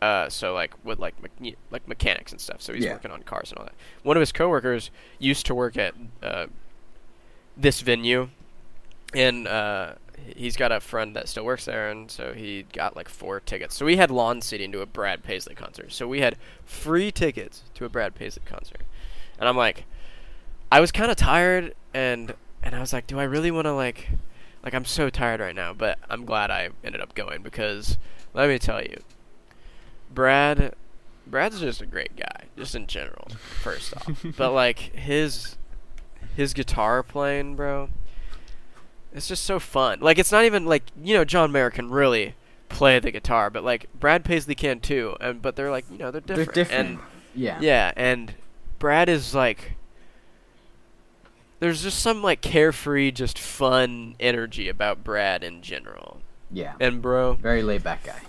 Uh, 0.00 0.28
so 0.28 0.54
like 0.54 0.72
with 0.84 0.98
like 1.00 1.14
me- 1.40 1.56
like 1.70 1.86
mechanics 1.88 2.30
and 2.32 2.40
stuff. 2.40 2.62
So 2.62 2.72
he's 2.72 2.84
Yeah. 2.84 2.92
working 2.92 3.10
on 3.10 3.22
cars 3.24 3.50
and 3.50 3.58
all 3.58 3.64
that. 3.64 3.74
One 4.04 4.16
of 4.16 4.20
his 4.20 4.30
coworkers 4.32 4.90
used 5.18 5.44
to 5.46 5.54
work 5.54 5.76
at 5.76 5.94
uh, 6.22 6.46
this 7.56 7.80
venue, 7.80 8.28
and 9.14 9.48
uh, 9.48 9.94
he's 10.36 10.56
got 10.56 10.70
a 10.70 10.78
friend 10.80 11.16
that 11.16 11.28
still 11.28 11.44
works 11.44 11.64
there, 11.64 11.90
and 11.90 12.10
so 12.10 12.32
he 12.32 12.64
got 12.72 12.94
like 12.96 13.08
four 13.08 13.40
tickets. 13.40 13.74
So 13.74 13.84
we 13.86 13.96
had 13.96 14.10
lawn 14.10 14.40
seating 14.40 14.70
to 14.72 14.80
a 14.82 14.86
Brad 14.86 15.22
Paisley 15.24 15.54
concert. 15.56 15.92
So 15.92 16.06
we 16.06 16.20
had 16.20 16.36
free 16.64 17.10
tickets 17.10 17.62
to 17.74 17.84
a 17.84 17.88
Brad 17.88 18.14
Paisley 18.14 18.42
concert, 18.46 18.82
and 19.40 19.48
I'm 19.48 19.56
like, 19.56 19.84
I 20.70 20.78
was 20.80 20.92
kind 20.92 21.10
of 21.10 21.16
tired, 21.16 21.74
and 21.92 22.34
and 22.62 22.74
I 22.74 22.80
was 22.80 22.92
like, 22.92 23.06
do 23.08 23.18
I 23.18 23.24
really 23.24 23.50
want 23.50 23.64
to 23.64 23.72
like, 23.72 24.10
like 24.62 24.74
I'm 24.74 24.84
so 24.84 25.10
tired 25.10 25.40
right 25.40 25.54
now, 25.56 25.72
but 25.72 25.98
I'm 26.08 26.24
glad 26.24 26.50
I 26.52 26.68
ended 26.84 27.00
up 27.00 27.14
going 27.16 27.42
because 27.42 27.98
let 28.34 28.48
me 28.48 28.58
tell 28.60 28.80
you, 28.82 28.98
Brad. 30.12 30.74
Brad's 31.26 31.60
just 31.60 31.82
a 31.82 31.86
great 31.86 32.16
guy, 32.16 32.44
just 32.56 32.74
in 32.74 32.86
general. 32.86 33.28
First 33.62 33.94
off, 33.96 34.24
but 34.36 34.52
like 34.52 34.78
his 34.78 35.56
his 36.36 36.54
guitar 36.54 37.02
playing, 37.02 37.56
bro. 37.56 37.90
It's 39.12 39.28
just 39.28 39.44
so 39.44 39.58
fun. 39.58 40.00
Like 40.00 40.18
it's 40.18 40.32
not 40.32 40.44
even 40.44 40.64
like 40.66 40.84
you 41.02 41.14
know 41.14 41.24
John 41.24 41.52
Mayer 41.52 41.70
can 41.70 41.90
really 41.90 42.34
play 42.68 42.98
the 42.98 43.10
guitar, 43.10 43.50
but 43.50 43.64
like 43.64 43.86
Brad 43.98 44.24
Paisley 44.24 44.54
can 44.54 44.80
too. 44.80 45.16
And 45.20 45.42
but 45.42 45.56
they're 45.56 45.70
like 45.70 45.84
you 45.90 45.98
know 45.98 46.10
they're 46.10 46.20
different. 46.20 46.54
They're 46.54 46.64
different. 46.64 46.88
And 46.88 46.98
yeah. 47.34 47.58
yeah, 47.60 47.92
and 47.96 48.34
Brad 48.78 49.08
is 49.08 49.34
like 49.34 49.76
there's 51.60 51.82
just 51.82 51.98
some 51.98 52.22
like 52.22 52.40
carefree, 52.40 53.10
just 53.10 53.38
fun 53.38 54.14
energy 54.20 54.68
about 54.68 55.02
Brad 55.02 55.42
in 55.42 55.62
general. 55.62 56.20
Yeah. 56.50 56.74
And 56.80 57.02
bro, 57.02 57.34
Very 57.34 57.62
laid 57.62 57.82
back 57.82 58.04
guy. 58.04 58.20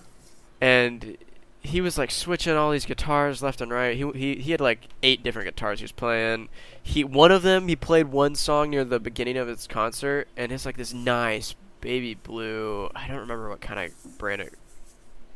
and 0.59 1.17
he 1.61 1.81
was 1.81 1.97
like 1.97 2.11
switching 2.11 2.55
all 2.55 2.71
these 2.71 2.85
guitars 2.85 3.43
left 3.43 3.61
and 3.61 3.71
right. 3.71 3.95
He 3.97 4.09
he 4.11 4.35
he 4.35 4.51
had 4.51 4.61
like 4.61 4.87
eight 5.03 5.23
different 5.23 5.47
guitars 5.47 5.79
he 5.79 5.83
was 5.83 5.91
playing. 5.91 6.49
He 6.81 7.03
one 7.03 7.31
of 7.31 7.41
them 7.41 7.67
he 7.67 7.75
played 7.75 8.07
one 8.07 8.35
song 8.35 8.69
near 8.69 8.85
the 8.85 8.99
beginning 8.99 9.37
of 9.37 9.47
his 9.47 9.67
concert, 9.67 10.27
and 10.37 10.51
it's 10.51 10.65
like 10.65 10.77
this 10.77 10.93
nice 10.93 11.55
baby 11.81 12.13
blue. 12.15 12.89
I 12.95 13.07
don't 13.07 13.17
remember 13.17 13.49
what 13.49 13.61
kind 13.61 13.79
of 13.79 14.17
brand 14.17 14.41
it, 14.41 14.53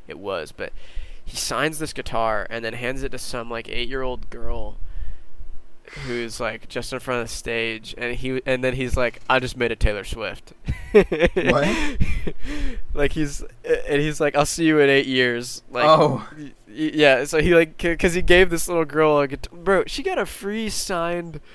it 0.08 0.18
was, 0.18 0.52
but 0.52 0.72
he 1.26 1.38
signs 1.38 1.80
this 1.80 1.94
guitar 1.94 2.48
and 2.50 2.64
then 2.64 2.74
hands 2.74 3.04
it 3.04 3.10
to 3.10 3.18
some 3.18 3.50
like 3.50 3.70
eight 3.70 3.90
year 3.90 4.02
old 4.02 4.30
girl 4.30 4.78
who's 6.06 6.40
like 6.40 6.68
just 6.70 6.92
in 6.94 7.00
front 7.00 7.22
of 7.22 7.28
the 7.28 7.34
stage 7.34 7.94
and 7.98 8.16
he 8.16 8.42
and 8.46 8.64
then 8.64 8.74
he's 8.74 8.98
like 8.98 9.22
I 9.30 9.40
just 9.40 9.58
made 9.58 9.72
a 9.72 9.76
Taylor 9.76 10.04
Swift. 10.04 10.54
What? 10.94 11.98
like 12.94 13.12
he's 13.12 13.44
and 13.64 14.02
he's 14.02 14.20
like 14.20 14.36
I'll 14.36 14.46
see 14.46 14.66
you 14.66 14.80
in 14.80 14.90
8 14.90 15.06
years. 15.06 15.64
Like 15.70 15.86
oh. 15.86 16.28
yeah, 16.68 17.26
so 17.26 17.40
he 17.40 17.54
like 17.54 17.78
cuz 17.78 18.14
he 18.14 18.22
gave 18.22 18.50
this 18.50 18.68
little 18.68 18.86
girl 18.86 19.20
a 19.20 19.28
guitar. 19.28 19.58
Bro, 19.58 19.84
she 19.88 20.04
got 20.04 20.18
a 20.18 20.26
free 20.26 20.70
signed 20.70 21.40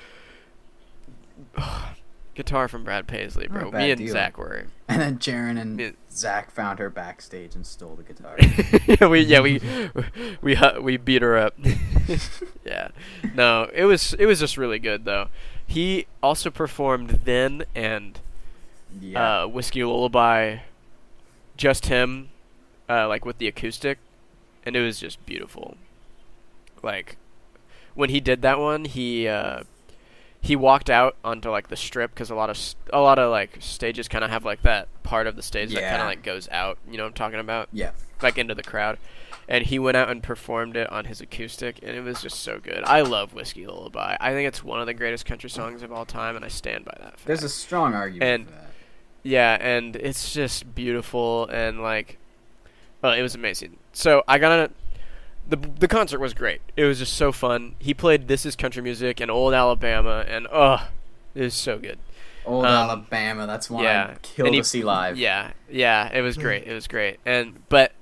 guitar 2.38 2.68
from 2.68 2.84
Brad 2.84 3.08
Paisley, 3.08 3.48
bro. 3.48 3.72
Me 3.72 3.90
and 3.90 3.98
deal. 3.98 4.12
Zach 4.12 4.38
were. 4.38 4.66
And 4.90 5.02
then 5.02 5.18
Jaron 5.18 5.60
and 5.60 5.78
Yeah. 5.78 5.90
Zach 6.10 6.50
found 6.50 6.78
her 6.78 6.88
backstage 6.88 7.54
and 7.54 7.66
stole 7.66 7.94
the 7.94 8.02
guitar. 8.02 8.36
yeah, 8.86 9.06
we 9.06 9.20
yeah 9.20 9.40
we 9.40 9.60
we 10.40 10.56
we 10.80 10.96
beat 10.96 11.20
her 11.20 11.36
up. 11.36 11.54
yeah, 12.64 12.88
no, 13.34 13.68
it 13.74 13.84
was 13.84 14.14
it 14.14 14.24
was 14.24 14.40
just 14.40 14.56
really 14.56 14.78
good 14.78 15.04
though. 15.04 15.28
He 15.66 16.06
also 16.22 16.48
performed 16.48 17.20
then 17.24 17.64
and 17.74 18.18
yeah. 18.98 19.42
uh, 19.42 19.46
whiskey 19.46 19.84
lullaby, 19.84 20.60
just 21.58 21.86
him, 21.86 22.30
uh, 22.88 23.08
like 23.08 23.26
with 23.26 23.36
the 23.36 23.46
acoustic, 23.48 23.98
and 24.64 24.74
it 24.74 24.80
was 24.80 24.98
just 24.98 25.24
beautiful. 25.26 25.76
Like 26.82 27.18
when 27.94 28.08
he 28.08 28.20
did 28.20 28.40
that 28.40 28.58
one, 28.58 28.86
he 28.86 29.28
uh, 29.28 29.64
he 30.48 30.56
walked 30.56 30.88
out 30.90 31.14
onto 31.22 31.50
like 31.50 31.68
the 31.68 31.76
strip 31.76 32.10
because 32.14 32.30
a 32.30 32.34
lot 32.34 32.48
of 32.50 32.58
a 32.92 33.00
lot 33.00 33.18
of 33.18 33.30
like 33.30 33.58
stages 33.60 34.08
kind 34.08 34.24
of 34.24 34.30
have 34.30 34.44
like 34.44 34.62
that 34.62 34.88
part 35.02 35.26
of 35.26 35.36
the 35.36 35.42
stage 35.42 35.72
that 35.74 35.82
kind 35.82 36.00
of 36.02 36.08
like 36.08 36.22
goes 36.22 36.48
out. 36.50 36.78
You 36.90 36.96
know 36.96 37.02
what 37.04 37.08
I'm 37.08 37.14
talking 37.14 37.38
about? 37.40 37.68
yeah. 37.72 37.90
like 38.22 38.38
into 38.38 38.54
the 38.54 38.62
crowd. 38.62 38.98
And 39.46 39.64
he 39.64 39.78
went 39.78 39.96
out 39.96 40.10
and 40.10 40.22
performed 40.22 40.76
it 40.76 40.90
on 40.92 41.06
his 41.06 41.20
acoustic, 41.22 41.78
and 41.82 41.96
it 41.96 42.02
was 42.02 42.20
just 42.20 42.40
so 42.40 42.58
good. 42.60 42.82
I 42.84 43.00
love 43.00 43.32
Whiskey 43.32 43.66
Lullaby. 43.66 44.16
I 44.20 44.32
think 44.32 44.46
it's 44.46 44.62
one 44.62 44.78
of 44.80 44.86
the 44.86 44.92
greatest 44.92 45.24
country 45.24 45.48
songs 45.48 45.82
of 45.82 45.90
all 45.90 46.04
time, 46.04 46.36
and 46.36 46.44
I 46.44 46.48
stand 46.48 46.84
by 46.84 46.94
that. 47.00 47.12
Fact. 47.12 47.26
There's 47.26 47.42
a 47.44 47.48
strong 47.48 47.94
argument 47.94 48.22
And- 48.30 48.46
for 48.46 48.52
that. 48.52 48.70
yeah, 49.22 49.56
and 49.58 49.96
it's 49.96 50.34
just 50.34 50.74
beautiful, 50.74 51.46
and 51.46 51.82
like, 51.82 52.18
well, 53.00 53.12
it 53.14 53.22
was 53.22 53.34
amazing. 53.34 53.78
So 53.94 54.22
I 54.28 54.38
got 54.38 54.52
a, 54.58 54.70
the 55.48 55.56
the 55.56 55.88
concert 55.88 56.20
was 56.20 56.34
great. 56.34 56.60
It 56.76 56.84
was 56.84 56.98
just 56.98 57.14
so 57.14 57.32
fun. 57.32 57.74
He 57.78 57.94
played 57.94 58.28
"This 58.28 58.44
Is 58.44 58.54
Country 58.54 58.82
Music" 58.82 59.20
and 59.20 59.30
"Old 59.30 59.54
Alabama," 59.54 60.24
and 60.28 60.46
oh, 60.52 60.88
it 61.34 61.42
was 61.42 61.54
so 61.54 61.78
good. 61.78 61.98
Old 62.44 62.64
um, 62.64 62.90
Alabama, 62.90 63.46
that's 63.46 63.68
one 63.68 63.84
yeah, 63.84 64.10
I'd 64.12 64.22
kill 64.22 64.46
and 64.46 64.52
to 64.52 64.58
he- 64.58 64.62
see 64.62 64.82
live. 64.82 65.16
Yeah, 65.16 65.52
yeah, 65.70 66.10
it 66.12 66.22
was 66.22 66.36
great. 66.36 66.66
It 66.66 66.72
was 66.72 66.86
great. 66.86 67.18
And 67.26 67.62
but 67.68 67.92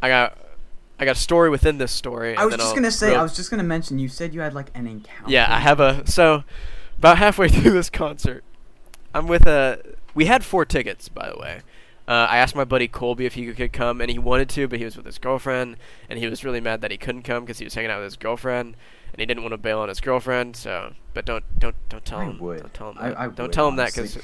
I 0.00 0.08
got 0.08 0.38
I 0.98 1.04
got 1.04 1.16
a 1.16 1.20
story 1.20 1.50
within 1.50 1.78
this 1.78 1.92
story. 1.92 2.36
I 2.36 2.44
was 2.44 2.54
just 2.54 2.68
I'll 2.68 2.74
gonna 2.74 2.90
say, 2.90 3.10
real- 3.10 3.20
I 3.20 3.22
was 3.22 3.34
just 3.34 3.50
gonna 3.50 3.62
mention. 3.62 3.98
You 3.98 4.08
said 4.08 4.34
you 4.34 4.40
had 4.40 4.54
like 4.54 4.70
an 4.74 4.86
encounter. 4.86 5.30
Yeah, 5.30 5.52
I 5.52 5.58
have 5.60 5.80
a 5.80 6.06
so 6.06 6.44
about 6.98 7.18
halfway 7.18 7.48
through 7.50 7.72
this 7.72 7.90
concert, 7.90 8.44
I'm 9.14 9.26
with 9.26 9.46
a. 9.46 9.80
We 10.14 10.26
had 10.26 10.44
four 10.44 10.64
tickets, 10.64 11.08
by 11.08 11.30
the 11.30 11.38
way. 11.38 11.60
Uh, 12.08 12.26
I 12.28 12.38
asked 12.38 12.56
my 12.56 12.64
buddy 12.64 12.88
Colby 12.88 13.26
if 13.26 13.34
he 13.34 13.52
could 13.52 13.72
come, 13.72 14.00
and 14.00 14.10
he 14.10 14.18
wanted 14.18 14.48
to, 14.50 14.66
but 14.66 14.78
he 14.80 14.84
was 14.84 14.96
with 14.96 15.06
his 15.06 15.18
girlfriend, 15.18 15.76
and 16.10 16.18
he 16.18 16.26
was 16.26 16.44
really 16.44 16.60
mad 16.60 16.80
that 16.80 16.90
he 16.90 16.96
couldn't 16.96 17.22
come 17.22 17.44
because 17.44 17.58
he 17.58 17.64
was 17.64 17.74
hanging 17.74 17.90
out 17.92 17.98
with 17.98 18.06
his 18.06 18.16
girlfriend, 18.16 18.76
and 19.12 19.20
he 19.20 19.26
didn't 19.26 19.42
want 19.44 19.52
to 19.52 19.58
bail 19.58 19.78
on 19.78 19.88
his 19.88 20.00
girlfriend. 20.00 20.56
So, 20.56 20.94
but 21.14 21.24
don't 21.24 21.44
don't 21.58 21.76
don't 21.88 22.04
tell 22.04 22.18
I 22.18 22.24
him. 22.24 22.38
would. 22.40 22.60
Don't 22.60 22.74
tell 22.74 22.90
him 22.90 22.96
I- 22.98 23.08
that. 23.10 23.18
I 23.18 23.22
don't 23.28 23.38
would, 23.38 23.52
tell 23.52 23.68
him 23.68 23.76
that 23.76 23.94
because. 23.94 24.18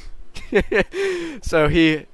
so 1.47 1.69
he, 1.69 2.07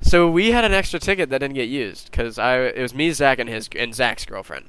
so 0.00 0.28
we 0.30 0.50
had 0.50 0.64
an 0.64 0.72
extra 0.72 0.98
ticket 0.98 1.30
that 1.30 1.38
didn't 1.38 1.54
get 1.54 1.68
used 1.68 2.10
because 2.10 2.38
I 2.38 2.58
it 2.58 2.82
was 2.82 2.94
me, 2.94 3.10
Zach, 3.12 3.38
and 3.38 3.48
his 3.48 3.68
and 3.76 3.94
Zach's 3.94 4.24
girlfriend, 4.24 4.66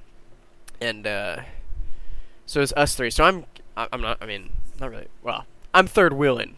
and 0.79 1.05
uh, 1.07 1.37
so 2.45 2.61
it's 2.61 2.73
us 2.73 2.95
three. 2.95 3.09
So 3.09 3.23
I'm 3.23 3.45
I- 3.75 3.87
I'm 3.91 4.01
not. 4.01 4.17
I 4.21 4.25
mean, 4.27 4.51
not 4.79 4.91
really. 4.91 5.07
Well, 5.23 5.45
I'm 5.73 5.87
third 5.87 6.13
wheeling, 6.13 6.55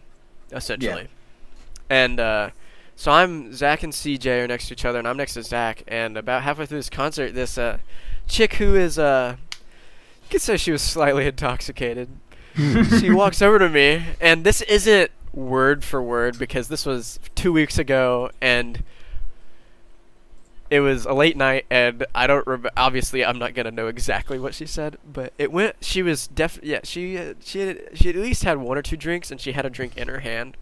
essentially, 0.52 1.08
and 1.88 2.20
uh, 2.20 2.50
so 3.00 3.10
I'm 3.12 3.54
Zach 3.54 3.82
and 3.82 3.94
CJ 3.94 4.44
are 4.44 4.46
next 4.46 4.68
to 4.68 4.74
each 4.74 4.84
other, 4.84 4.98
and 4.98 5.08
I'm 5.08 5.16
next 5.16 5.32
to 5.32 5.42
Zach. 5.42 5.82
And 5.88 6.18
about 6.18 6.42
halfway 6.42 6.66
through 6.66 6.80
this 6.80 6.90
concert, 6.90 7.32
this 7.32 7.56
uh, 7.56 7.78
chick 8.28 8.56
who 8.56 8.76
is 8.76 8.98
uh, 8.98 9.36
you 9.50 10.28
could 10.28 10.42
say 10.42 10.58
she 10.58 10.70
was 10.70 10.82
slightly 10.82 11.26
intoxicated. 11.26 12.10
she 12.54 13.08
walks 13.14 13.40
over 13.40 13.58
to 13.58 13.70
me, 13.70 14.04
and 14.20 14.44
this 14.44 14.60
isn't 14.60 15.10
word 15.32 15.82
for 15.82 16.02
word 16.02 16.38
because 16.38 16.68
this 16.68 16.84
was 16.84 17.18
two 17.34 17.54
weeks 17.54 17.78
ago, 17.78 18.30
and 18.38 18.84
it 20.68 20.80
was 20.80 21.06
a 21.06 21.14
late 21.14 21.38
night, 21.38 21.64
and 21.70 22.04
I 22.14 22.26
don't. 22.26 22.66
Obviously, 22.76 23.24
I'm 23.24 23.38
not 23.38 23.54
gonna 23.54 23.70
know 23.70 23.86
exactly 23.86 24.38
what 24.38 24.52
she 24.52 24.66
said, 24.66 24.98
but 25.10 25.32
it 25.38 25.50
went. 25.50 25.76
She 25.80 26.02
was 26.02 26.26
def. 26.26 26.60
Yeah, 26.62 26.80
she 26.84 27.16
she 27.40 27.60
had, 27.60 27.96
she 27.96 28.08
had 28.08 28.16
at 28.16 28.22
least 28.22 28.42
had 28.42 28.58
one 28.58 28.76
or 28.76 28.82
two 28.82 28.98
drinks, 28.98 29.30
and 29.30 29.40
she 29.40 29.52
had 29.52 29.64
a 29.64 29.70
drink 29.70 29.96
in 29.96 30.08
her 30.08 30.20
hand 30.20 30.54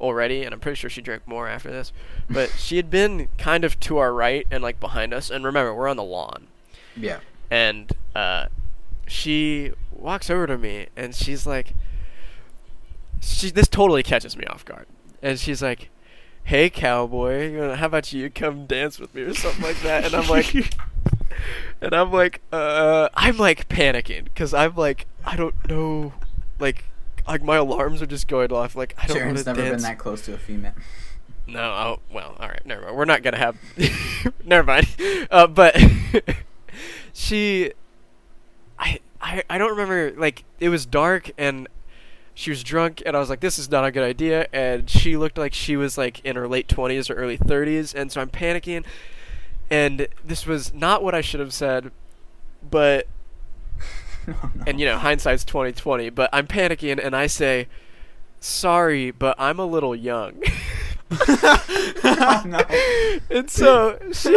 already, 0.00 0.42
and 0.44 0.52
I'm 0.52 0.60
pretty 0.60 0.76
sure 0.76 0.90
she 0.90 1.00
drank 1.02 1.26
more 1.26 1.48
after 1.48 1.70
this. 1.70 1.92
But 2.28 2.50
she 2.58 2.76
had 2.76 2.90
been 2.90 3.28
kind 3.38 3.64
of 3.64 3.78
to 3.80 3.98
our 3.98 4.12
right 4.12 4.46
and 4.50 4.62
like 4.62 4.80
behind 4.80 5.12
us, 5.14 5.30
and 5.30 5.44
remember, 5.44 5.74
we're 5.74 5.88
on 5.88 5.96
the 5.96 6.02
lawn 6.04 6.46
Yeah. 6.96 7.20
and 7.50 7.92
uh, 8.14 8.46
she 9.06 9.72
walks 9.92 10.28
over 10.30 10.46
to 10.46 10.58
me 10.58 10.86
and 10.96 11.14
she's 11.14 11.46
like, 11.46 11.74
she 13.20 13.50
this 13.50 13.68
totally 13.68 14.02
catches 14.02 14.36
me 14.36 14.44
off 14.46 14.64
guard, 14.64 14.86
and 15.22 15.38
she's 15.38 15.62
like, 15.62 15.88
"Hey 16.44 16.68
cowboy, 16.68 17.50
you 17.52 17.56
know, 17.58 17.74
how 17.74 17.86
about 17.86 18.12
you 18.12 18.28
come 18.30 18.66
dance 18.66 18.98
with 18.98 19.14
me 19.14 19.22
or 19.22 19.34
something 19.34 19.62
like 19.62 19.80
that?" 19.80 20.04
And 20.04 20.14
I'm 20.14 20.28
like, 20.28 20.54
and 21.80 21.94
I'm 21.94 22.12
like, 22.12 22.42
uh, 22.52 23.08
I'm 23.14 23.38
like 23.38 23.68
panicking 23.68 24.24
because 24.24 24.52
I'm 24.52 24.74
like, 24.76 25.06
I 25.24 25.36
don't 25.36 25.54
know, 25.68 26.12
like. 26.58 26.84
Like 27.26 27.42
my 27.42 27.56
alarms 27.56 28.02
are 28.02 28.06
just 28.06 28.28
going 28.28 28.52
off. 28.52 28.76
Like 28.76 28.94
I 28.98 29.06
don't 29.06 29.16
Jaron's 29.16 29.46
never 29.46 29.60
dance. 29.60 29.82
been 29.82 29.90
that 29.90 29.98
close 29.98 30.22
to 30.22 30.34
a 30.34 30.38
female. 30.38 30.72
No, 31.46 31.60
oh 31.60 32.00
well, 32.12 32.36
all 32.38 32.48
right, 32.48 32.64
never 32.64 32.82
mind. 32.82 32.96
We're 32.96 33.04
not 33.04 33.22
gonna 33.22 33.38
have. 33.38 33.56
never 34.44 34.64
mind. 34.64 34.88
Uh, 35.30 35.46
but 35.46 35.76
she, 37.12 37.72
I, 38.78 39.00
I, 39.20 39.42
I 39.48 39.58
don't 39.58 39.70
remember. 39.70 40.12
Like 40.16 40.44
it 40.60 40.68
was 40.68 40.86
dark 40.86 41.30
and 41.36 41.68
she 42.34 42.50
was 42.50 42.64
drunk, 42.64 43.02
and 43.06 43.16
I 43.16 43.20
was 43.20 43.30
like, 43.30 43.40
"This 43.40 43.58
is 43.58 43.70
not 43.70 43.84
a 43.84 43.92
good 43.92 44.02
idea." 44.02 44.48
And 44.52 44.90
she 44.90 45.16
looked 45.16 45.38
like 45.38 45.54
she 45.54 45.76
was 45.76 45.96
like 45.96 46.24
in 46.24 46.36
her 46.36 46.48
late 46.48 46.68
twenties 46.68 47.08
or 47.08 47.14
early 47.14 47.36
thirties, 47.36 47.94
and 47.94 48.10
so 48.10 48.20
I'm 48.20 48.30
panicking. 48.30 48.84
And 49.70 50.08
this 50.24 50.46
was 50.46 50.74
not 50.74 51.02
what 51.02 51.14
I 51.14 51.20
should 51.20 51.40
have 51.40 51.54
said, 51.54 51.90
but 52.68 53.06
Oh, 54.28 54.50
no. 54.54 54.64
and 54.66 54.80
you 54.80 54.86
know 54.86 54.98
hindsight's 54.98 55.44
2020 55.44 56.10
but 56.10 56.30
i'm 56.32 56.46
panicking 56.46 57.04
and 57.04 57.14
i 57.14 57.26
say 57.26 57.68
sorry 58.40 59.10
but 59.10 59.34
i'm 59.38 59.58
a 59.58 59.66
little 59.66 59.94
young 59.94 60.42
Oh, 62.06 62.42
no. 62.46 62.58
and 63.30 63.48
so 63.50 63.98
she 64.12 64.34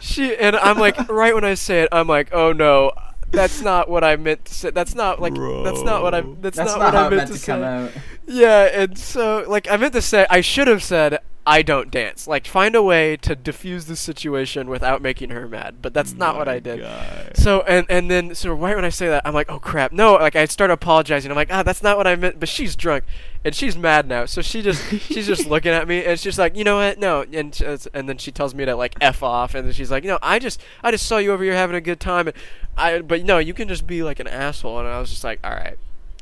she 0.00 0.36
and 0.36 0.56
I'm 0.56 0.78
like, 0.78 1.08
right 1.08 1.34
when 1.34 1.44
I 1.44 1.54
say 1.54 1.82
it, 1.82 1.88
I'm 1.92 2.06
like, 2.06 2.32
oh 2.32 2.52
no, 2.52 2.92
that's 3.30 3.60
not 3.60 3.88
what 3.88 4.04
I 4.04 4.16
meant 4.16 4.44
to 4.46 4.54
say. 4.54 4.70
That's 4.70 4.94
not 4.94 5.20
like 5.20 5.34
that's 5.34 5.82
not 5.82 6.02
what 6.02 6.14
I 6.14 6.20
Bro. 6.22 6.38
that's, 6.40 6.56
That's 6.56 6.70
not, 6.72 6.78
not, 6.78 6.84
what 6.84 6.94
how 6.94 7.06
I 7.06 7.10
meant 7.10 7.16
meant 7.16 7.28
to, 7.28 7.32
to 7.34 7.38
say. 7.38 7.62
out. 7.62 7.90
Yeah, 8.26 8.64
and 8.64 8.98
so 8.98 9.44
like 9.48 9.70
I 9.70 9.76
meant 9.76 9.92
to 9.94 10.02
say 10.02 10.26
I 10.30 10.40
should 10.40 10.68
have 10.68 10.82
said 10.82 11.18
I 11.50 11.62
don't 11.62 11.90
dance. 11.90 12.26
Like 12.28 12.46
find 12.46 12.74
a 12.74 12.82
way 12.82 13.16
to 13.18 13.34
diffuse 13.34 13.86
the 13.86 13.96
situation 13.96 14.68
without 14.68 15.00
making 15.00 15.30
her 15.30 15.48
mad. 15.48 15.76
But 15.80 15.94
that's 15.94 16.12
not 16.12 16.36
what 16.36 16.46
I 16.46 16.58
did. 16.58 16.80
guy. 16.80 17.30
So 17.34 17.62
and 17.62 17.86
and 17.88 18.10
then 18.10 18.34
so 18.34 18.52
right 18.52 18.76
when 18.76 18.84
I 18.84 18.90
say 18.90 19.08
that 19.08 19.22
I'm 19.24 19.32
like 19.32 19.50
oh 19.50 19.58
crap 19.58 19.90
no 19.92 20.12
like 20.14 20.36
I 20.36 20.44
start 20.44 20.70
apologizing 20.70 21.30
I'm 21.30 21.36
like 21.36 21.50
ah 21.50 21.62
that's 21.62 21.82
not 21.82 21.96
what 21.96 22.06
I 22.06 22.16
meant 22.16 22.38
but 22.38 22.50
she's 22.50 22.76
drunk 22.76 23.04
and 23.46 23.54
she's 23.54 23.78
mad 23.78 24.06
now 24.06 24.26
so 24.26 24.42
she 24.42 24.60
just 24.60 24.86
she's 25.00 25.26
just 25.26 25.46
looking 25.52 25.72
at 25.72 25.88
me 25.88 26.04
and 26.04 26.20
she's 26.20 26.38
like 26.38 26.54
you 26.54 26.64
know 26.64 26.76
what 26.76 26.98
no 26.98 27.24
and 27.32 27.54
sh- 27.54 27.62
and 27.94 28.08
then 28.08 28.18
she 28.18 28.30
tells 28.30 28.54
me 28.54 28.66
to 28.66 28.76
like 28.76 28.94
f 29.00 29.22
off 29.22 29.54
and 29.54 29.66
then 29.66 29.72
she's 29.72 29.90
like 29.90 30.04
you 30.04 30.10
know 30.10 30.18
I 30.22 30.38
just 30.38 30.60
I 30.84 30.90
just 30.90 31.06
saw 31.06 31.16
you 31.16 31.32
over 31.32 31.42
here 31.44 31.54
having 31.54 31.76
a 31.76 31.80
good 31.80 31.98
time 32.00 32.28
and 32.28 32.36
I 32.76 33.00
but 33.00 33.24
no 33.24 33.38
you 33.38 33.54
can 33.54 33.68
just 33.68 33.86
be 33.86 34.02
like 34.02 34.20
an 34.20 34.26
asshole 34.28 34.78
and 34.80 34.86
I 34.88 35.00
was 35.00 35.08
just 35.08 35.24
like 35.24 35.40
all 35.42 35.52
right 35.52 35.78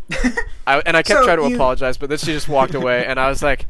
I, 0.68 0.81
and 0.87 0.97
I 0.97 1.03
kept 1.03 1.18
So 1.20 1.24
trying 1.24 1.39
to 1.39 1.49
you- 1.49 1.57
apologize 1.57 1.97
but 1.97 2.09
then 2.11 2.18
she 2.18 2.27
just 2.27 2.49
walked 2.49 2.74
away 2.74 3.05
and 3.05 3.18
I 3.18 3.29
was 3.29 3.43
like 3.43 3.66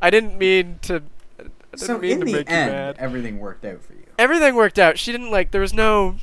I 0.00 0.10
didn't 0.10 0.36
mean 0.38 0.78
to 0.82 1.02
I 1.38 1.42
didn't 1.42 1.78
So 1.78 1.98
mean 1.98 2.12
in 2.12 2.18
to 2.20 2.24
the 2.26 2.32
make 2.32 2.48
you 2.50 2.54
end, 2.56 2.72
mad 2.72 2.96
everything 2.98 3.38
worked 3.38 3.64
out 3.64 3.82
for 3.82 3.92
you. 3.94 4.04
everything 4.18 4.54
worked 4.54 4.78
out. 4.78 4.98
She 4.98 5.12
didn't 5.12 5.30
like. 5.30 5.50
There 5.50 5.60
was 5.60 5.74
no. 5.74 6.16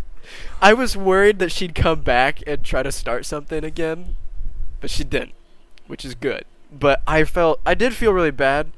I 0.62 0.72
was 0.72 0.96
worried 0.96 1.38
that 1.40 1.52
she'd 1.52 1.74
come 1.74 2.00
back 2.00 2.42
and 2.46 2.64
try 2.64 2.82
to 2.82 2.90
start 2.90 3.26
something 3.26 3.62
again, 3.62 4.16
but 4.80 4.88
she 4.90 5.04
didn't, 5.04 5.34
which 5.86 6.04
is 6.04 6.14
good. 6.14 6.44
But 6.72 7.02
I 7.06 7.24
felt 7.24 7.60
I 7.66 7.74
did 7.74 7.94
feel 7.94 8.12
really 8.12 8.30
bad, 8.30 8.72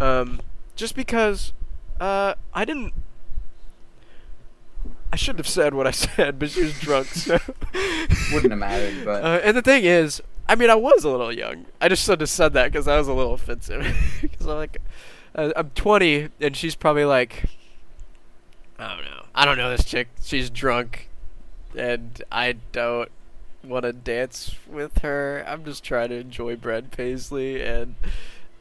um, 0.00 0.40
just 0.76 0.94
because 0.94 1.52
uh, 2.00 2.34
I 2.54 2.64
didn't. 2.64 2.92
I 5.12 5.16
shouldn't 5.16 5.38
have 5.38 5.48
said 5.48 5.74
what 5.74 5.86
I 5.86 5.90
said, 5.92 6.38
but 6.38 6.50
she 6.50 6.62
was 6.62 6.78
drunk. 6.80 7.06
So. 7.08 7.38
Wouldn't 8.32 8.50
have 8.52 8.58
mattered, 8.58 9.04
but 9.04 9.24
Uh, 9.24 9.40
and 9.42 9.56
the 9.56 9.62
thing 9.62 9.84
is, 9.84 10.22
I 10.48 10.54
mean, 10.54 10.70
I 10.70 10.74
was 10.76 11.04
a 11.04 11.10
little 11.10 11.32
young. 11.32 11.66
I 11.80 11.88
just 11.88 12.04
shouldn't 12.04 12.20
have 12.20 12.30
said 12.30 12.52
that 12.54 12.70
because 12.72 12.86
I 12.86 12.96
was 12.98 13.08
a 13.08 13.12
little 13.12 13.34
offensive. 13.34 13.84
Because 14.22 14.46
I'm 14.46 14.56
like, 14.56 14.78
uh, 15.34 15.52
I'm 15.56 15.70
20, 15.70 16.28
and 16.40 16.56
she's 16.56 16.74
probably 16.74 17.04
like, 17.04 17.44
I 18.78 18.94
don't 18.94 19.04
know. 19.04 19.22
I 19.34 19.44
don't 19.44 19.58
know 19.58 19.70
this 19.70 19.84
chick. 19.84 20.08
She's 20.22 20.50
drunk, 20.50 21.08
and 21.76 22.22
I 22.30 22.56
don't 22.72 23.10
want 23.64 23.84
to 23.84 23.92
dance 23.92 24.54
with 24.68 24.98
her. 24.98 25.44
I'm 25.46 25.64
just 25.64 25.82
trying 25.84 26.10
to 26.10 26.16
enjoy 26.16 26.56
Brad 26.56 26.90
Paisley, 26.90 27.60
and 27.62 27.96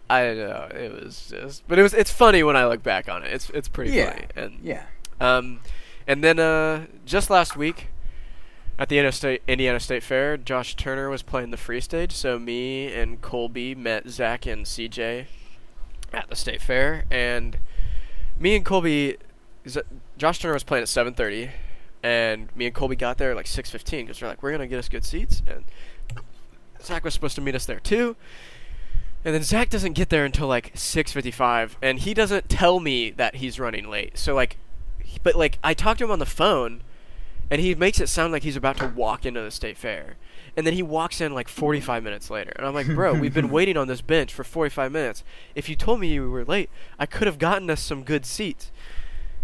I 0.10 0.24
don't 0.24 0.38
know. 0.38 0.68
It 0.74 1.04
was 1.04 1.28
just, 1.30 1.68
but 1.68 1.78
it 1.80 1.84
was. 1.84 1.94
It's 1.94 2.12
funny 2.12 2.44
when 2.44 2.56
I 2.58 2.66
look 2.68 2.84
back 2.84 3.08
on 3.10 3.24
it. 3.24 3.32
It's 3.34 3.50
it's 3.52 3.68
pretty 3.68 3.92
Yeah. 3.92 4.12
funny. 4.12 4.26
And 4.36 4.60
yeah. 4.64 4.84
um, 5.22 5.60
and 6.08 6.24
then 6.24 6.40
uh, 6.40 6.86
just 7.06 7.30
last 7.30 7.56
week 7.56 7.88
at 8.78 8.90
the 8.90 8.98
Indiana 9.48 9.80
State, 9.80 10.04
Fair, 10.04 10.38
Josh 10.38 10.76
Turner 10.76 11.10
was 11.10 11.22
playing 11.22 11.52
the 11.52 11.58
free 11.58 11.82
stage. 11.82 12.12
So 12.12 12.38
me 12.38 12.94
and 12.94 13.22
Colby 13.22 13.74
met 13.76 14.10
Zach 14.10 14.46
and 14.46 14.66
CJ 14.66 15.28
at 16.14 16.30
the 16.30 16.36
State 16.36 16.62
Fair, 16.62 17.06
and 17.10 17.58
me 18.40 18.56
and 18.56 18.66
Colby, 18.66 19.18
Josh 20.18 20.40
Turner 20.40 20.54
was 20.54 20.64
playing 20.64 20.84
at 20.84 20.90
7:30, 20.90 21.52
and 22.04 22.56
me 22.56 22.68
and 22.68 22.76
Colby 22.76 22.96
got 22.96 23.18
there 23.18 23.32
at 23.32 23.36
like 23.36 23.48
6:15 23.48 24.06
because 24.06 24.22
we're 24.22 24.28
like 24.28 24.44
we're 24.44 24.52
gonna 24.52 24.68
get 24.68 24.80
us 24.80 24.90
good 24.90 25.06
seats, 25.06 25.42
and 25.48 25.64
Zach 26.82 27.04
was 27.04 27.14
supposed 27.14 27.36
to 27.36 27.42
meet 27.42 27.56
us 27.56 27.66
there 27.66 27.80
too. 27.80 28.16
And 29.24 29.34
then 29.34 29.42
Zach 29.42 29.70
doesn't 29.70 29.94
get 29.94 30.10
there 30.10 30.24
until 30.24 30.48
like 30.48 30.74
6:55, 30.76 31.78
and 31.82 32.00
he 32.00 32.14
doesn't 32.14 32.48
tell 32.48 32.80
me 32.80 33.10
that 33.12 33.38
he's 33.38 33.60
running 33.60 33.90
late. 33.90 34.18
So 34.18 34.36
like, 34.36 34.58
but 35.24 35.36
like 35.36 35.58
I 35.64 35.74
talked 35.74 35.98
to 36.00 36.06
him 36.06 36.12
on 36.12 36.20
the 36.20 36.26
phone, 36.28 36.82
and 37.50 37.62
he 37.62 37.74
makes 37.76 38.00
it 38.00 38.08
sound 38.10 38.32
like 38.34 38.44
he's 38.44 38.56
about 38.56 38.78
to 38.78 38.88
walk 38.88 39.26
into 39.26 39.42
the 39.42 39.52
state 39.52 39.78
fair, 39.78 40.16
and 40.58 40.66
then 40.66 40.74
he 40.74 40.84
walks 40.84 41.22
in 41.22 41.34
like 41.34 41.48
45 41.48 42.04
minutes 42.04 42.30
later, 42.30 42.52
and 42.56 42.66
I'm 42.66 42.74
like, 42.74 42.88
bro, 42.88 43.14
we've 43.14 43.34
been 43.34 43.50
waiting 43.52 43.78
on 43.78 43.88
this 43.88 44.02
bench 44.02 44.34
for 44.34 44.44
45 44.44 44.92
minutes. 44.92 45.24
If 45.56 45.70
you 45.70 45.76
told 45.76 46.00
me 46.00 46.08
you 46.08 46.30
were 46.30 46.46
late, 46.46 46.70
I 47.00 47.06
could 47.06 47.28
have 47.28 47.38
gotten 47.40 47.70
us 47.70 47.82
some 47.82 48.04
good 48.04 48.26
seats. 48.26 48.72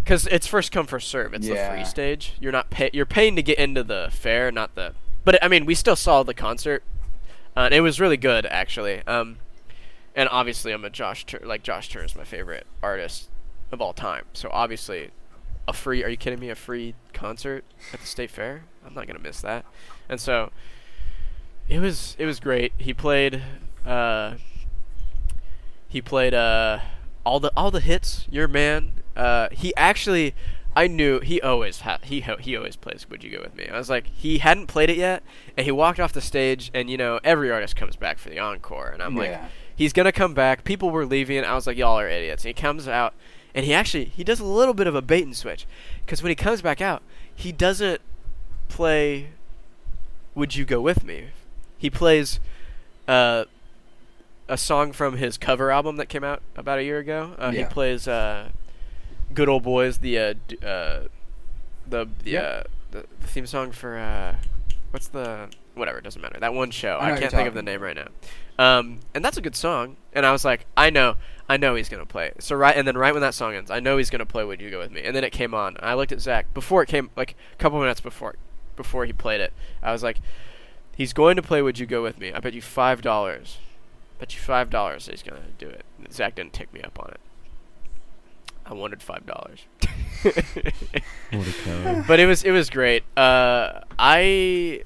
Cause 0.04 0.26
it's 0.32 0.48
first 0.48 0.72
come 0.72 0.86
first 0.86 1.06
serve. 1.06 1.32
It's 1.32 1.46
the 1.68 1.74
free 1.76 1.84
stage. 1.84 2.34
You're 2.40 2.50
not 2.50 2.70
pay- 2.70 2.90
You're 2.92 3.06
paying 3.06 3.36
to 3.36 3.42
get 3.42 3.58
into 3.58 3.84
the 3.84 4.08
fair, 4.10 4.50
not 4.50 4.74
the. 4.74 4.94
But 5.24 5.38
I 5.44 5.46
mean, 5.46 5.64
we 5.64 5.76
still 5.76 5.94
saw 5.94 6.24
the 6.24 6.34
concert, 6.34 6.82
uh, 7.56 7.60
and 7.60 7.74
it 7.74 7.82
was 7.82 8.00
really 8.00 8.16
good 8.16 8.44
actually. 8.46 9.06
Um, 9.06 9.36
and 10.16 10.28
obviously 10.28 10.72
I'm 10.72 10.84
a 10.84 10.90
Josh 10.90 11.24
Tur- 11.24 11.42
like 11.44 11.62
Josh 11.62 11.88
Turner 11.88 12.04
is 12.06 12.16
my 12.16 12.24
favorite 12.24 12.66
artist 12.82 13.30
of 13.70 13.80
all 13.80 13.92
time. 13.92 14.24
So 14.32 14.50
obviously, 14.52 15.10
a 15.68 15.72
free 15.72 16.02
are 16.04 16.08
you 16.08 16.16
kidding 16.16 16.40
me? 16.40 16.50
A 16.50 16.54
free 16.54 16.94
concert 17.12 17.64
at 17.92 18.00
the 18.00 18.06
state 18.06 18.30
fair? 18.30 18.64
I'm 18.86 18.94
not 18.94 19.06
gonna 19.06 19.18
miss 19.18 19.40
that. 19.42 19.64
And 20.08 20.20
so 20.20 20.50
it 21.68 21.78
was 21.78 22.16
it 22.18 22.26
was 22.26 22.40
great. 22.40 22.72
He 22.78 22.92
played 22.92 23.42
uh 23.86 24.34
he 25.88 26.00
played 26.00 26.34
uh 26.34 26.80
all 27.24 27.40
the 27.40 27.52
all 27.56 27.70
the 27.70 27.80
hits. 27.80 28.26
Your 28.30 28.48
man. 28.48 28.92
Uh 29.16 29.48
he 29.52 29.74
actually 29.76 30.34
I 30.74 30.86
knew 30.86 31.20
he 31.20 31.40
always 31.40 31.80
ha- 31.80 31.98
he 32.02 32.22
ho- 32.22 32.38
he 32.38 32.56
always 32.56 32.76
plays 32.76 33.06
Would 33.10 33.22
You 33.22 33.30
Go 33.36 33.42
With 33.42 33.54
Me. 33.54 33.68
I 33.68 33.76
was 33.76 33.90
like 33.90 34.06
he 34.06 34.38
hadn't 34.38 34.66
played 34.68 34.90
it 34.90 34.96
yet 34.96 35.22
and 35.56 35.64
he 35.64 35.70
walked 35.70 36.00
off 36.00 36.12
the 36.12 36.20
stage 36.22 36.70
and 36.74 36.88
you 36.90 36.96
know 36.96 37.20
every 37.22 37.50
artist 37.50 37.76
comes 37.76 37.94
back 37.94 38.18
for 38.18 38.30
the 38.30 38.38
encore 38.38 38.88
and 38.88 39.02
I'm 39.02 39.14
like 39.14 39.30
he's 39.74 39.92
gonna 39.92 40.12
come 40.12 40.34
back. 40.34 40.64
People 40.64 40.90
were 40.90 41.06
leaving. 41.06 41.44
I 41.44 41.54
was 41.54 41.66
like, 41.66 41.76
y'all 41.76 41.98
are 41.98 42.08
idiots. 42.08 42.44
And 42.44 42.48
he 42.56 42.60
comes 42.60 42.88
out, 42.88 43.14
and 43.54 43.64
he 43.66 43.72
actually 43.74 44.06
he 44.06 44.24
does 44.24 44.40
a 44.40 44.44
little 44.44 44.74
bit 44.74 44.86
of 44.86 44.94
a 44.94 45.02
bait 45.02 45.24
and 45.24 45.36
switch, 45.36 45.66
because 46.04 46.22
when 46.22 46.30
he 46.30 46.36
comes 46.36 46.62
back 46.62 46.80
out, 46.80 47.02
he 47.34 47.52
doesn't 47.52 48.00
play. 48.68 49.28
Would 50.34 50.56
you 50.56 50.64
go 50.64 50.80
with 50.80 51.04
me? 51.04 51.26
He 51.76 51.90
plays, 51.90 52.40
uh, 53.06 53.44
a 54.48 54.56
song 54.56 54.92
from 54.92 55.16
his 55.18 55.36
cover 55.36 55.70
album 55.70 55.96
that 55.96 56.06
came 56.06 56.24
out 56.24 56.40
about 56.56 56.78
a 56.78 56.84
year 56.84 56.98
ago. 56.98 57.34
Uh, 57.38 57.50
He 57.50 57.64
plays 57.64 58.08
uh, 58.08 58.48
"Good 59.34 59.48
Old 59.48 59.62
Boys," 59.62 59.98
the 59.98 60.18
uh, 60.18 60.34
d- 60.48 60.56
uh, 60.62 61.00
the 61.86 62.08
the, 62.24 62.30
Yeah. 62.30 62.40
uh, 62.40 62.62
the 62.92 63.04
the 63.20 63.26
theme 63.26 63.46
song 63.46 63.72
for 63.72 63.96
uh, 63.98 64.36
what's 64.92 65.08
the 65.08 65.48
whatever 65.74 65.98
it 65.98 66.04
doesn't 66.04 66.20
matter 66.20 66.38
that 66.38 66.54
one 66.54 66.70
show. 66.70 66.96
I 66.98 67.14
I 67.14 67.18
can't 67.18 67.32
think 67.32 67.48
of 67.48 67.54
the 67.54 67.62
name 67.62 67.80
right 67.80 67.96
now. 67.96 68.08
Um, 68.58 69.00
and 69.14 69.24
that's 69.24 69.36
a 69.38 69.40
good 69.40 69.56
song. 69.56 69.96
And 70.12 70.24
I 70.24 70.32
was 70.32 70.44
like, 70.44 70.66
I 70.76 70.90
know, 70.90 71.16
I 71.48 71.56
know 71.56 71.74
he's 71.74 71.88
gonna 71.88 72.06
play. 72.06 72.32
So 72.38 72.54
right, 72.54 72.76
and 72.76 72.86
then 72.86 72.96
right 72.96 73.12
when 73.12 73.22
that 73.22 73.34
song 73.34 73.54
ends, 73.54 73.70
I 73.70 73.80
know 73.80 73.96
he's 73.96 74.10
gonna 74.10 74.26
play 74.26 74.44
"Would 74.44 74.60
You 74.60 74.70
Go 74.70 74.78
With 74.78 74.92
Me." 74.92 75.02
And 75.02 75.16
then 75.16 75.24
it 75.24 75.30
came 75.32 75.54
on. 75.54 75.76
I 75.80 75.94
looked 75.94 76.12
at 76.12 76.20
Zach 76.20 76.52
before 76.54 76.82
it 76.82 76.88
came, 76.88 77.10
like 77.16 77.34
a 77.52 77.56
couple 77.56 77.80
minutes 77.80 78.00
before, 78.00 78.36
before 78.76 79.06
he 79.06 79.12
played 79.12 79.40
it. 79.40 79.52
I 79.82 79.92
was 79.92 80.02
like, 80.02 80.18
he's 80.96 81.12
going 81.12 81.36
to 81.36 81.42
play 81.42 81.62
"Would 81.62 81.78
You 81.78 81.86
Go 81.86 82.02
With 82.02 82.18
Me." 82.18 82.32
I 82.32 82.38
bet 82.40 82.52
you 82.52 82.62
five 82.62 83.02
dollars. 83.02 83.58
Bet 84.18 84.34
you 84.34 84.40
five 84.40 84.70
dollars 84.70 85.06
he's 85.06 85.22
gonna 85.22 85.40
do 85.58 85.68
it. 85.68 85.84
And 85.98 86.12
Zach 86.12 86.34
didn't 86.34 86.52
tick 86.52 86.72
me 86.72 86.82
up 86.82 86.98
on 87.00 87.08
it. 87.08 87.20
I 88.66 88.74
wanted 88.74 89.02
five 89.02 89.26
dollars. 89.26 89.64
What 90.24 91.48
a 91.48 91.52
coward. 91.64 92.04
but 92.06 92.20
it 92.20 92.26
was 92.26 92.42
it 92.44 92.50
was 92.50 92.70
great. 92.70 93.02
Uh, 93.16 93.80
I 93.98 94.82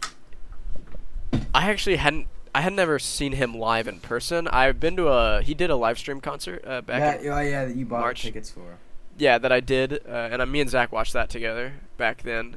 I 1.55 1.71
actually 1.71 1.97
hadn't 1.97 2.29
I 2.55 2.63
had 2.63 2.73
never 2.73 2.99
seen 2.99 3.33
him 3.33 3.55
live 3.55 3.87
in 3.89 4.01
person. 4.01 4.49
I've 4.49 4.81
been 4.81 4.97
to 4.97 5.09
a 5.09 5.43
he 5.43 5.55
did 5.55 5.71
a 5.71 5.77
live 5.77 5.99
stream 5.99 6.21
concert 6.21 6.65
uh, 6.67 6.81
back 6.81 7.01
That, 7.01 7.21
in, 7.25 7.33
oh 7.33 7.41
yeah, 7.41 7.65
that 7.67 7.77
you 7.77 7.85
bought 7.85 8.01
March. 8.01 8.23
tickets 8.23 8.51
for. 8.51 8.79
yeah 9.19 9.39
that 9.39 9.53
I 9.53 9.61
did, 9.61 10.01
uh, 10.09 10.29
and 10.33 10.41
uh, 10.43 10.47
me 10.47 10.61
and 10.61 10.71
Zach 10.71 10.93
watched 10.93 11.13
that 11.13 11.29
together 11.29 11.75
back 11.97 12.23
then. 12.23 12.57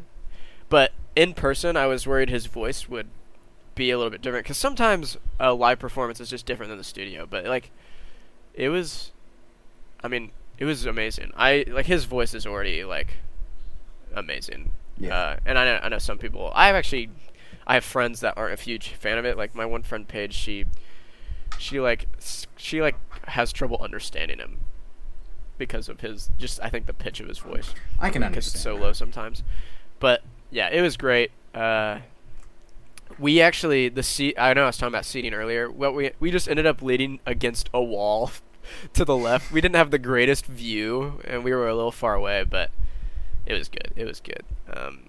But 0.70 0.92
in 1.16 1.34
person, 1.34 1.76
I 1.76 1.88
was 1.88 2.06
worried 2.06 2.30
his 2.30 2.46
voice 2.46 2.88
would 2.88 3.08
be 3.76 3.92
a 3.92 3.98
little 3.98 4.12
bit 4.12 4.22
different 4.22 4.46
because 4.46 4.58
sometimes 4.58 5.18
a 5.40 5.54
live 5.54 5.80
performance 5.80 6.20
is 6.20 6.30
just 6.30 6.46
different 6.46 6.70
than 6.70 6.78
the 6.78 6.84
studio. 6.84 7.26
But 7.30 7.46
like, 7.46 7.72
it 8.54 8.70
was, 8.70 9.12
I 10.04 10.08
mean, 10.08 10.32
it 10.60 10.66
was 10.66 10.86
amazing. 10.86 11.32
I 11.36 11.66
like 11.70 11.86
his 11.86 12.04
voice 12.04 12.34
is 12.34 12.46
already 12.46 12.84
like 12.84 13.14
amazing. 14.14 14.72
Yeah. 14.98 15.16
Uh, 15.16 15.38
and 15.46 15.58
I 15.58 15.66
know 15.66 15.80
I 15.82 15.90
know 15.90 15.98
some 15.98 16.18
people. 16.18 16.52
I 16.54 16.68
have 16.68 16.76
actually, 16.76 17.10
I 17.66 17.76
have 17.76 17.86
friends 17.86 18.20
that 18.20 18.38
aren't 18.38 18.60
a 18.60 18.62
huge 18.62 18.90
fan 18.90 19.18
of 19.18 19.26
it. 19.26 19.38
Like 19.38 19.56
my 19.56 19.66
one 19.66 19.84
friend 19.84 20.06
Paige, 20.08 20.34
she, 20.34 20.66
she 21.58 21.80
like 21.80 22.08
she 22.58 22.82
like 22.82 22.98
has 23.30 23.54
trouble 23.54 23.80
understanding 23.82 24.40
him 24.40 24.60
because 25.58 25.88
of 25.88 26.02
his 26.02 26.30
just 26.38 26.60
I 26.62 26.70
think 26.70 26.86
the 26.86 26.94
pitch 26.94 27.20
of 27.22 27.28
his 27.28 27.40
voice 27.40 27.74
I 28.00 28.10
can 28.10 28.22
because 28.22 28.26
understand. 28.28 28.32
Because 28.32 28.48
it's 28.54 28.62
so 28.62 28.76
low 28.76 28.92
sometimes. 28.92 29.44
But 30.00 30.24
yeah, 30.52 30.70
it 30.70 30.82
was 30.82 30.98
great. 30.98 31.32
Uh, 31.54 32.00
we 33.18 33.40
actually 33.40 33.88
the 33.88 34.04
seat. 34.04 34.36
I 34.38 34.54
know 34.54 34.64
I 34.64 34.68
was 34.68 34.78
talking 34.78 34.94
about 34.94 35.06
seating 35.06 35.34
earlier. 35.34 35.72
Well, 35.72 35.94
we 35.94 36.12
we 36.20 36.32
just 36.32 36.50
ended 36.50 36.66
up 36.66 36.82
leaning 36.82 37.22
against 37.26 37.70
a 37.74 37.82
wall 37.82 38.32
to 38.94 39.06
the 39.06 39.16
left. 39.16 39.52
We 39.52 39.62
didn't 39.62 39.76
have 39.76 39.92
the 39.92 40.00
greatest 40.00 40.46
view, 40.46 41.22
and 41.26 41.44
we 41.44 41.52
were 41.54 41.68
a 41.68 41.76
little 41.76 41.92
far 41.92 42.14
away, 42.16 42.44
but 42.44 42.72
it 43.46 43.54
was 43.54 43.70
good. 43.70 43.92
It 43.96 44.06
was 44.06 44.20
good. 44.20 44.44
Um, 44.72 45.04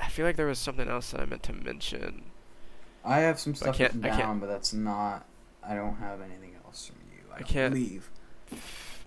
I 0.00 0.08
feel 0.08 0.26
like 0.26 0.36
there 0.36 0.46
was 0.46 0.58
something 0.58 0.88
else 0.88 1.10
that 1.10 1.20
I 1.20 1.24
meant 1.26 1.42
to 1.44 1.52
mention. 1.52 2.22
I 3.04 3.18
have 3.20 3.38
some 3.40 3.52
I 3.52 3.56
stuff 3.56 3.76
can't- 3.78 3.94
written 3.94 4.04
I 4.04 4.08
can't- 4.10 4.20
down, 4.20 4.38
but 4.40 4.46
that's 4.48 4.72
not. 4.72 5.24
I 5.62 5.74
don't 5.74 5.96
have 5.96 6.20
anything 6.20 6.52
else 6.64 6.86
from 6.86 6.96
you. 7.12 7.22
I, 7.32 7.38
I 7.38 7.42
can't- 7.42 7.74
leave. 7.74 8.10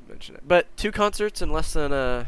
mention 0.07 0.35
it. 0.35 0.43
But 0.47 0.75
two 0.75 0.91
concerts 0.91 1.41
in 1.41 1.51
less 1.51 1.73
than 1.73 1.93
a 1.93 2.27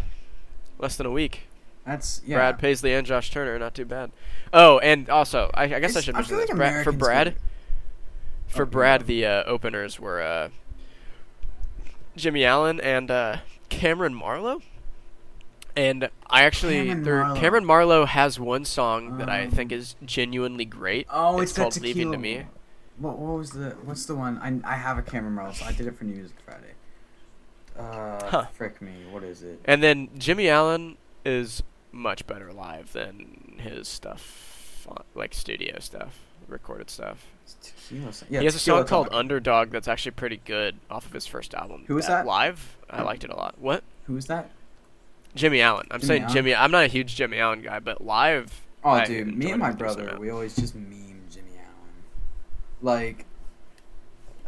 less 0.77 0.95
than 0.97 1.05
a 1.05 1.11
week. 1.11 1.47
That's 1.85 2.21
yeah. 2.25 2.37
Brad 2.37 2.59
Paisley 2.59 2.93
and 2.93 3.05
Josh 3.07 3.31
Turner, 3.31 3.57
not 3.57 3.73
too 3.73 3.85
bad. 3.85 4.11
Oh, 4.53 4.77
and 4.79 5.09
also, 5.09 5.49
I, 5.53 5.63
I 5.63 5.67
guess 5.79 5.95
I 5.95 5.99
It's- 5.99 6.03
should 6.03 6.15
I 6.15 6.19
mention 6.19 6.29
feel 6.29 6.39
this. 6.41 6.49
like 6.49 6.57
Brad, 6.57 6.83
for 6.83 6.91
Brad, 6.91 7.35
for 8.47 8.65
Brad, 8.65 9.07
the 9.07 9.25
uh, 9.25 9.43
openers 9.45 9.99
were 9.99 10.21
uh, 10.21 10.49
Jimmie 12.15 12.45
Allen 12.45 12.79
and 12.81 13.09
uh, 13.11 13.37
Cameron 13.69 14.13
Marlowe. 14.13 14.61
And 15.75 16.09
I 16.29 16.43
actually, 16.43 16.87
Cameron 16.87 17.03
Marlowe. 17.03 17.39
Cameron 17.39 17.65
Marlowe 17.65 18.05
has 18.05 18.39
one 18.39 18.65
song 18.65 19.17
that 19.19 19.29
I 19.29 19.47
think 19.47 19.71
Um, 19.71 19.79
is 19.79 19.95
genuinely 20.05 20.65
great. 20.65 21.07
Oh, 21.09 21.39
it's, 21.39 21.51
it's, 21.51 21.57
called 21.57 21.79
"Leaving 21.81 22.11
to. 22.11 22.17
Me." 22.17 22.43
What, 22.97 23.17
what 23.17 23.37
was 23.37 23.51
the 23.51 23.69
what's 23.83 24.05
the 24.05 24.15
one? 24.15 24.37
I 24.39 24.73
I 24.73 24.75
have 24.75 24.97
a 24.97 25.01
camera 25.01 25.31
model, 25.31 25.53
so 25.53 25.65
I 25.65 25.71
did 25.71 25.87
it 25.87 25.97
for 25.97 26.03
New 26.03 26.15
Music 26.15 26.35
Friday. 26.45 26.73
Uh, 27.79 28.29
Huh. 28.29 28.45
frick 28.53 28.81
me, 28.81 28.91
what 29.09 29.23
is 29.23 29.43
it? 29.43 29.61
And 29.63 29.81
then 29.81 30.09
Jimmie 30.17 30.49
Allen 30.49 30.97
is 31.23 31.63
much 31.93 32.27
better 32.27 32.51
live 32.51 32.91
than 32.91 33.55
his 33.63 33.87
stuff, 33.87 34.85
like 35.15 35.33
studio 35.33 35.79
stuff, 35.79 36.19
recorded 36.49 36.89
stuff. 36.89 37.25
It's 37.59 37.71
tequila. 37.71 38.13
song. 38.13 38.27
Yeah, 38.31 38.39
he 38.39 38.45
has 38.45 38.55
a 38.55 38.59
song 38.59 38.85
called. 38.85 39.09
Underdog 39.11 39.71
that's 39.71 39.87
actually 39.87 40.11
pretty 40.11 40.41
good 40.45 40.77
off 40.89 41.05
of 41.05 41.13
his 41.13 41.27
first 41.27 41.53
album. 41.53 41.83
Who 41.87 41.97
is 41.97 42.05
uh, 42.05 42.09
that? 42.09 42.25
Live, 42.25 42.77
I 42.89 43.01
liked 43.03 43.23
it 43.23 43.29
a 43.29 43.35
lot. 43.35 43.55
What? 43.59 43.83
Who's 44.07 44.25
that? 44.27 44.49
Jimmie 45.35 45.61
Allen. 45.61 45.87
I'm 45.91 45.99
Jimmy 45.99 46.07
saying 46.07 46.21
Allen? 46.23 46.33
Jimmy. 46.33 46.55
I'm 46.55 46.71
not 46.71 46.83
a 46.85 46.87
huge 46.87 47.15
Jimmie 47.15 47.39
Allen 47.39 47.61
guy, 47.61 47.79
but 47.79 48.03
live. 48.03 48.61
Oh, 48.83 48.91
I 48.91 49.05
dude, 49.05 49.35
me 49.37 49.51
and 49.51 49.59
my 49.59 49.69
him 49.69 49.75
a 49.75 49.77
decent 49.77 49.97
brother, 49.97 50.19
we 50.19 50.29
always 50.29 50.55
just 50.55 50.75
meme 50.75 51.21
Jimmie 51.29 51.57
Allen. 51.57 52.01
Like, 52.81 53.25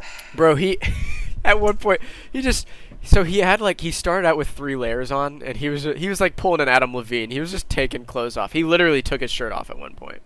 Bro, 0.34 0.56
he 0.56 0.78
at 1.44 1.60
one 1.60 1.76
point 1.76 2.00
he 2.32 2.42
just 2.42 2.66
so 3.04 3.22
he 3.22 3.38
had 3.38 3.60
like 3.60 3.80
he 3.82 3.90
started 3.90 4.26
out 4.26 4.36
with 4.36 4.48
three 4.48 4.76
layers 4.76 5.12
on, 5.12 5.42
and 5.42 5.58
he 5.58 5.68
was 5.68 5.84
he 5.84 6.08
was 6.08 6.20
like 6.20 6.36
pulling 6.36 6.60
an 6.60 6.68
Adam 6.68 6.94
Levine. 6.94 7.30
He 7.30 7.38
was 7.38 7.50
just 7.50 7.68
taking 7.68 8.04
clothes 8.04 8.36
off. 8.36 8.52
He 8.52 8.64
literally 8.64 9.02
took 9.02 9.20
his 9.20 9.30
shirt 9.30 9.52
off 9.52 9.70
at 9.70 9.78
one 9.78 9.94
point, 9.94 10.22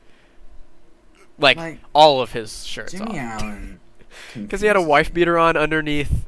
like, 1.39 1.57
Like, 1.57 1.78
all 1.95 2.20
of 2.20 2.32
his 2.32 2.64
shirts 2.66 2.93
Jimmy 2.93 3.18
off. 3.18 3.43
Allen. 3.43 3.80
Because 4.34 4.61
he 4.61 4.66
had 4.66 4.76
a 4.76 4.82
wife 4.82 5.12
beater 5.14 5.39
on 5.39 5.57
underneath 5.57 6.26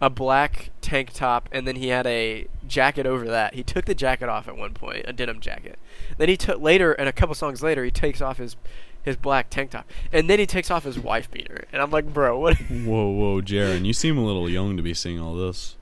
a 0.00 0.10
black 0.10 0.70
tank 0.80 1.12
top, 1.12 1.48
and 1.52 1.66
then 1.66 1.76
he 1.76 1.88
had 1.88 2.06
a 2.06 2.46
jacket 2.66 3.06
over 3.06 3.24
that. 3.26 3.54
He 3.54 3.62
took 3.62 3.84
the 3.84 3.94
jacket 3.94 4.28
off 4.28 4.48
at 4.48 4.56
one 4.56 4.74
point, 4.74 5.04
a 5.06 5.12
denim 5.12 5.38
jacket. 5.40 5.78
Then 6.18 6.28
he 6.28 6.36
took 6.36 6.60
later, 6.60 6.92
and 6.92 7.08
a 7.08 7.12
couple 7.12 7.34
songs 7.36 7.62
later, 7.62 7.84
he 7.84 7.90
takes 7.90 8.20
off 8.20 8.38
his 8.38 8.56
his 9.04 9.16
black 9.16 9.48
tank 9.50 9.70
top, 9.70 9.88
and 10.12 10.28
then 10.30 10.38
he 10.38 10.46
takes 10.46 10.70
off 10.70 10.84
his 10.84 10.98
wife 10.98 11.30
beater. 11.30 11.64
And 11.72 11.80
I'm 11.82 11.90
like, 11.90 12.12
bro, 12.12 12.38
what? 12.38 12.56
Whoa, 12.70 13.08
whoa, 13.10 13.40
Jaron, 13.40 13.84
you 13.84 13.92
seem 13.92 14.18
a 14.18 14.24
little 14.24 14.48
young 14.50 14.76
to 14.76 14.82
be 14.82 14.92
seeing 14.94 15.20
all 15.20 15.34
this. 15.34 15.76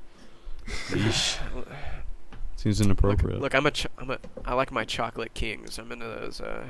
Yeesh. 0.89 1.39
Seems 2.57 2.79
Look, 2.81 2.87
inappropriate. 2.87 3.41
look, 3.41 3.55
I'm 3.55 3.65
a, 3.65 3.71
ch- 3.71 3.87
I'm 3.97 4.11
a, 4.11 4.19
I 4.45 4.53
like 4.55 4.71
my 4.71 4.85
chocolate 4.85 5.33
kings. 5.33 5.79
I'm 5.79 5.91
into 5.93 6.05
those. 6.05 6.41
Uh, 6.43 6.65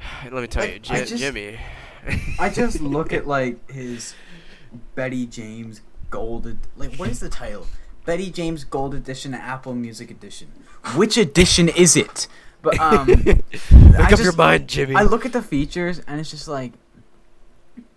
let 0.24 0.32
me 0.42 0.46
tell 0.46 0.64
Like, 0.64 0.88
you, 0.88 0.96
I 0.96 1.04
just- 1.04 1.16
Jimmy. 1.16 1.58
I 2.38 2.48
just 2.48 2.80
look 2.80 3.12
at 3.12 3.26
like 3.26 3.70
his 3.70 4.14
Bettie 4.94 5.26
James 5.26 5.82
Gold. 6.08 6.56
Like, 6.76 6.94
what 6.96 7.08
is 7.10 7.20
the 7.20 7.28
title? 7.28 7.66
Bettie 8.06 8.30
James 8.30 8.64
Gold 8.64 8.94
Edition, 8.94 9.34
Apple 9.34 9.74
Music 9.74 10.10
Edition. 10.10 10.48
Which 10.96 11.18
edition 11.18 11.68
is 11.68 11.96
it? 11.96 12.26
But 12.62 12.78
um, 12.80 13.06
Make 13.24 13.42
I 13.70 14.12
up 14.12 14.18
your 14.18 14.32
mind, 14.32 14.66
Jimmy. 14.68 14.94
I 14.96 15.02
look 15.02 15.26
at 15.26 15.32
the 15.34 15.42
features 15.42 15.98
and 16.06 16.18
it's 16.18 16.30
just 16.30 16.48
like, 16.48 16.72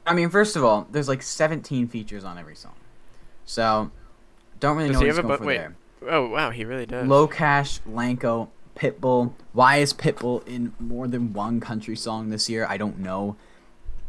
I 0.06 0.14
mean, 0.14 0.30
first 0.30 0.58
of 0.58 0.64
all, 0.66 0.86
there's 0.91 1.08
like 1.08 1.22
17 1.22 1.88
features 1.88 2.26
on 2.26 2.38
every 2.38 2.56
song, 2.56 2.76
so 3.45 3.89
don't 4.60 4.76
really 4.76 4.89
Does 4.89 4.95
know 4.95 4.99
he 4.99 5.06
what 5.06 5.08
he's 5.12 5.16
have 5.16 5.26
a 5.26 5.28
going 5.30 5.38
bu- 5.38 5.43
for 5.43 5.47
wait, 5.47 5.58
there. 5.58 5.76
oh 6.10 6.28
wow, 6.28 6.49
he 6.49 6.66
really 6.66 6.86
does. 6.86 7.08
Lo 7.08 7.26
Cash, 7.28 7.80
LANCO, 7.89 8.49
Pitbull. 8.76 9.34
Why 9.53 9.78
is 9.78 9.93
Pitbull 9.93 10.45
in 10.47 10.74
more 10.80 11.07
than 11.07 11.34
one 11.34 11.59
country 11.59 11.95
song 11.95 12.30
this 12.30 12.49
year? 12.49 12.65
I 12.67 12.78
don't 12.78 12.99
know. 12.99 13.36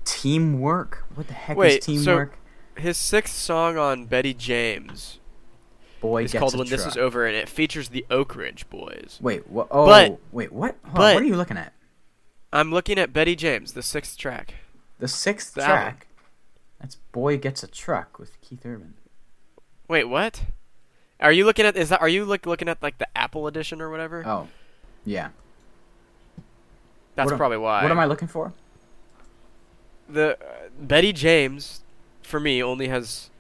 Teamwork. 0.05 1.05
What 1.15 1.29
the 1.29 1.35
heck 1.35 1.57
Wait, 1.57 1.79
is 1.89 2.05
so- 2.05 2.05
teamwork? 2.05 2.39
His 2.77 2.97
sixth 2.97 3.35
song 3.37 3.79
on 3.79 4.07
Bettie 4.07 4.35
James 4.35 5.21
Boy 6.01 6.25
is 6.25 6.33
gets 6.33 6.41
called 6.41 6.59
"When 6.59 6.69
This. 6.69 6.85
Is 6.85 6.97
Over," 6.97 7.25
and 7.25 7.37
it 7.37 7.49
features 7.49 7.89
the 7.91 8.05
Oak 8.11 8.35
Ridge 8.35 8.69
Boys. 8.69 9.19
Wait, 9.23 9.49
what? 9.49 9.69
Oh, 9.71 9.87
But- 9.87 10.19
wait, 10.33 10.53
what? 10.53 10.77
Hold 10.83 10.89
on, 10.89 10.95
but- 10.95 11.15
what 11.15 11.23
are 11.23 11.27
you 11.27 11.37
looking 11.37 11.57
at? 11.57 11.73
I'm 12.53 12.73
looking 12.73 12.99
at 12.99 13.13
Bettie 13.13 13.37
James, 13.37 13.73
the 13.75 13.83
sixth 13.83 14.19
track. 14.19 14.55
The 14.99 15.09
sixth 15.09 15.55
The 15.55 15.63
album. 15.63 15.77
track. 15.83 16.07
That's 16.81 16.97
"Boy 17.13 17.39
Gets 17.39 17.63
a 17.63 17.67
Truck" 17.69 18.19
with 18.19 18.41
Keith 18.41 18.67
Urban. 18.67 18.95
Wait, 19.89 20.05
what? 20.05 20.43
Are 21.25 21.33
you 21.33 21.45
looking 21.47 21.65
at? 21.65 21.75
Is 21.77 21.89
that? 21.89 22.01
Are 22.03 22.09
you 22.09 22.25
like 22.27 22.45
looking 22.47 22.69
at 22.69 22.83
like 22.83 22.99
the 22.99 23.09
Apple 23.17 23.47
edition 23.47 23.81
or 23.81 23.91
whatever? 23.91 24.23
Oh, 24.27 24.47
yeah. 25.05 25.31
That's 27.17 27.27
what 27.27 27.33
am- 27.33 27.39
probably 27.39 27.57
why. 27.59 27.83
What 27.83 27.91
am 27.91 27.99
I 27.99 28.05
looking 28.05 28.29
for? 28.29 28.53
The 30.09 30.37
uh, 30.37 30.69
Bettie 30.79 31.15
James, 31.15 31.81
for 32.23 32.39
me, 32.39 32.63
only 32.63 32.89
has 32.89 33.31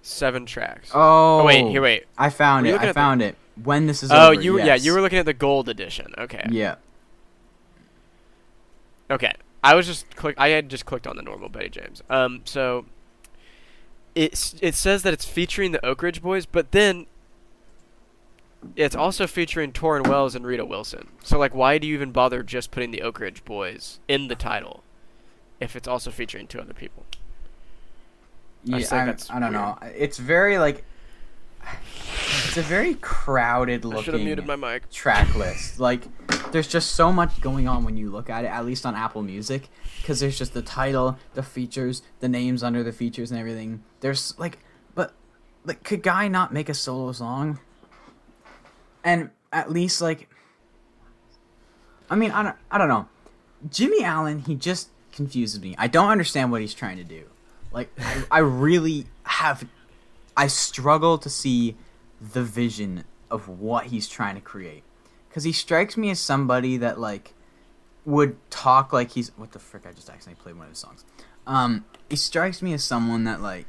seven 0.00 0.46
tracks. 0.46 0.90
Oh, 0.94 1.44
wait, 1.44 1.68
here, 1.68 1.82
wait. 1.82 2.04
I 2.16 2.30
found 2.30 2.66
it. 2.66 2.72
I 2.80 2.82
at 2.82 2.86
the- 2.88 2.94
found 2.94 3.20
it. 3.22 3.36
When 3.62 3.86
this 3.86 4.02
is 4.02 4.10
Oh, 4.10 4.32
over. 4.32 4.40
you 4.40 4.58
yeah, 4.58 4.74
you 4.74 4.92
were 4.94 5.00
looking 5.00 5.18
at 5.18 5.26
the 5.26 5.34
gold 5.34 5.68
edition. 5.68 6.12
Okay. 6.18 6.44
Yeah. 6.50 6.74
Okay. 9.10 9.32
I 9.62 9.74
was 9.74 9.86
just 9.86 10.16
click. 10.16 10.34
I 10.38 10.48
had 10.48 10.68
just 10.68 10.86
clicked 10.86 11.06
on 11.06 11.16
the 11.16 11.22
normal 11.22 11.48
Bettie 11.50 11.68
James. 11.68 12.02
Um. 12.10 12.40
So. 12.44 12.86
It 14.14 14.54
it 14.60 14.74
says 14.74 15.02
that 15.02 15.12
it's 15.12 15.24
featuring 15.24 15.72
the 15.72 15.84
Oak 15.84 16.02
Ridge 16.02 16.22
Boys, 16.22 16.46
but 16.46 16.72
then. 16.72 17.06
It's 18.76 18.96
also 18.96 19.26
featuring 19.26 19.72
Tauren 19.72 20.06
Wells 20.06 20.34
and 20.34 20.46
Rita 20.46 20.64
Wilson. 20.64 21.08
So 21.22 21.38
like, 21.38 21.54
why 21.54 21.76
do 21.76 21.86
you 21.86 21.92
even 21.92 22.12
bother 22.12 22.42
just 22.42 22.70
putting 22.70 22.92
the 22.92 23.02
Oak 23.02 23.20
Ridge 23.20 23.44
Boys 23.44 24.00
in 24.08 24.28
the 24.28 24.34
title, 24.34 24.82
if 25.60 25.76
it's 25.76 25.86
also 25.86 26.10
featuring 26.10 26.46
two 26.46 26.60
other 26.60 26.72
people? 26.72 27.04
I 28.72 28.76
Yeah, 28.76 28.78
just 28.78 28.88
think 28.88 29.02
I, 29.02 29.04
that's 29.04 29.30
I 29.30 29.38
don't 29.38 29.52
know. 29.52 29.76
It's 29.82 30.16
very 30.16 30.56
like. 30.56 30.82
It's 32.46 32.56
a 32.56 32.62
very 32.62 32.94
crowded 32.94 33.84
I 33.84 34.00
should 34.00 34.14
have 34.14 34.22
muted 34.22 34.46
looking 34.46 34.60
my 34.60 34.72
mic. 34.74 34.90
track 34.90 35.34
list. 35.34 35.78
Like, 35.78 36.04
there's 36.50 36.68
just 36.68 36.92
so 36.92 37.12
much 37.12 37.42
going 37.42 37.68
on 37.68 37.84
when 37.84 37.98
you 37.98 38.10
look 38.10 38.30
at 38.30 38.44
it. 38.46 38.48
At 38.48 38.64
least 38.64 38.86
on 38.86 38.94
Apple 38.94 39.20
Music, 39.22 39.68
because 40.04 40.20
there's 40.20 40.36
just 40.36 40.52
the 40.52 40.60
title, 40.60 41.16
the 41.32 41.42
features, 41.42 42.02
the 42.20 42.28
names 42.28 42.62
under 42.62 42.82
the 42.82 42.92
features, 42.92 43.30
and 43.30 43.40
everything. 43.40 43.82
There's 44.00 44.38
like, 44.38 44.58
but 44.94 45.14
like, 45.64 45.82
could 45.82 46.02
Guy 46.02 46.28
not 46.28 46.52
make 46.52 46.68
a 46.68 46.74
solo 46.74 47.10
song? 47.12 47.58
And 49.02 49.30
at 49.50 49.72
least 49.72 50.02
like, 50.02 50.28
I 52.10 52.16
mean, 52.16 52.32
I 52.32 52.42
don't, 52.42 52.56
I 52.70 52.76
don't 52.76 52.88
know. 52.88 53.08
Jimmie 53.70 54.04
Allen, 54.04 54.40
he 54.40 54.54
just 54.54 54.90
confuses 55.10 55.62
me. 55.62 55.74
I 55.78 55.86
don't 55.86 56.10
understand 56.10 56.52
what 56.52 56.60
he's 56.60 56.74
trying 56.74 56.98
to 56.98 57.04
do. 57.04 57.24
Like, 57.72 57.88
I, 57.98 58.24
I 58.30 58.38
really 58.40 59.06
have, 59.22 59.66
I 60.36 60.48
struggle 60.48 61.16
to 61.16 61.30
see 61.30 61.78
the 62.20 62.42
vision 62.42 63.04
of 63.30 63.48
what 63.48 63.86
he's 63.86 64.06
trying 64.06 64.34
to 64.34 64.42
create. 64.42 64.82
Because 65.30 65.44
he 65.44 65.52
strikes 65.52 65.96
me 65.96 66.10
as 66.10 66.20
somebody 66.20 66.76
that, 66.76 67.00
like, 67.00 67.32
would 68.04 68.36
talk 68.50 68.92
like 68.92 69.10
he's. 69.12 69.30
What 69.36 69.52
the 69.52 69.58
frick? 69.58 69.84
I 69.88 69.92
just 69.92 70.08
accidentally 70.10 70.42
played 70.42 70.56
one 70.56 70.66
of 70.66 70.70
his 70.70 70.78
songs. 70.78 71.04
Um, 71.46 71.84
he 72.08 72.16
strikes 72.16 72.62
me 72.62 72.72
as 72.72 72.82
someone 72.84 73.24
that, 73.24 73.40
like, 73.40 73.66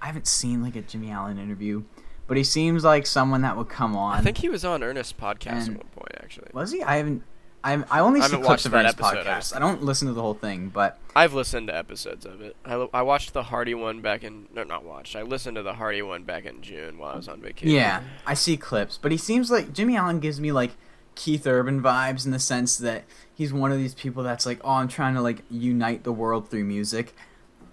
I 0.00 0.06
haven't 0.06 0.26
seen, 0.26 0.62
like, 0.62 0.76
a 0.76 0.82
Jimmie 0.82 1.10
Allen 1.10 1.38
interview, 1.38 1.82
but 2.26 2.36
he 2.36 2.44
seems 2.44 2.84
like 2.84 3.06
someone 3.06 3.42
that 3.42 3.56
would 3.56 3.68
come 3.68 3.96
on. 3.96 4.16
I 4.16 4.20
think 4.22 4.38
he 4.38 4.48
was 4.48 4.64
on 4.64 4.82
Ernest 4.82 5.18
podcast 5.18 5.66
And- 5.66 5.76
at 5.76 5.84
one 5.84 5.86
point, 5.94 6.12
actually. 6.22 6.48
Was 6.54 6.72
he? 6.72 6.82
I 6.82 6.96
haven't. 6.96 7.22
I 7.64 7.72
I 7.90 7.98
only 8.00 8.20
I 8.20 8.28
see 8.28 8.36
clips 8.36 8.66
of 8.66 8.74
episode, 8.74 9.02
podcast. 9.02 9.24
just- 9.24 9.56
I 9.56 9.58
don't 9.58 9.82
listen 9.82 10.06
to 10.06 10.14
the 10.14 10.22
whole 10.22 10.34
thing, 10.34 10.68
but 10.68 10.96
I've 11.16 11.34
listened 11.34 11.66
to 11.66 11.76
episodes 11.76 12.24
of 12.24 12.40
it. 12.40 12.54
I, 12.64 12.86
I 12.94 13.02
watched 13.02 13.32
the 13.32 13.42
Hardy 13.42 13.74
one 13.74 14.00
back 14.00 14.22
in 14.22 14.46
no, 14.54 14.62
not 14.62 14.84
watched. 14.84 15.16
I 15.16 15.22
listened 15.22 15.56
to 15.56 15.64
the 15.64 15.74
Hardy 15.74 16.00
one 16.00 16.22
back 16.22 16.44
in 16.46 16.62
June 16.62 16.98
while 16.98 17.14
I 17.14 17.16
was 17.16 17.26
on 17.26 17.40
vacation. 17.42 17.74
yeah, 17.74 18.02
I 18.24 18.34
see 18.34 18.56
clips. 18.56 18.96
But 19.02 19.10
he 19.10 19.18
seems 19.18 19.50
like 19.50 19.72
Jimmie 19.72 19.96
Allen 19.96 20.20
gives 20.20 20.40
me 20.40 20.52
like 20.52 20.70
Keith 21.18 21.46
Urban 21.48 21.82
vibes 21.82 22.24
in 22.24 22.30
the 22.30 22.38
sense 22.38 22.76
that 22.78 23.02
he's 23.34 23.52
one 23.52 23.72
of 23.72 23.78
these 23.78 23.92
people 23.94 24.22
that's 24.22 24.46
like, 24.46 24.60
oh, 24.62 24.70
I'm 24.74 24.86
trying 24.86 25.14
to 25.14 25.20
like 25.20 25.42
unite 25.50 26.04
the 26.04 26.12
world 26.12 26.48
through 26.48 26.62
music, 26.64 27.12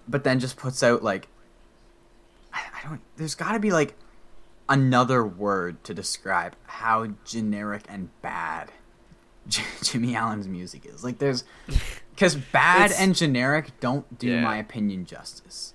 but 0.08 0.24
then 0.24 0.40
just 0.40 0.56
puts 0.56 0.82
out 0.82 1.04
like, 1.04 1.28
I, 2.52 2.60
I 2.74 2.88
don't. 2.88 3.00
There's 3.16 3.36
got 3.36 3.52
to 3.52 3.60
be 3.60 3.70
like 3.70 3.94
another 4.68 5.24
word 5.24 5.82
to 5.84 5.94
describe 5.94 6.56
how 6.66 7.10
generic 7.24 7.84
and 7.88 8.08
bad 8.20 8.72
J- 9.48 9.62
Jimmie 9.82 10.16
Allen's 10.16 10.48
music 10.48 10.84
is. 10.84 11.04
Like, 11.04 11.18
there's 11.18 11.44
because 12.14 12.34
bad 12.34 12.90
and 12.98 13.14
generic 13.14 13.78
don't 13.78 14.18
do 14.18 14.28
Yeah. 14.28 14.40
my 14.40 14.56
opinion 14.56 15.04
justice. 15.06 15.72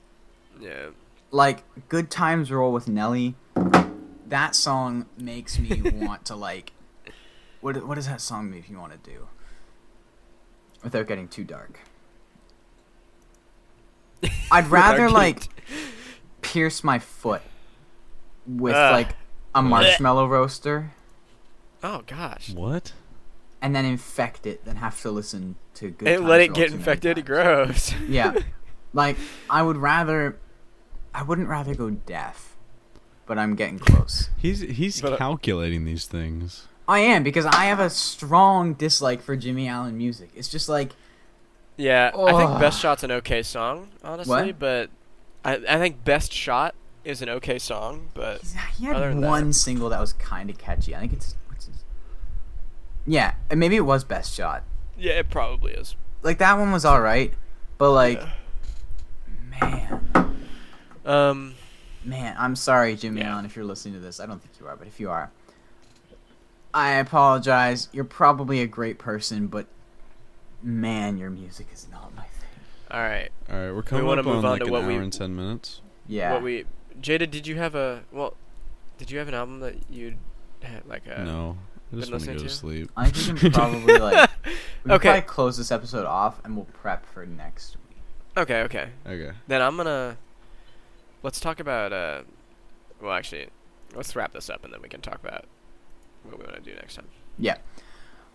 Yeah. 0.60 0.90
like 1.32 1.64
good 1.90 2.12
times 2.12 2.52
roll 2.52 2.72
with 2.74 2.88
nelly 2.88 3.34
that 4.28 4.54
song 4.54 5.08
makes 5.18 5.58
me 5.58 5.82
want 5.96 6.26
to 6.26 6.36
like 6.36 6.72
what 7.62 7.86
what 7.88 7.96
does 7.96 8.08
that 8.08 8.20
song 8.22 8.50
make 8.50 8.70
you 8.70 8.78
want 8.80 8.92
to 8.92 9.10
do 9.10 9.28
without 10.84 11.08
getting 11.08 11.28
too 11.28 11.44
dark 11.44 11.80
i'd 14.52 14.68
rather 14.68 15.10
like 15.10 15.48
pierce 16.42 16.84
my 16.84 17.00
foot 17.00 17.42
with 18.48 18.74
Ugh. 18.76 18.92
like 18.92 19.16
a 19.56 19.62
marshmallow 19.62 20.28
roaster 20.28 20.92
Oh 21.84 22.04
gosh. 22.06 22.52
What? 22.54 22.94
and 23.60 23.76
then 23.76 23.86
infect 23.86 24.46
it, 24.46 24.64
then 24.66 24.76
have 24.76 25.02
to 25.02 25.10
listen 25.10 25.56
to 25.76 25.90
good. 25.90 26.08
And 26.08 26.18
Times 26.20 26.30
let 26.30 26.42
it 26.42 26.54
get 26.54 26.72
infected. 26.72 27.16
times. 27.18 27.28
Gross. 27.28 27.94
Yeah, 28.08 28.36
like 28.94 29.18
I 29.50 29.64
would 29.64 29.78
rather, 29.78 30.38
I 31.14 31.24
wouldn't 31.24 31.48
rather 31.48 31.74
go 31.74 31.90
deaf, 31.90 32.56
but 33.26 33.40
I'm 33.40 33.56
getting 33.56 33.80
close. 33.80 34.30
He's 34.38 34.60
he's 34.62 35.02
But, 35.02 35.14
uh, 35.14 35.18
calculating 35.18 35.86
these 35.86 36.06
things. 36.06 36.68
I 36.92 37.00
am 37.00 37.24
because 37.24 37.46
I 37.46 37.66
have 37.66 37.80
a 37.80 37.90
strong 37.90 38.74
dislike 38.74 39.22
for 39.22 39.36
Jimmie 39.38 39.68
Allen 39.70 39.98
music. 39.98 40.30
It's 40.36 40.50
just 40.50 40.68
like 40.68 40.92
Yeah, 41.78 42.12
I 42.14 42.32
think. 42.46 42.60
Best 42.60 42.80
Shot's 42.80 43.04
an 43.04 43.12
okay 43.12 43.42
song, 43.44 43.90
honestly, 44.04 44.48
What? 44.48 44.60
but 44.60 44.90
I 45.46 45.54
I 45.70 45.78
think 45.80 46.04
Best 46.04 46.34
Shot 46.34 46.76
is 47.06 47.22
an 47.22 47.30
okay 47.30 47.58
song, 47.60 48.10
but 48.14 48.42
he 48.78 48.86
had 48.86 49.18
one 49.20 49.48
that- 49.48 49.54
single 49.54 49.90
that 49.90 50.00
was 50.02 50.14
kind 50.14 50.50
of 50.50 50.58
catchy. 50.58 50.96
I 50.96 51.00
think 51.00 51.14
it's 51.14 51.36
what's 51.48 51.66
his? 51.68 51.84
Yeah, 53.08 53.36
and 53.50 53.60
maybe 53.60 53.76
it 53.78 53.86
was 53.86 54.04
Best 54.04 54.34
Shot. 54.36 54.64
yeah, 54.98 55.14
it 55.14 55.30
probably 55.30 55.72
is. 55.74 55.96
Like 56.24 56.38
that 56.40 56.58
one 56.60 56.72
was 56.72 56.84
all 56.86 57.02
right, 57.02 57.34
but 57.78 57.92
like, 57.92 58.22
Yeah. 58.22 58.32
man, 59.62 60.36
Um, 61.06 61.56
man, 62.06 62.36
I'm 62.38 62.56
sorry, 62.56 62.96
Jimmie 62.96 63.22
Yeah. 63.22 63.32
Allen, 63.34 63.46
if 63.46 63.56
you're 63.56 63.66
listening 63.66 63.94
to 63.96 64.00
this. 64.02 64.20
I 64.20 64.26
don't 64.28 64.40
think 64.42 64.60
you 64.60 64.68
are, 64.68 64.76
but 64.76 64.88
if 64.88 65.00
you 65.00 65.10
are, 65.10 65.32
I 66.74 66.92
apologize. 66.94 67.90
You're 67.92 68.04
probably 68.06 68.62
a 68.62 68.68
great 68.68 68.98
person, 68.98 69.48
but 69.48 69.68
man, 70.64 71.18
your 71.18 71.30
music 71.30 71.68
is 71.74 71.88
not 71.92 72.16
my 72.16 72.24
thing. 72.24 72.50
all 72.92 73.02
right. 73.02 73.30
All 73.52 73.58
right, 73.58 73.72
we're 73.72 73.82
coming 73.84 74.06
wanna 74.06 74.22
up 74.22 74.26
move 74.26 74.38
on 74.38 74.52
like 74.52 74.60
to 74.62 74.66
an 74.68 74.72
what 74.72 74.82
hour 74.84 74.88
we- 74.88 74.96
and 74.96 75.12
ten 75.14 75.36
minutes. 75.36 75.82
Yeah. 76.08 76.34
What 76.34 76.44
we 76.44 76.66
Jada, 77.02 77.30
did 77.30 77.48
you 77.48 77.56
have 77.58 77.76
a 77.76 78.04
well? 78.12 78.36
Did 78.98 79.10
you 79.12 79.20
have 79.20 79.28
an 79.28 79.34
album 79.34 79.60
that 79.62 79.76
you 79.90 80.16
had 80.62 80.86
like 80.88 81.04
a 81.08 81.24
no, 81.24 81.58
I 81.92 81.96
just 81.96 82.12
been 82.12 82.12
want 82.20 82.24
to 82.24 82.32
listening 82.32 82.38
go 82.38 82.44
to 82.44 82.50
to? 82.50 82.54
sleep. 82.54 82.92
I 82.96 83.10
think 83.10 83.34
we 83.36 83.40
can 83.50 83.52
probably 83.52 83.98
like 83.98 84.30
we 84.86 84.92
Okay. 84.92 85.10
probably 85.10 85.22
close 85.22 85.58
this 85.58 85.72
episode 85.72 86.06
off 86.06 86.40
and 86.46 86.56
we'll 86.56 86.66
prep 86.66 87.06
for 87.06 87.26
next 87.26 87.78
week. 87.90 87.98
Okay, 88.38 88.62
okay. 88.62 88.90
Okay. 89.06 89.32
Then 89.48 89.62
I'm 89.62 89.76
gonna 89.78 90.18
let's 91.24 91.40
talk 91.40 91.60
about 91.60 91.92
uh. 91.94 92.22
Well, 93.02 93.14
actually, 93.14 93.48
let's 93.96 94.16
wrap 94.16 94.32
this 94.34 94.50
up 94.50 94.64
and 94.64 94.72
then 94.72 94.82
we 94.82 94.90
can 94.90 95.02
talk 95.02 95.20
about 95.24 95.46
what 96.24 96.38
we 96.40 96.46
want 96.46 96.56
to 96.64 96.70
do 96.70 96.76
next 96.76 96.96
time. 96.96 97.08
Yeah. 97.38 97.58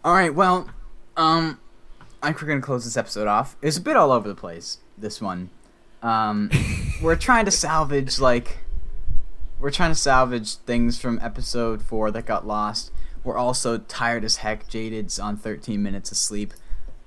All 0.05 0.13
right. 0.15 0.35
Well, 0.35 0.69
um, 1.17 1.61
I 2.23 2.27
think 2.29 2.43
we're 2.43 2.49
gonna 2.49 2.61
close 2.61 2.85
this 2.85 2.97
episode 2.97 3.27
off. 3.29 3.57
It's 3.63 3.77
a 3.77 3.81
bit 3.81 3.97
all 3.97 4.13
over 4.13 4.29
the 4.29 4.35
place. 4.35 4.79
This 4.99 5.21
one, 5.21 5.51
um, 6.03 6.51
we're 7.03 7.17
trying 7.17 7.45
to 7.45 7.51
salvage 7.51 8.19
like 8.19 8.59
we're 9.59 9.71
trying 9.71 9.91
to 9.91 9.95
salvage 9.99 10.57
things 10.57 10.99
from 11.01 11.19
episode 11.23 11.83
four 11.83 12.11
that 12.11 12.27
got 12.27 12.47
lost. 12.47 12.91
We're 13.25 13.37
also 13.39 13.79
tired 13.79 14.25
as 14.25 14.37
heck. 14.37 14.69
Jayded's 14.69 15.19
on 15.19 15.37
13 15.37 15.83
minutes 15.83 16.11
of 16.13 16.17
sleep. 16.17 16.53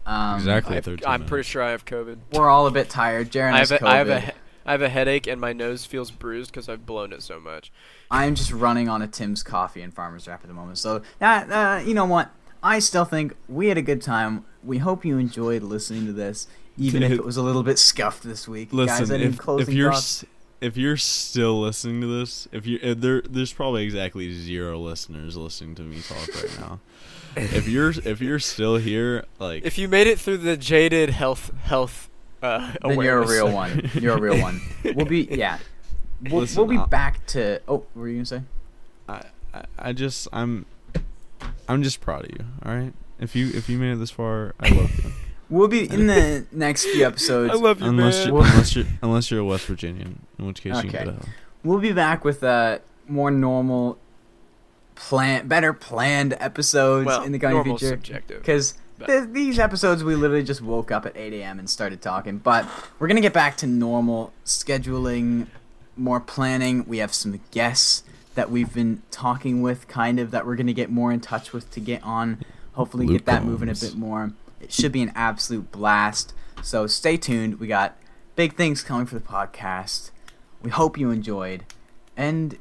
Um, 0.05 0.36
Exactly. 0.38 0.71
I 0.73 0.75
have- 0.75 0.86
13 0.86 1.07
I'm 1.07 1.25
pretty 1.25 1.47
sure 1.47 1.61
I 1.61 1.71
have 1.71 1.86
COVID. 1.86 2.17
We're 2.34 2.49
all 2.49 2.65
a 2.67 2.71
bit 2.71 2.89
tired. 2.89 3.32
Jaron 3.32 3.53
I 3.53 3.59
has 3.59 3.69
have 3.69 3.82
a, 3.82 3.86
COVID. 3.86 3.88
I 3.88 3.97
have 3.97 4.09
a 4.09 4.19
he- 4.21 4.32
I 4.70 4.74
have 4.74 4.84
a 4.84 4.89
headache 4.89 5.26
and 5.26 5.41
my 5.41 5.51
nose 5.51 5.84
feels 5.86 6.11
bruised 6.11 6.51
because 6.51 6.70
I've 6.70 6.86
blown 6.86 7.11
it 7.11 7.24
so 7.24 7.39
much. 7.39 7.72
I'm 8.11 8.36
just 8.36 8.51
running 8.51 8.88
on 8.88 9.01
a 9.01 9.07
Tim's 9.07 9.41
coffee 9.41 9.82
and 9.82 9.91
Farmer's 9.91 10.28
Wrap 10.28 10.43
at 10.43 10.47
the 10.47 10.53
moment. 10.53 10.78
So, 10.78 11.01
uh, 11.20 11.26
uh, 11.26 11.84
you 11.84 11.95
know 11.95 12.05
what? 12.05 12.30
I 12.61 12.78
still 12.78 13.03
think 13.03 13.34
we 13.47 13.70
had 13.70 13.80
a 13.80 13.82
good 13.82 13.99
time. 13.99 14.45
We 14.63 14.78
hope 14.78 15.03
you 15.03 15.17
enjoyed 15.17 15.63
listening 15.63 16.05
to 16.05 16.13
this, 16.13 16.47
even 16.78 17.01
if 17.01 17.09
Dude. 17.09 17.20
it 17.22 17.26
was 17.26 17.36
a 17.36 17.41
little 17.41 17.63
bit 17.63 17.80
scuffed 17.80 18.22
this 18.22 18.47
week. 18.47 18.72
Listen, 18.72 19.07
Guys, 19.07 19.09
if, 19.09 19.39
if 19.61 19.70
you're 19.70 19.91
thoughts? 19.91 20.24
s- 20.24 20.30
if 20.61 20.78
you're 20.78 20.97
still 20.97 21.61
listening 21.61 22.01
to 22.01 22.20
this, 22.20 22.47
if 22.51 22.67
you 22.67 22.78
if 22.84 22.99
there 23.01 23.22
there's 23.24 23.51
probably 23.53 23.84
exactly 23.84 24.32
zero 24.34 24.78
listeners 24.78 25.36
listening 25.36 25.74
to 25.76 25.82
me 25.82 25.99
talk 26.01 26.28
right 26.36 26.59
now. 26.59 26.80
if 27.38 27.67
you're 27.67 27.89
if 28.05 28.22
you're 28.22 28.38
still 28.39 28.76
here, 28.78 29.26
like 29.39 29.65
If 29.65 29.80
you 29.80 29.88
made 29.88 30.05
it 30.05 30.20
through 30.20 30.38
the 30.39 30.57
jaded 30.57 31.09
health 31.11 31.51
health 31.63 32.09
uh, 32.41 32.73
then 32.81 33.01
you're 33.01 33.21
a 33.21 33.27
real 33.27 33.51
one. 33.51 33.89
You're 33.93 34.17
a 34.17 34.21
real 34.21 34.41
one. 34.41 34.61
We'll 34.83 35.05
be 35.05 35.27
yeah. 35.31 35.57
We'll, 36.29 36.41
Listen, 36.41 36.57
we'll 36.57 36.67
be 36.67 36.77
I'll- 36.77 36.87
back 36.87 37.25
to. 37.27 37.61
Oh, 37.67 37.77
what 37.77 37.95
were 37.95 38.07
you 38.07 38.15
gonna 38.15 38.25
say? 38.25 38.41
I, 39.07 39.21
I 39.53 39.63
I 39.77 39.93
just 39.93 40.27
I'm 40.33 40.65
I'm 41.67 41.83
just 41.83 42.01
proud 42.01 42.25
of 42.25 42.31
you. 42.31 42.45
All 42.65 42.73
right. 42.75 42.93
If 43.19 43.35
you 43.35 43.49
if 43.53 43.69
you 43.69 43.77
made 43.77 43.93
it 43.93 43.99
this 43.99 44.11
far, 44.11 44.53
I 44.59 44.69
love 44.69 44.95
you. 45.03 45.11
We'll 45.51 45.67
be 45.67 45.89
in 45.91 46.05
the 46.05 46.45
next 46.51 46.85
few 46.85 47.03
episodes. 47.07 47.51
I 47.51 47.55
love 47.55 47.81
you, 47.81 47.87
unless 47.87 48.19
man. 48.19 48.27
you 48.27 48.33
Well- 48.35 48.43
unless 48.43 48.75
you're 48.75 48.85
unless 49.01 49.31
you're 49.31 49.39
a 49.39 49.45
West 49.45 49.65
Virginian, 49.65 50.19
in 50.37 50.45
which 50.45 50.61
case 50.61 50.73
you 50.73 50.79
Okay. 50.81 50.89
can 50.89 51.05
go 51.05 51.11
to 51.13 51.17
hell. 51.17 51.25
We'll 51.63 51.79
be 51.79 51.91
back 51.91 52.23
with 52.23 52.43
a 52.43 52.81
more 53.07 53.31
normal, 53.31 53.97
plan, 54.93 55.47
better 55.47 55.73
planned 55.73 56.35
episodes 56.39 57.07
well, 57.07 57.23
in 57.23 57.31
the 57.31 57.39
coming 57.39 57.55
normal 57.55 57.79
future. 57.79 58.21
Because 58.27 58.73
But- 58.73 58.79
th- 59.07 59.29
these 59.31 59.59
episodes, 59.59 60.03
we 60.03 60.15
literally 60.15 60.43
just 60.43 60.61
woke 60.61 60.91
up 60.91 61.05
at 61.05 61.15
8 61.15 61.33
a.m. 61.33 61.59
and 61.59 61.69
started 61.69 62.01
talking. 62.01 62.37
But 62.37 62.65
we're 62.97 63.07
going 63.07 63.15
to 63.15 63.21
get 63.21 63.33
back 63.33 63.57
to 63.57 63.67
normal 63.67 64.33
scheduling, 64.45 65.47
more 65.95 66.19
planning. 66.19 66.85
We 66.87 66.97
have 66.99 67.13
some 67.13 67.39
guests 67.51 68.03
that 68.35 68.49
we've 68.49 68.73
been 68.73 69.01
talking 69.11 69.61
with, 69.61 69.87
kind 69.87 70.19
of, 70.19 70.31
that 70.31 70.45
we're 70.45 70.55
going 70.55 70.67
to 70.67 70.73
get 70.73 70.89
more 70.89 71.11
in 71.11 71.19
touch 71.19 71.51
with 71.53 71.71
to 71.71 71.79
get 71.79 72.03
on. 72.03 72.43
Hopefully, 72.73 73.05
Luke 73.05 73.17
get 73.17 73.25
that 73.25 73.43
moving 73.43 73.69
a 73.69 73.75
bit 73.75 73.95
more. 73.95 74.33
It 74.61 74.71
should 74.71 74.91
be 74.91 75.01
an 75.01 75.11
absolute 75.15 75.71
blast. 75.71 76.33
So 76.61 76.87
stay 76.87 77.17
tuned. 77.17 77.59
We 77.59 77.67
got 77.67 77.97
big 78.35 78.55
things 78.55 78.81
coming 78.81 79.05
for 79.05 79.15
the 79.15 79.25
podcast. 79.25 80.11
We 80.61 80.69
hope 80.69 80.97
you 80.97 81.11
enjoyed. 81.11 81.65
And 82.15 82.57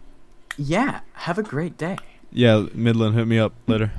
yeah, 0.57 1.01
have 1.15 1.39
a 1.39 1.43
great 1.43 1.77
day. 1.77 1.97
Yeah, 2.31 2.67
Midland, 2.75 3.15
hit 3.15 3.27
me 3.27 3.39
up 3.39 3.53
later. 3.67 3.93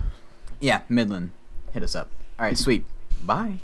Yeah, 0.59 0.81
Midland, 0.89 1.31
hit 1.73 1.83
us 1.83 1.95
up. 1.95 2.09
All 2.39 2.45
right, 2.45 2.57
sweet. 2.57 2.85
Bye. 3.25 3.57